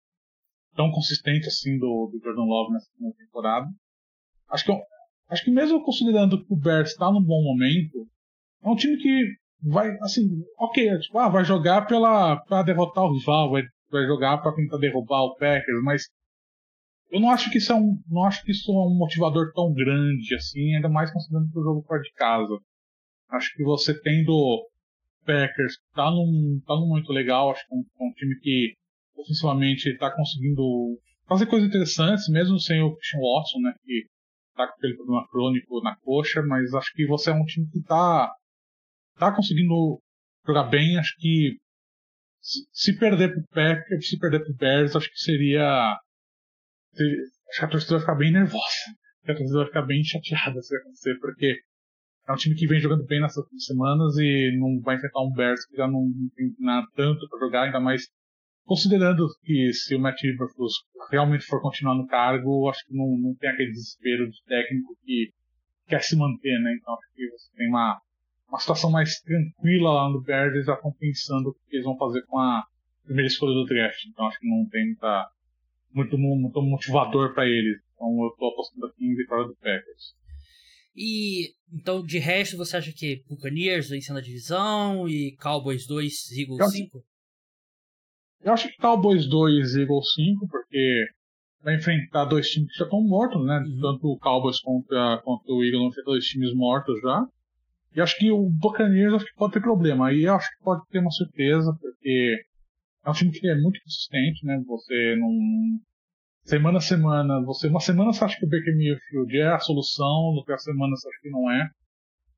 tão 0.74 0.90
consistente 0.90 1.48
assim 1.48 1.78
do, 1.78 2.10
do 2.10 2.18
Jordan 2.24 2.44
Love 2.44 2.72
nessa 2.72 2.88
temporada. 3.18 3.66
Acho 4.48 4.64
que, 4.64 4.72
acho 5.30 5.44
que 5.44 5.50
mesmo 5.50 5.82
considerando 5.82 6.44
que 6.44 6.52
o 6.52 6.56
Bears 6.56 6.90
está 6.90 7.10
num 7.10 7.22
bom 7.22 7.42
momento, 7.42 8.06
é 8.62 8.68
um 8.68 8.76
time 8.76 8.96
que 8.96 9.34
vai, 9.62 9.96
assim, 10.00 10.26
ok, 10.58 10.88
é 10.88 10.98
tipo, 10.98 11.18
ah, 11.18 11.28
vai 11.28 11.44
jogar 11.44 11.86
pela, 11.86 12.36
derrotar 12.64 13.04
o 13.04 13.12
rival, 13.12 13.50
vai, 13.50 13.62
vai 13.90 14.06
jogar 14.06 14.38
para 14.38 14.54
tentar 14.54 14.78
derrubar 14.78 15.22
o 15.22 15.36
Packers, 15.36 15.82
mas 15.82 16.02
eu 17.10 17.20
não 17.20 17.30
acho 17.30 17.50
que 17.50 17.58
isso 17.58 17.72
é 17.72 17.74
um, 17.74 18.00
não 18.08 18.24
acho 18.24 18.42
que 18.44 18.52
isso 18.52 18.70
é 18.70 18.74
um 18.74 18.96
motivador 18.96 19.52
tão 19.54 19.72
grande 19.72 20.34
assim, 20.34 20.74
ainda 20.74 20.88
mais 20.88 21.12
considerando 21.12 21.50
que 21.50 21.58
o 21.58 21.62
jogo 21.62 21.82
fora 21.82 22.00
de 22.00 22.12
casa. 22.12 22.56
Acho 23.30 23.52
que 23.54 23.64
você 23.64 23.98
tendo 24.00 24.66
Packers 25.24 25.74
tá 25.94 26.10
num, 26.10 26.60
tá 26.66 26.74
num 26.74 26.88
momento 26.88 27.12
legal, 27.12 27.50
acho 27.50 27.66
que 27.66 27.74
é 27.74 27.76
um, 27.76 27.84
é 28.00 28.04
um 28.04 28.12
time 28.12 28.38
que 28.40 28.74
ofensivamente 29.16 29.88
está 29.88 30.10
conseguindo 30.14 30.98
fazer 31.28 31.46
coisas 31.46 31.68
interessantes, 31.68 32.28
mesmo 32.28 32.58
sem 32.58 32.80
o 32.80 32.94
Christian 32.94 33.20
Watson, 33.20 33.58
né, 33.60 33.74
que 33.84 34.06
tá 34.66 34.72
com 34.72 34.78
aquele 34.78 34.96
problema 34.96 35.28
crônico 35.28 35.82
na 35.82 35.96
coxa, 35.96 36.42
mas 36.42 36.72
acho 36.74 36.92
que 36.94 37.06
você 37.06 37.30
é 37.30 37.34
um 37.34 37.44
time 37.44 37.68
que 37.70 37.82
tá, 37.82 38.32
tá 39.18 39.34
conseguindo 39.34 40.00
jogar 40.46 40.64
bem, 40.64 40.98
acho 40.98 41.14
que 41.18 41.56
se, 42.72 42.98
perder 42.98 43.32
pro 43.32 43.44
Packers, 43.52 44.08
se 44.08 44.18
perder 44.18 44.40
pro 44.40 44.54
Bears, 44.54 44.96
acho 44.96 45.10
que 45.10 45.18
seria 45.18 45.98
acho 46.92 47.58
que 47.58 47.64
a 47.64 47.68
torcida 47.68 47.92
vai 47.92 48.00
ficar 48.00 48.14
bem 48.14 48.32
nervosa. 48.32 48.60
A 49.24 49.34
torcida 49.34 49.58
vai 49.58 49.66
ficar 49.66 49.82
bem 49.82 50.02
chateada 50.02 50.62
se 50.62 50.76
acontecer, 50.76 51.18
porque 51.20 51.60
é 52.28 52.32
um 52.32 52.36
time 52.36 52.54
que 52.54 52.66
vem 52.66 52.80
jogando 52.80 53.04
bem 53.04 53.20
nessas 53.20 53.44
semanas 53.58 54.16
e 54.16 54.56
não 54.58 54.80
vai 54.80 54.96
enfrentar 54.96 55.20
um 55.20 55.32
Bears 55.32 55.66
que 55.66 55.76
já 55.76 55.86
não, 55.86 56.10
tem 56.34 56.54
tanto 56.94 57.28
para 57.28 57.38
jogar, 57.38 57.62
ainda 57.64 57.80
mais 57.80 58.08
considerando 58.70 59.26
que 59.42 59.72
se 59.72 59.96
o 59.96 59.98
Matt 59.98 60.22
Eberflus 60.22 60.74
realmente 61.10 61.44
for 61.44 61.60
continuar 61.60 61.96
no 61.96 62.06
cargo, 62.06 62.68
acho 62.68 62.86
que 62.86 62.94
não, 62.94 63.18
não 63.18 63.34
tem 63.34 63.50
aquele 63.50 63.72
desespero 63.72 64.30
de 64.30 64.44
técnico 64.44 64.96
que 65.04 65.32
quer 65.88 66.00
se 66.04 66.14
manter, 66.14 66.56
né? 66.60 66.76
Então 66.78 66.94
acho 66.94 67.12
que 67.12 67.28
você 67.30 67.50
tem 67.56 67.68
uma, 67.68 68.00
uma 68.48 68.60
situação 68.60 68.88
mais 68.88 69.20
tranquila 69.22 69.92
lá 69.92 70.08
no 70.08 70.22
Bears 70.22 70.64
já 70.64 70.74
estão 70.74 70.92
pensando 70.92 71.48
o 71.48 71.54
que 71.68 71.74
eles 71.74 71.84
vão 71.84 71.98
fazer 71.98 72.24
com 72.26 72.38
a 72.38 72.62
primeira 73.04 73.26
escolha 73.26 73.54
do 73.54 73.64
draft. 73.64 74.04
Então 74.06 74.26
acho 74.28 74.38
que 74.38 74.48
não 74.48 74.64
tem 74.68 74.86
muita, 74.86 75.30
muito, 75.92 76.16
muito 76.16 76.62
motivador 76.62 77.34
para 77.34 77.48
eles. 77.48 77.76
Então 77.96 78.06
eu 78.22 78.30
tô 78.38 78.50
apostando 78.50 78.86
aqui 78.86 79.04
em 79.04 79.16
vitória 79.16 79.48
do 79.48 79.56
Packers. 79.56 80.14
E 80.94 81.54
então, 81.72 82.04
de 82.04 82.20
resto, 82.20 82.56
você 82.56 82.76
acha 82.76 82.92
que 82.92 83.24
Buccaneers 83.28 83.88
vencendo 83.88 84.18
a 84.18 84.22
divisão 84.22 85.08
e 85.08 85.36
Cowboys 85.40 85.88
2, 85.88 86.38
Eagles 86.38 86.70
5? 86.70 87.04
Eu 88.42 88.52
acho 88.52 88.68
que 88.68 88.76
Cowboys 88.78 89.28
2 89.28 89.74
e 89.74 89.82
Eagles 89.82 90.12
5, 90.14 90.48
porque 90.48 91.06
vai 91.62 91.76
enfrentar 91.76 92.24
dois 92.24 92.48
times 92.48 92.72
que 92.72 92.78
já 92.78 92.84
estão 92.84 93.02
mortos, 93.02 93.44
né? 93.44 93.58
Uhum. 93.58 93.80
Tanto 93.80 94.08
o 94.08 94.18
Cowboys 94.18 94.60
contra, 94.60 95.18
contra 95.18 95.52
o 95.52 95.62
Eagles 95.62 95.78
vão 95.78 95.88
enfrentar 95.88 96.10
dois 96.10 96.24
times 96.24 96.54
mortos 96.54 96.98
já. 97.00 97.26
E 97.94 98.00
acho 98.00 98.16
que 98.16 98.30
o 98.30 98.48
Buccaneers 98.48 99.14
acho 99.14 99.26
que 99.26 99.34
pode 99.34 99.52
ter 99.52 99.60
problema. 99.60 100.08
Aí 100.08 100.26
acho 100.26 100.48
que 100.48 100.64
pode 100.64 100.82
ter 100.88 101.00
uma 101.00 101.10
surpresa, 101.10 101.76
porque 101.80 102.36
é 103.04 103.10
um 103.10 103.12
time 103.12 103.32
que 103.32 103.48
é 103.48 103.54
muito 103.56 103.80
consistente, 103.82 104.44
né? 104.46 104.60
Você 104.66 105.16
não. 105.16 105.30
Semana 106.44 106.78
a 106.78 106.80
semana, 106.80 107.42
você 107.44 107.68
uma 107.68 107.80
semana 107.80 108.12
você 108.12 108.24
acha 108.24 108.38
que 108.38 108.46
o 108.46 108.48
Baker 108.48 108.74
Mayfield 108.74 109.36
é 109.36 109.48
a 109.48 109.58
solução, 109.58 110.34
outra 110.34 110.56
semana 110.58 110.96
você 110.96 111.08
acha 111.08 111.18
que 111.22 111.30
não 111.30 111.50
é. 111.50 111.68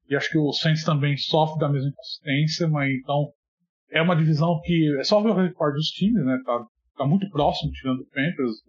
E 0.08 0.16
acho 0.16 0.28
que 0.28 0.38
o 0.38 0.52
Saints 0.52 0.84
também 0.84 1.16
sofre 1.16 1.60
da 1.60 1.68
mesma 1.68 1.88
inconsistência, 1.88 2.68
mas 2.68 2.90
então 2.92 3.32
é 3.92 4.00
uma 4.00 4.16
divisão 4.16 4.58
que 4.64 4.96
é 4.98 5.04
só 5.04 5.22
ver 5.22 5.30
o 5.30 5.34
recorde 5.34 5.76
dos 5.76 5.88
times, 5.88 6.24
né? 6.24 6.38
Tá, 6.44 6.66
tá 6.96 7.06
muito 7.06 7.28
próximo, 7.30 7.70
tirando 7.72 8.00
o 8.00 8.06
Panthers. 8.06 8.62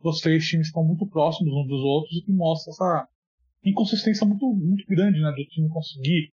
Os 0.00 0.20
três 0.20 0.46
times 0.46 0.68
estão 0.68 0.84
muito 0.84 1.06
próximos 1.08 1.52
uns 1.52 1.68
dos 1.68 1.80
outros, 1.80 2.16
o 2.16 2.24
que 2.24 2.32
mostra 2.32 2.70
essa 2.70 3.08
inconsistência 3.64 4.26
muito, 4.26 4.46
muito 4.54 4.86
grande, 4.86 5.20
né? 5.20 5.32
Do 5.32 5.44
time 5.46 5.68
conseguir, 5.68 6.32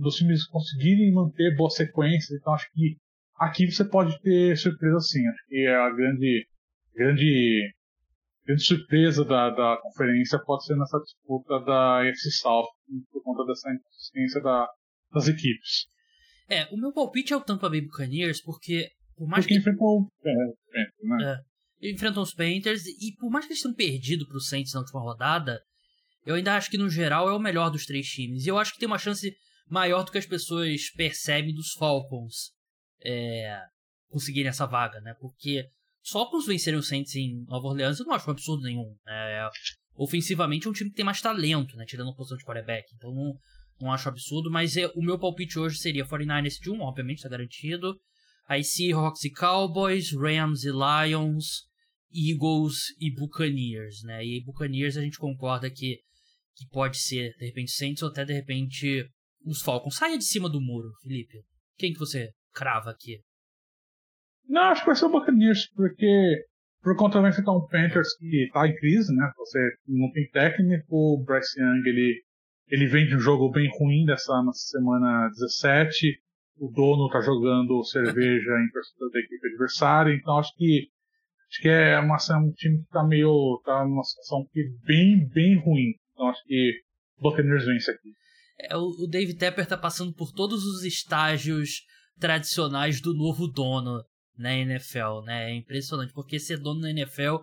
dos 0.00 0.16
times 0.16 0.46
conseguirem 0.46 1.12
manter 1.12 1.54
boas 1.54 1.74
sequências. 1.74 2.38
Então 2.40 2.54
acho 2.54 2.66
que 2.72 2.96
aqui 3.36 3.70
você 3.70 3.84
pode 3.84 4.18
ter 4.22 4.56
surpresa 4.56 5.00
sim. 5.00 5.26
Acho 5.28 5.46
que 5.48 5.66
é 5.66 5.74
a 5.74 5.90
grande, 5.90 6.46
grande, 6.94 7.74
grande 8.46 8.64
surpresa 8.64 9.22
da, 9.22 9.50
da 9.50 9.78
conferência 9.82 10.38
pode 10.38 10.64
ser 10.64 10.76
nessa 10.76 10.98
disputa 10.98 11.60
da 11.60 12.00
AFC 12.00 12.30
South 12.30 12.68
por 13.10 13.22
conta 13.22 13.44
dessa 13.44 13.70
inconsistência 13.70 14.40
da, 14.40 14.66
das 15.12 15.28
equipes. 15.28 15.92
É, 16.48 16.66
o 16.72 16.76
meu 16.76 16.92
palpite 16.92 17.32
é 17.32 17.36
o 17.36 17.40
Tampa 17.40 17.68
Bay 17.68 17.80
Buccaneers, 17.80 18.42
porque 18.42 18.88
por 19.16 19.28
mais 19.28 19.44
porque 19.44 19.54
que. 19.54 19.60
enfrentou 19.60 20.08
é, 20.24 20.34
né? 21.04 21.42
É, 21.80 21.90
enfrentam 21.90 22.22
os 22.22 22.34
Panthers, 22.34 22.86
e 22.86 23.14
por 23.18 23.30
mais 23.30 23.46
que 23.46 23.52
eles 23.52 23.62
tenham 23.62 23.74
perdido 23.74 24.26
pro 24.26 24.40
Saints 24.40 24.72
na 24.72 24.80
última 24.80 25.00
rodada, 25.00 25.60
eu 26.24 26.34
ainda 26.34 26.56
acho 26.56 26.70
que 26.70 26.78
no 26.78 26.88
geral 26.88 27.28
é 27.28 27.32
o 27.32 27.38
melhor 27.38 27.70
dos 27.70 27.84
três 27.84 28.06
times. 28.06 28.46
E 28.46 28.48
eu 28.48 28.58
acho 28.58 28.72
que 28.72 28.78
tem 28.78 28.86
uma 28.86 28.98
chance 28.98 29.34
maior 29.68 30.04
do 30.04 30.12
que 30.12 30.18
as 30.18 30.26
pessoas 30.26 30.90
percebem 30.90 31.54
dos 31.54 31.72
Falcons 31.72 32.52
é, 33.04 33.58
conseguirem 34.08 34.48
essa 34.48 34.66
vaga, 34.66 35.00
né? 35.00 35.14
Porque 35.20 35.64
os 36.04 36.10
Falcons 36.10 36.46
vencerem 36.46 36.78
os 36.78 36.88
Saints 36.88 37.14
em 37.16 37.44
Nova 37.46 37.68
Orleans 37.68 37.98
eu 37.98 38.06
não 38.06 38.14
acho 38.14 38.28
um 38.28 38.32
absurdo 38.32 38.62
nenhum. 38.62 38.94
Né? 39.04 39.48
Ofensivamente 39.94 40.66
é 40.66 40.70
um 40.70 40.72
time 40.72 40.90
que 40.90 40.96
tem 40.96 41.04
mais 41.04 41.20
talento, 41.20 41.76
né? 41.76 41.84
Tirando 41.84 42.10
a 42.10 42.14
posição 42.14 42.38
de 42.38 42.44
quarterback. 42.44 42.86
Então 42.94 43.12
não, 43.12 43.34
não 43.82 43.90
acho 43.90 44.08
absurdo, 44.08 44.48
mas 44.48 44.76
é, 44.76 44.86
o 44.94 45.02
meu 45.02 45.18
palpite 45.18 45.58
hoje 45.58 45.76
seria 45.76 46.06
49ers 46.06 46.60
de 46.60 46.70
1, 46.70 46.80
obviamente, 46.80 47.18
está 47.18 47.28
garantido. 47.28 47.98
Aí 48.48 48.62
Seahawks 48.62 49.24
e 49.24 49.30
Cowboys, 49.30 50.12
Rams 50.12 50.62
e 50.64 50.70
Lions, 50.70 51.64
Eagles 52.14 52.94
e 53.00 53.12
Buccaneers, 53.12 54.02
né? 54.04 54.24
E 54.24 54.42
Buccaneers 54.44 54.96
a 54.96 55.00
gente 55.00 55.18
concorda 55.18 55.68
que, 55.68 55.98
que 56.54 56.68
pode 56.70 56.96
ser, 56.98 57.34
de 57.38 57.46
repente, 57.46 57.72
Saints 57.72 58.02
ou 58.02 58.10
até, 58.10 58.24
de 58.24 58.32
repente, 58.32 59.04
os 59.44 59.60
Falcons. 59.62 59.96
Saia 59.96 60.16
de 60.16 60.24
cima 60.24 60.48
do 60.48 60.60
muro, 60.60 60.88
Felipe. 61.02 61.38
Quem 61.76 61.92
que 61.92 61.98
você 61.98 62.30
crava 62.54 62.90
aqui? 62.90 63.18
Não, 64.48 64.62
acho 64.62 64.82
que 64.82 64.86
vai 64.86 64.96
ser 64.96 65.06
o 65.06 65.10
Buccaneers, 65.10 65.68
porque 65.74 66.46
por 66.82 66.96
conta 66.96 67.20
vai 67.20 67.32
ficar 67.32 67.50
um 67.50 67.66
Panthers 67.66 68.16
que 68.16 68.48
tá 68.52 68.68
em 68.68 68.76
crise, 68.76 69.12
né? 69.12 69.28
Você 69.36 69.58
não 69.88 70.10
tem 70.12 70.28
técnico, 70.30 70.86
o 70.88 71.24
Bryce 71.24 71.60
Young 71.60 71.82
ele 71.86 72.22
ele 72.72 72.86
vem 72.86 73.06
de 73.06 73.14
um 73.14 73.20
jogo 73.20 73.50
bem 73.50 73.68
ruim 73.78 74.06
dessa 74.06 74.32
semana 74.54 75.28
17. 75.28 76.18
O 76.56 76.72
dono 76.72 77.10
tá 77.10 77.20
jogando 77.20 77.84
cerveja 77.84 78.50
em 78.50 78.70
torcida 78.72 79.10
da 79.12 79.20
equipe 79.20 79.46
adversária, 79.48 80.14
então 80.14 80.38
acho 80.38 80.56
que 80.56 80.88
acho 81.50 81.60
que 81.60 81.68
é 81.68 81.98
uma, 81.98 82.16
um 82.16 82.52
time 82.52 82.78
que 82.78 82.88
tá 82.88 83.04
meio 83.04 83.60
tá 83.62 83.84
numa 83.84 84.02
situação 84.02 84.48
que 84.50 84.62
bem 84.86 85.28
bem 85.28 85.58
ruim. 85.58 85.92
Então 86.12 86.28
acho 86.28 86.42
que 86.44 86.72
o 87.18 87.22
Buccaneers 87.22 87.66
vence 87.66 87.90
aqui. 87.90 88.08
É, 88.58 88.74
o 88.74 89.06
David 89.06 89.38
Tepper 89.38 89.66
tá 89.66 89.76
passando 89.76 90.14
por 90.14 90.32
todos 90.32 90.64
os 90.64 90.82
estágios 90.82 91.82
tradicionais 92.18 93.02
do 93.02 93.12
novo 93.12 93.48
dono 93.48 94.02
na 94.38 94.56
NFL, 94.56 95.20
né? 95.26 95.50
É 95.50 95.54
impressionante, 95.54 96.14
porque 96.14 96.38
ser 96.38 96.56
dono 96.56 96.80
na 96.80 96.90
NFL 96.90 97.36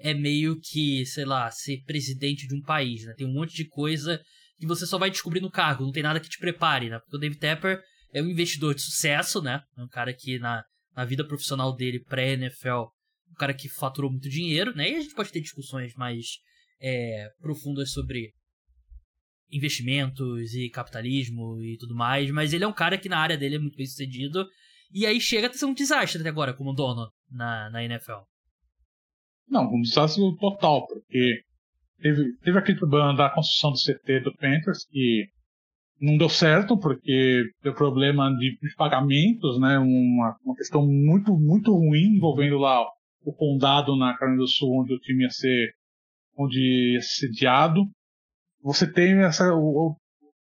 é 0.00 0.12
meio 0.12 0.58
que, 0.58 1.06
sei 1.06 1.24
lá, 1.24 1.48
ser 1.52 1.84
presidente 1.84 2.48
de 2.48 2.56
um 2.56 2.62
país, 2.62 3.04
né? 3.04 3.14
Tem 3.16 3.28
um 3.28 3.32
monte 3.32 3.54
de 3.54 3.68
coisa 3.68 4.20
que 4.62 4.66
você 4.68 4.86
só 4.86 4.96
vai 4.96 5.10
descobrir 5.10 5.40
no 5.40 5.50
cargo, 5.50 5.84
não 5.84 5.90
tem 5.90 6.04
nada 6.04 6.20
que 6.20 6.28
te 6.28 6.38
prepare, 6.38 6.88
né? 6.88 7.00
Porque 7.00 7.16
o 7.16 7.18
Dave 7.18 7.34
Tepper 7.34 7.82
é 8.14 8.22
um 8.22 8.28
investidor 8.28 8.76
de 8.76 8.80
sucesso, 8.80 9.42
né? 9.42 9.60
É 9.76 9.82
um 9.82 9.88
cara 9.88 10.14
que 10.14 10.38
na, 10.38 10.62
na 10.94 11.04
vida 11.04 11.26
profissional 11.26 11.74
dele, 11.74 11.98
pré-NFL, 11.98 12.84
um 13.28 13.34
cara 13.36 13.52
que 13.52 13.68
faturou 13.68 14.08
muito 14.08 14.28
dinheiro, 14.28 14.72
né? 14.76 14.88
E 14.88 14.94
a 14.94 15.00
gente 15.00 15.16
pode 15.16 15.32
ter 15.32 15.40
discussões 15.40 15.96
mais 15.96 16.38
é, 16.80 17.28
profundas 17.40 17.90
sobre 17.90 18.32
investimentos 19.50 20.54
e 20.54 20.70
capitalismo 20.70 21.60
e 21.60 21.76
tudo 21.76 21.96
mais, 21.96 22.30
mas 22.30 22.52
ele 22.52 22.62
é 22.62 22.68
um 22.68 22.72
cara 22.72 22.96
que 22.96 23.08
na 23.08 23.18
área 23.18 23.36
dele 23.36 23.56
é 23.56 23.58
muito 23.58 23.76
bem 23.76 23.86
sucedido. 23.86 24.46
E 24.92 25.04
aí 25.04 25.20
chega 25.20 25.48
a 25.48 25.52
ser 25.52 25.64
um 25.64 25.74
desastre 25.74 26.20
até 26.20 26.28
agora 26.28 26.54
como 26.54 26.72
dono 26.72 27.10
na, 27.28 27.68
na 27.68 27.82
NFL. 27.82 28.22
Não, 29.48 29.64
um 29.64 29.82
desastre 29.82 30.22
total, 30.38 30.86
porque 30.86 31.42
teve, 32.02 32.36
teve 32.42 32.58
aquele 32.58 32.78
problema 32.78 33.14
da 33.14 33.30
construção 33.30 33.70
do 33.70 33.78
CT 33.78 34.20
do 34.20 34.36
Panthers 34.36 34.84
que 34.90 35.26
não 36.00 36.16
deu 36.16 36.28
certo, 36.28 36.76
porque 36.76 37.44
deu 37.62 37.72
problema 37.74 38.28
de, 38.36 38.58
de 38.60 38.74
pagamentos, 38.76 39.58
né? 39.60 39.78
Uma, 39.78 40.36
uma 40.44 40.56
questão 40.56 40.84
muito, 40.84 41.32
muito 41.38 41.72
ruim 41.72 42.16
envolvendo 42.16 42.58
lá 42.58 42.84
o 43.24 43.32
condado 43.32 43.96
na 43.96 44.16
Carolina 44.18 44.42
do 44.42 44.48
Sul, 44.48 44.80
onde 44.80 44.92
o 44.92 44.98
time 44.98 45.22
ia 45.22 45.30
ser, 45.30 45.70
onde 46.36 46.94
ia 46.94 47.00
ser 47.00 47.28
sediado. 47.28 47.84
Você 48.62 48.92
tem 48.92 49.22
essa. 49.22 49.54
O, 49.54 49.90
o, 49.90 49.96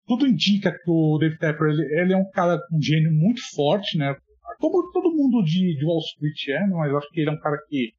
tudo 0.07 0.26
indica 0.26 0.72
que 0.72 0.90
o 0.90 1.18
Dave 1.18 1.38
Tepper 1.38 1.68
ele, 1.68 2.00
ele, 2.00 2.12
é 2.12 2.16
um 2.16 2.28
cara 2.30 2.59
um 2.72 2.82
gênio 2.82 3.12
muito 3.12 3.40
forte, 3.55 3.96
né? 3.96 4.14
Como 4.59 4.90
todo 4.92 5.14
mundo 5.14 5.42
de, 5.44 5.76
de 5.76 5.84
Wall 5.84 6.00
Street 6.00 6.48
é, 6.48 6.66
né? 6.66 6.74
mas 6.74 6.94
acho 6.94 7.11
que 7.11 7.20
ele 7.20 7.30
é 7.30 7.32
um 7.32 7.38
cara 7.38 7.59
que 7.68 7.92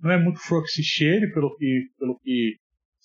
não 0.00 0.10
é 0.10 0.22
muito 0.22 0.40
flor 0.40 0.62
que 0.62 0.68
se 0.68 0.82
cheire, 0.82 1.32
pelo 1.32 1.54
que, 1.56 1.88
pelo 1.98 2.18
que 2.20 2.56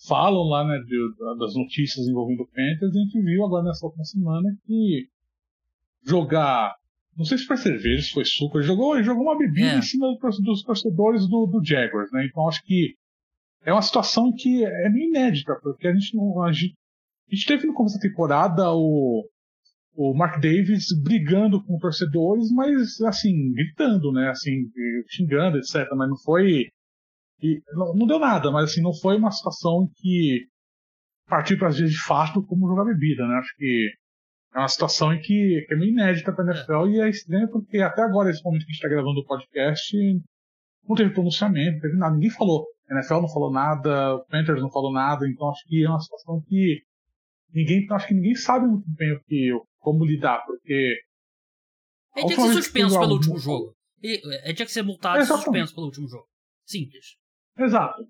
falam 0.08 0.44
lá, 0.44 0.66
né, 0.66 0.80
de, 0.80 1.38
das 1.38 1.56
notícias 1.56 2.08
envolvendo 2.08 2.42
o 2.42 2.48
Panthers, 2.48 2.94
e 2.94 2.98
a 2.98 3.02
gente 3.04 3.22
viu 3.22 3.46
agora 3.46 3.64
nessa 3.64 3.86
última 3.86 4.04
semana 4.04 4.50
que 4.66 5.08
jogar, 6.06 6.76
não 7.16 7.26
sei 7.26 7.38
se 7.38 7.46
foi 7.46 7.58
cerveja, 7.58 8.02
se 8.02 8.12
foi 8.12 8.26
suco, 8.26 8.58
ele 8.58 8.68
jogou, 8.68 8.96
ele 8.96 9.04
jogou 9.04 9.24
uma 9.24 9.38
bebida 9.38 9.74
é. 9.74 9.78
em 9.78 9.82
cima 9.82 10.08
dos 10.44 10.64
torcedores 10.64 11.28
do, 11.28 11.46
do 11.46 11.64
Jaguars, 11.64 12.12
né, 12.12 12.26
então 12.26 12.48
acho 12.48 12.64
que 12.64 12.96
é 13.64 13.72
uma 13.72 13.82
situação 13.82 14.34
que 14.36 14.66
é 14.66 14.90
meio 14.90 15.10
inédita, 15.10 15.56
porque 15.62 15.88
a 15.88 15.94
gente 15.94 16.16
não, 16.16 16.42
a 16.42 16.52
gente, 16.52 16.76
a 17.32 17.36
gente 17.36 17.46
teve 17.46 17.68
no 17.68 17.74
começo 17.74 17.96
da 17.96 18.02
temporada 18.02 18.72
o, 18.74 19.24
o 19.96 20.14
Mark 20.16 20.42
Davis 20.42 20.88
brigando 21.04 21.64
com 21.64 21.78
torcedores, 21.78 22.52
mas 22.52 23.00
assim, 23.02 23.52
gritando, 23.54 24.12
né, 24.12 24.30
assim, 24.30 24.64
xingando, 25.08 25.58
etc, 25.58 25.88
mas 25.96 26.10
não 26.10 26.18
foi 26.18 26.70
e 27.42 27.62
não, 27.74 27.96
não, 27.96 28.08
deu 28.08 28.20
nada, 28.20 28.52
mas 28.52 28.72
assim, 28.72 28.82
não 28.82 28.94
foi 28.94 29.18
uma 29.18 29.32
situação 29.32 29.90
que 29.96 30.46
partiu 31.28 31.58
para 31.58 31.70
as 31.70 31.80
vezes 31.80 31.96
de 31.96 32.04
fato 32.04 32.44
como 32.46 32.68
jogar 32.68 32.86
bebida, 32.86 33.26
né? 33.26 33.36
Acho 33.36 33.56
que 33.56 33.90
é 34.54 34.60
uma 34.60 34.68
situação 34.68 35.14
em 35.14 35.20
que, 35.20 35.66
que 35.68 35.74
é 35.74 35.78
meio 35.78 35.92
inédita 35.92 36.34
para 36.34 36.44
a 36.44 36.54
NFL 36.54 36.88
é. 36.88 36.90
e 36.90 37.00
é 37.02 37.10
estranho 37.10 37.50
porque 37.50 37.80
até 37.80 38.02
agora, 38.02 38.30
esse 38.30 38.44
momento 38.44 38.62
que 38.62 38.72
a 38.72 38.74
gente 38.74 38.76
está 38.76 38.90
gravando 38.90 39.22
o 39.22 39.26
podcast, 39.26 39.98
não 40.88 40.96
teve 40.96 41.14
pronunciamento, 41.14 41.74
não 41.74 41.80
teve 41.82 41.98
nada, 41.98 42.14
ninguém 42.14 42.30
falou. 42.30 42.66
A 42.90 42.96
NFL 42.96 43.22
não 43.22 43.30
falou 43.30 43.52
nada, 43.52 44.16
o 44.16 44.26
Panthers 44.26 44.62
não 44.62 44.72
falou 44.72 44.92
nada, 44.92 45.28
então 45.28 45.50
acho 45.50 45.66
que 45.68 45.84
é 45.84 45.90
uma 45.90 46.00
situação 46.00 46.42
que 46.48 46.82
ninguém, 47.54 47.88
acho 47.90 48.08
que 48.08 48.14
ninguém 48.14 48.36
sabe 48.36 48.68
muito 48.68 48.86
bem 48.90 49.14
o 49.14 49.24
que, 49.24 49.52
como 49.80 50.06
lidar, 50.06 50.44
porque. 50.46 50.98
Ele 52.16 52.26
tinha 52.28 52.36
que 52.36 52.48
ser 52.48 52.54
suspenso 52.54 53.00
pelo 53.00 53.14
último 53.14 53.38
jogo. 53.38 53.74
Ele 54.04 54.54
tinha 54.54 54.66
que 54.66 54.72
ser 54.72 54.82
multado 54.82 55.22
e 55.22 55.26
suspenso 55.26 55.74
pelo 55.74 55.88
último 55.88 56.08
jogo. 56.08 56.28
Simples. 56.66 57.21
Exato. 57.64 58.04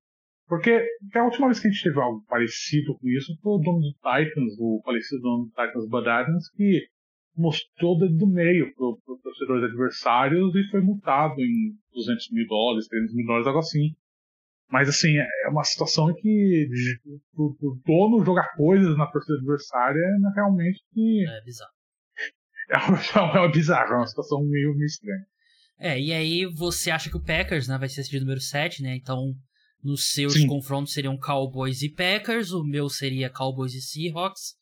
Porque 0.48 0.86
a 1.16 1.24
última 1.24 1.48
vez 1.48 1.60
que 1.60 1.68
a 1.68 1.72
gente 1.72 1.84
teve 1.84 2.00
algo 2.00 2.24
parecido 2.28 2.98
com 2.98 3.08
isso 3.08 3.34
foi 3.42 3.54
o 3.54 3.58
dono 3.58 3.80
do 3.80 3.94
Titans, 3.94 4.54
o 4.60 4.82
falecido 4.84 5.22
dono 5.22 5.46
do 5.46 5.50
Titans, 5.50 5.88
Bud 5.88 6.10
Adams, 6.10 6.50
que 6.52 6.88
mostrou 7.36 7.96
o 7.96 8.00
dedo 8.00 8.18
do 8.18 8.28
meio 8.28 8.74
para 8.76 9.14
os 9.14 9.22
torcedores 9.22 9.64
adversários 9.64 10.54
e 10.54 10.70
foi 10.70 10.82
multado 10.82 11.40
em 11.40 11.74
200 11.94 12.32
mil 12.32 12.48
dólares, 12.48 12.88
300 12.88 13.16
mil 13.16 13.26
dólares, 13.26 13.48
algo 13.48 13.60
assim. 13.60 13.96
Mas, 14.70 14.88
assim, 14.88 15.18
é 15.18 15.50
uma 15.50 15.64
situação 15.64 16.10
em 16.12 16.16
que 16.16 16.68
o 17.36 17.78
dono 17.86 18.24
jogar 18.26 18.54
coisas 18.56 18.98
na 18.98 19.06
torcida 19.08 19.38
adversária 19.38 20.00
é 20.00 20.36
realmente 20.36 20.82
que... 20.92 21.26
É 21.28 21.44
bizarro. 21.44 21.72
É 22.72 22.78
uma, 22.78 23.36
é 23.36 23.40
uma 23.40 23.52
bizarra, 23.52 23.96
é 23.96 23.98
uma 23.98 24.08
situação 24.08 24.40
meio, 24.44 24.74
meio 24.74 24.86
estranha. 24.86 25.26
É, 25.84 26.00
e 26.00 26.14
aí 26.14 26.46
você 26.46 26.92
acha 26.92 27.10
que 27.10 27.18
o 27.18 27.24
Packers, 27.24 27.68
né, 27.68 27.76
vai 27.76 27.90
ser 27.90 28.02
esse 28.02 28.20
número 28.20 28.40
7, 28.40 28.84
né? 28.84 28.96
Então, 28.96 29.34
nos 29.84 30.12
seus 30.12 30.34
Sim. 30.34 30.46
confrontos 30.46 30.94
seriam 30.94 31.18
Cowboys 31.18 31.82
e 31.82 31.90
Packers, 31.90 32.52
o 32.52 32.64
meu 32.64 32.88
seria 32.88 33.32
Cowboys 33.32 33.74
e 33.74 33.82
Seahawks. 33.82 34.54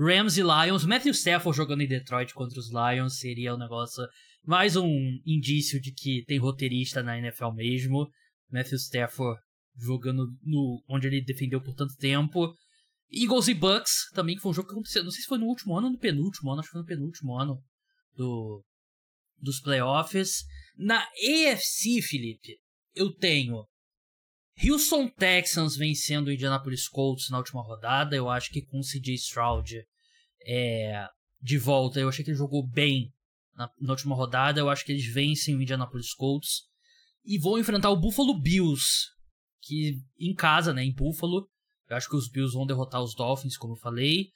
Rams 0.00 0.38
e 0.38 0.42
Lions, 0.42 0.86
Matthew 0.86 1.12
Stafford 1.12 1.54
jogando 1.54 1.82
em 1.82 1.86
Detroit 1.86 2.32
contra 2.32 2.58
os 2.58 2.70
Lions 2.70 3.18
seria 3.18 3.54
um 3.54 3.58
negócio, 3.58 4.02
mais 4.42 4.74
um 4.74 4.88
indício 5.26 5.78
de 5.78 5.92
que 5.92 6.24
tem 6.26 6.38
roteirista 6.38 7.02
na 7.02 7.18
NFL 7.18 7.50
mesmo. 7.50 8.08
Matthew 8.50 8.78
Stafford 8.78 9.38
jogando 9.76 10.26
no 10.42 10.82
onde 10.88 11.08
ele 11.08 11.20
defendeu 11.20 11.60
por 11.60 11.74
tanto 11.74 11.94
tempo. 11.96 12.54
Eagles 13.12 13.48
e 13.48 13.54
Bucks 13.54 14.08
também, 14.14 14.34
que 14.34 14.40
foi 14.40 14.50
um 14.50 14.54
jogo 14.54 14.68
que 14.68 14.74
aconteceu, 14.74 15.04
não 15.04 15.10
sei 15.10 15.20
se 15.20 15.28
foi 15.28 15.38
no 15.38 15.46
último 15.46 15.76
ano 15.76 15.88
ou 15.88 15.92
no 15.92 15.98
penúltimo 15.98 16.50
ano, 16.50 16.60
acho 16.60 16.70
que 16.70 16.72
foi 16.72 16.80
no 16.80 16.86
penúltimo 16.86 17.38
ano 17.38 17.62
do, 18.16 18.64
dos 19.44 19.60
playoffs. 19.60 20.44
Na 20.76 21.00
AFC, 21.00 22.02
Felipe, 22.02 22.58
eu 22.94 23.12
tenho 23.14 23.64
Houston 24.62 25.08
Texans 25.08 25.76
vencendo 25.76 26.28
o 26.28 26.32
Indianapolis 26.32 26.88
Colts 26.88 27.30
na 27.30 27.38
última 27.38 27.62
rodada. 27.62 28.16
Eu 28.16 28.28
acho 28.28 28.50
que 28.50 28.62
com 28.62 28.78
o 28.78 28.82
CJ 28.82 29.14
Stroud 29.14 29.84
é, 30.46 31.06
de 31.40 31.58
volta, 31.58 32.00
eu 32.00 32.08
achei 32.08 32.24
que 32.24 32.30
ele 32.30 32.38
jogou 32.38 32.66
bem 32.66 33.12
na, 33.54 33.70
na, 33.80 33.92
última 33.92 34.14
rodada. 34.14 34.60
Eu 34.60 34.68
acho 34.68 34.84
que 34.84 34.92
eles 34.92 35.06
vencem 35.06 35.54
o 35.54 35.62
Indianapolis 35.62 36.12
Colts 36.14 36.62
e 37.24 37.38
vão 37.38 37.58
enfrentar 37.58 37.90
o 37.90 38.00
Buffalo 38.00 38.38
Bills, 38.38 39.08
que 39.62 40.00
em 40.18 40.34
casa, 40.34 40.72
né, 40.72 40.84
em 40.84 40.92
Buffalo. 40.92 41.48
Eu 41.88 41.96
acho 41.96 42.08
que 42.08 42.16
os 42.16 42.28
Bills 42.28 42.54
vão 42.54 42.66
derrotar 42.66 43.02
os 43.02 43.14
Dolphins, 43.14 43.56
como 43.56 43.74
eu 43.74 43.78
falei. 43.78 44.28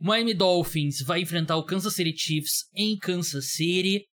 O 0.00 0.06
Miami 0.06 0.32
Dolphins 0.32 1.02
vai 1.02 1.20
enfrentar 1.20 1.56
o 1.56 1.64
Kansas 1.64 1.94
City 1.94 2.16
Chiefs 2.16 2.68
em 2.72 2.96
Kansas 2.96 3.52
City. 3.52 4.06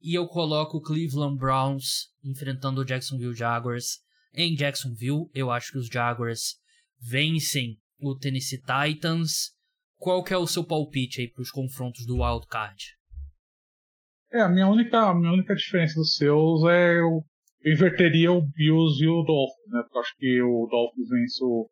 E 0.00 0.14
eu 0.14 0.26
coloco 0.26 0.78
o 0.78 0.80
Cleveland 0.80 1.38
Browns 1.38 2.10
enfrentando 2.22 2.80
o 2.80 2.84
Jacksonville 2.84 3.34
Jaguars 3.34 3.98
em 4.34 4.54
Jacksonville. 4.54 5.28
Eu 5.34 5.50
acho 5.50 5.72
que 5.72 5.78
os 5.78 5.86
Jaguars 5.86 6.56
vencem 7.00 7.78
o 7.98 8.16
Tennessee 8.16 8.60
Titans. 8.60 9.54
Qual 9.98 10.22
que 10.22 10.34
é 10.34 10.38
o 10.38 10.46
seu 10.46 10.64
palpite 10.64 11.20
aí 11.20 11.30
para 11.30 11.42
os 11.42 11.50
confrontos 11.50 12.04
do 12.06 12.22
Wild 12.22 12.46
Card? 12.46 12.96
É, 14.32 14.42
a 14.42 14.48
minha 14.48 14.68
única, 14.68 14.98
a 14.98 15.14
minha 15.14 15.32
única 15.32 15.54
diferença 15.54 15.94
dos 15.94 16.14
seus 16.14 16.64
é 16.64 16.98
eu, 16.98 17.24
inverteria 17.64 18.30
o 18.30 18.42
Bills 18.42 19.02
e 19.02 19.08
o 19.08 19.22
Dolphins, 19.22 19.72
né? 19.72 19.82
Porque 19.82 19.96
eu 19.96 20.00
acho 20.00 20.16
que 20.18 20.42
o 20.42 20.66
Dolphins 20.70 21.08
vence 21.08 21.44
o, 21.44 21.70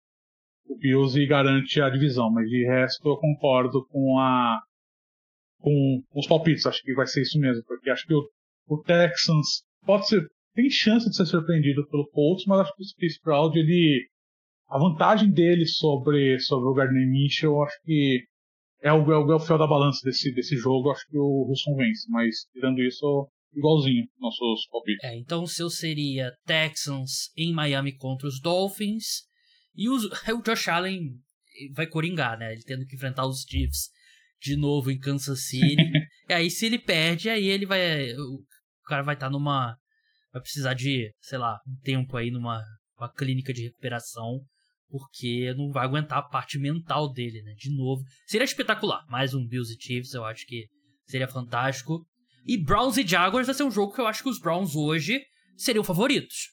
o 0.67 0.79
Bills 0.79 1.19
e 1.19 1.27
garante 1.27 1.81
a 1.81 1.91
divisão, 1.91 2.31
mas 2.33 2.49
de 2.49 2.65
resto 2.65 3.09
eu 3.09 3.17
concordo 3.17 3.87
com 3.89 4.19
a 4.19 4.61
com, 5.65 6.03
os 6.15 6.27
palpites. 6.27 6.67
Acho 6.67 6.83
que 6.83 6.95
vai 6.95 7.07
ser 7.07 7.23
isso 7.23 7.39
mesmo, 7.39 7.65
porque 7.65 7.91
acho 7.91 8.07
que 8.07 8.15
o, 8.15 8.23
o 8.69 8.83
Texans 8.83 9.65
pode 9.85 10.07
ser, 10.07 10.23
tem 10.55 10.69
chance 10.69 11.09
de 11.09 11.17
ser 11.17 11.27
surpreendido 11.27 11.89
pelo 11.89 12.07
Colts, 12.11 12.45
mas 12.47 12.61
acho 12.61 12.75
que 12.77 13.07
o 13.07 13.09
Sprout, 13.09 13.59
ele, 13.59 14.07
a 14.69 14.79
vantagem 14.79 15.31
dele 15.31 15.67
sobre, 15.67 16.39
sobre 16.41 16.69
o 16.69 16.75
Gardner 16.75 17.09
Mitchell, 17.09 17.63
acho 17.63 17.81
que 17.83 18.23
é 18.83 18.93
o, 18.93 19.11
é 19.11 19.19
o, 19.19 19.33
é 19.33 19.37
o 19.37 19.41
fiel 19.41 19.59
da 19.59 19.67
balança 19.67 20.01
desse, 20.05 20.33
desse 20.35 20.57
jogo. 20.57 20.91
Acho 20.91 21.07
que 21.09 21.17
o 21.19 21.49
Wilson 21.49 21.75
vence, 21.77 22.07
mas 22.11 22.45
tirando 22.53 22.83
isso, 22.83 23.29
igualzinho 23.55 24.05
nossos 24.21 24.67
palpites. 24.69 25.03
É, 25.03 25.17
então 25.17 25.43
o 25.43 25.49
seu 25.49 25.71
seria 25.71 26.31
Texans 26.45 27.31
em 27.37 27.53
Miami 27.53 27.97
contra 27.97 28.29
os 28.29 28.39
Dolphins. 28.41 29.23
E 29.75 29.89
os, 29.89 30.05
o 30.29 30.43
Josh 30.43 30.69
Allen 30.69 31.15
vai 31.73 31.87
coringar, 31.87 32.39
né? 32.39 32.53
Ele 32.53 32.63
tendo 32.63 32.85
que 32.87 32.97
enfrentar 32.97 33.27
os 33.27 33.47
Chiefs 33.49 33.94
de 34.45 34.57
novo 34.57 34.91
em 34.91 34.99
Kansas 34.99 35.47
City. 35.47 35.77
e 36.29 36.33
aí, 36.33 36.51
se 36.51 36.67
ele 36.67 36.79
perde, 36.79 37.31
aí 37.31 37.47
ele 37.47 37.65
vai. 37.65 38.13
O 38.13 38.45
cara 38.87 39.03
vai 39.03 39.15
estar 39.15 39.27
tá 39.27 39.33
numa. 39.33 39.75
Vai 40.33 40.43
precisar 40.43 40.75
de, 40.75 41.11
sei 41.21 41.39
lá, 41.39 41.59
um 41.67 41.77
tempo 41.83 42.17
aí 42.17 42.31
numa 42.31 42.63
uma 42.99 43.11
clínica 43.11 43.53
de 43.53 43.63
recuperação. 43.63 44.41
Porque 44.91 45.53
não 45.57 45.73
vai 45.73 45.85
aguentar 45.85 46.19
a 46.19 46.23
parte 46.23 46.59
mental 46.59 47.11
dele, 47.11 47.43
né? 47.43 47.55
De 47.57 47.75
novo. 47.75 48.03
Seria 48.27 48.45
espetacular. 48.45 49.05
Mais 49.09 49.35
um 49.35 49.45
Bills 49.45 49.75
e 49.75 49.83
Chiefs, 49.83 50.13
eu 50.13 50.25
acho 50.25 50.47
que 50.47 50.67
seria 51.07 51.27
fantástico. 51.27 52.07
E 52.47 52.57
Browns 52.63 52.99
e 52.99 53.07
Jaguars 53.07 53.47
vai 53.47 53.55
ser 53.55 53.65
um 53.65 53.71
jogo 53.71 53.93
que 53.93 54.01
eu 54.01 54.07
acho 54.07 54.23
que 54.23 54.29
os 54.29 54.39
Browns 54.39 54.77
hoje 54.77 55.21
seriam 55.57 55.83
favoritos. 55.83 56.51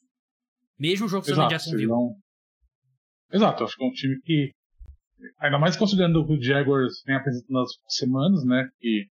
Mesmo 0.80 1.06
o 1.06 1.10
jogo 1.10 1.26
sendo 1.26 1.44
em 1.44 1.50
Jacksonville. 1.50 1.88
Seriam... 1.88 2.16
Exato, 3.32 3.64
acho 3.64 3.76
que 3.76 3.84
é 3.84 3.88
um 3.88 3.92
time 3.92 4.20
que 4.24 4.52
Ainda 5.39 5.59
mais 5.59 5.76
considerando 5.76 6.26
que 6.26 6.34
o 6.34 6.41
Jaguars 6.41 7.03
vem 7.05 7.15
apresentando 7.15 7.53
nas 7.53 7.69
semanas, 7.88 8.43
né? 8.45 8.69
Que 8.80 9.07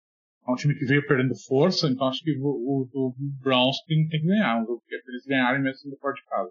é 0.47 0.53
um 0.53 0.57
time 0.57 0.75
que 0.75 0.85
veio 0.85 1.07
perdendo 1.07 1.35
força, 1.47 1.89
então 1.89 2.09
acho 2.09 2.23
que 2.23 2.33
o, 2.39 2.47
o, 2.47 2.89
o 2.93 3.15
Browns 3.41 3.77
tem, 3.87 4.09
tem, 4.09 4.21
que 4.21 4.27
ganhar, 4.27 4.61
jogo 4.61 4.83
que 4.87 4.95
é 4.95 4.99
eles 5.07 5.25
ganharem 5.27 5.63
mesmo 5.63 5.79
sendo 5.79 5.97
fora 5.99 6.15
de 6.15 6.25
casa. 6.25 6.51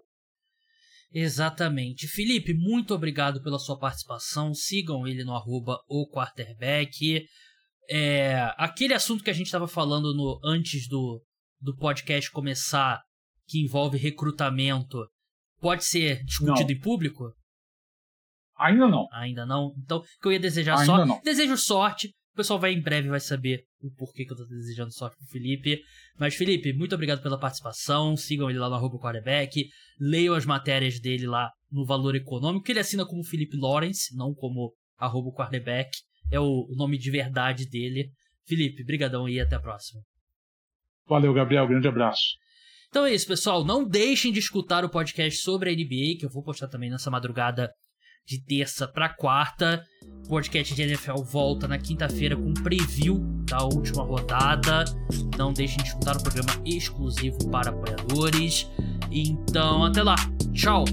Exatamente. 1.12 2.06
Felipe, 2.06 2.54
muito 2.54 2.94
obrigado 2.94 3.42
pela 3.42 3.58
sua 3.58 3.78
participação. 3.78 4.54
Sigam 4.54 5.06
ele 5.06 5.24
no 5.24 5.34
arroba 5.34 5.76
o 5.88 6.08
quarterback. 6.08 7.26
É, 7.88 8.54
aquele 8.56 8.94
assunto 8.94 9.24
que 9.24 9.30
a 9.30 9.34
gente 9.34 9.46
estava 9.46 9.66
falando 9.66 10.14
no, 10.14 10.40
antes 10.44 10.86
do, 10.86 11.20
do 11.60 11.76
podcast 11.76 12.30
começar, 12.30 13.02
que 13.48 13.60
envolve 13.60 13.98
recrutamento, 13.98 15.04
pode 15.60 15.84
ser 15.84 16.22
discutido 16.22 16.68
não. 16.68 16.76
em 16.76 16.80
público? 16.80 17.34
Ainda 18.60 18.86
não. 18.86 19.08
Ainda 19.12 19.46
não? 19.46 19.74
Então, 19.78 20.02
que 20.20 20.28
eu 20.28 20.32
ia 20.32 20.40
desejar 20.40 20.74
Ainda 20.74 20.86
só. 20.86 21.06
Não. 21.06 21.20
Desejo 21.22 21.56
sorte. 21.56 22.08
O 22.32 22.36
pessoal 22.36 22.60
vai 22.60 22.72
em 22.72 22.80
breve 22.80 23.08
vai 23.08 23.18
saber 23.18 23.64
o 23.82 23.90
porquê 23.90 24.24
que 24.24 24.32
eu 24.32 24.36
tô 24.36 24.44
desejando 24.44 24.92
sorte 24.92 25.16
pro 25.16 25.26
Felipe. 25.26 25.80
Mas, 26.18 26.34
Felipe, 26.34 26.72
muito 26.72 26.94
obrigado 26.94 27.22
pela 27.22 27.38
participação. 27.38 28.16
Sigam 28.16 28.48
ele 28.48 28.58
lá 28.58 28.68
no 28.68 28.76
arroba 28.76 28.98
quarterback. 28.98 29.68
Leiam 29.98 30.34
as 30.34 30.46
matérias 30.46 31.00
dele 31.00 31.26
lá 31.26 31.50
no 31.70 31.84
Valor 31.84 32.14
Econômico, 32.14 32.64
que 32.64 32.72
ele 32.72 32.78
assina 32.78 33.04
como 33.04 33.24
Felipe 33.24 33.56
Lawrence, 33.56 34.14
não 34.16 34.32
como 34.34 34.72
arroba 34.96 35.32
quarterback. 35.32 35.90
É 36.30 36.38
o 36.38 36.68
nome 36.76 36.98
de 36.98 37.10
verdade 37.10 37.68
dele. 37.68 38.10
Felipe, 38.46 38.84
brigadão 38.84 39.28
e 39.28 39.40
até 39.40 39.56
a 39.56 39.60
próxima. 39.60 40.00
Valeu, 41.06 41.34
Gabriel. 41.34 41.66
Grande 41.66 41.88
abraço. 41.88 42.38
Então 42.88 43.06
é 43.06 43.14
isso, 43.14 43.26
pessoal. 43.26 43.64
Não 43.64 43.86
deixem 43.86 44.32
de 44.32 44.38
escutar 44.38 44.84
o 44.84 44.90
podcast 44.90 45.40
sobre 45.40 45.70
a 45.70 45.72
NBA, 45.72 46.18
que 46.18 46.24
eu 46.24 46.30
vou 46.30 46.42
postar 46.42 46.68
também 46.68 46.90
nessa 46.90 47.10
madrugada 47.10 47.72
de 48.26 48.42
terça 48.44 48.86
para 48.86 49.08
quarta. 49.08 49.84
O 50.24 50.28
podcast 50.28 50.74
de 50.74 50.82
NFL 50.82 51.22
volta 51.22 51.66
na 51.66 51.78
quinta-feira 51.78 52.36
com 52.36 52.50
um 52.50 52.54
preview 52.54 53.18
da 53.48 53.62
última 53.64 54.04
rodada. 54.04 54.84
Não 55.36 55.52
deixem 55.52 55.78
de 55.78 55.88
escutar 55.88 56.16
o 56.16 56.22
programa 56.22 56.50
exclusivo 56.64 57.38
para 57.50 57.70
apoiadores. 57.70 58.70
Então, 59.10 59.84
até 59.84 60.02
lá. 60.02 60.16
Tchau. 60.52 60.84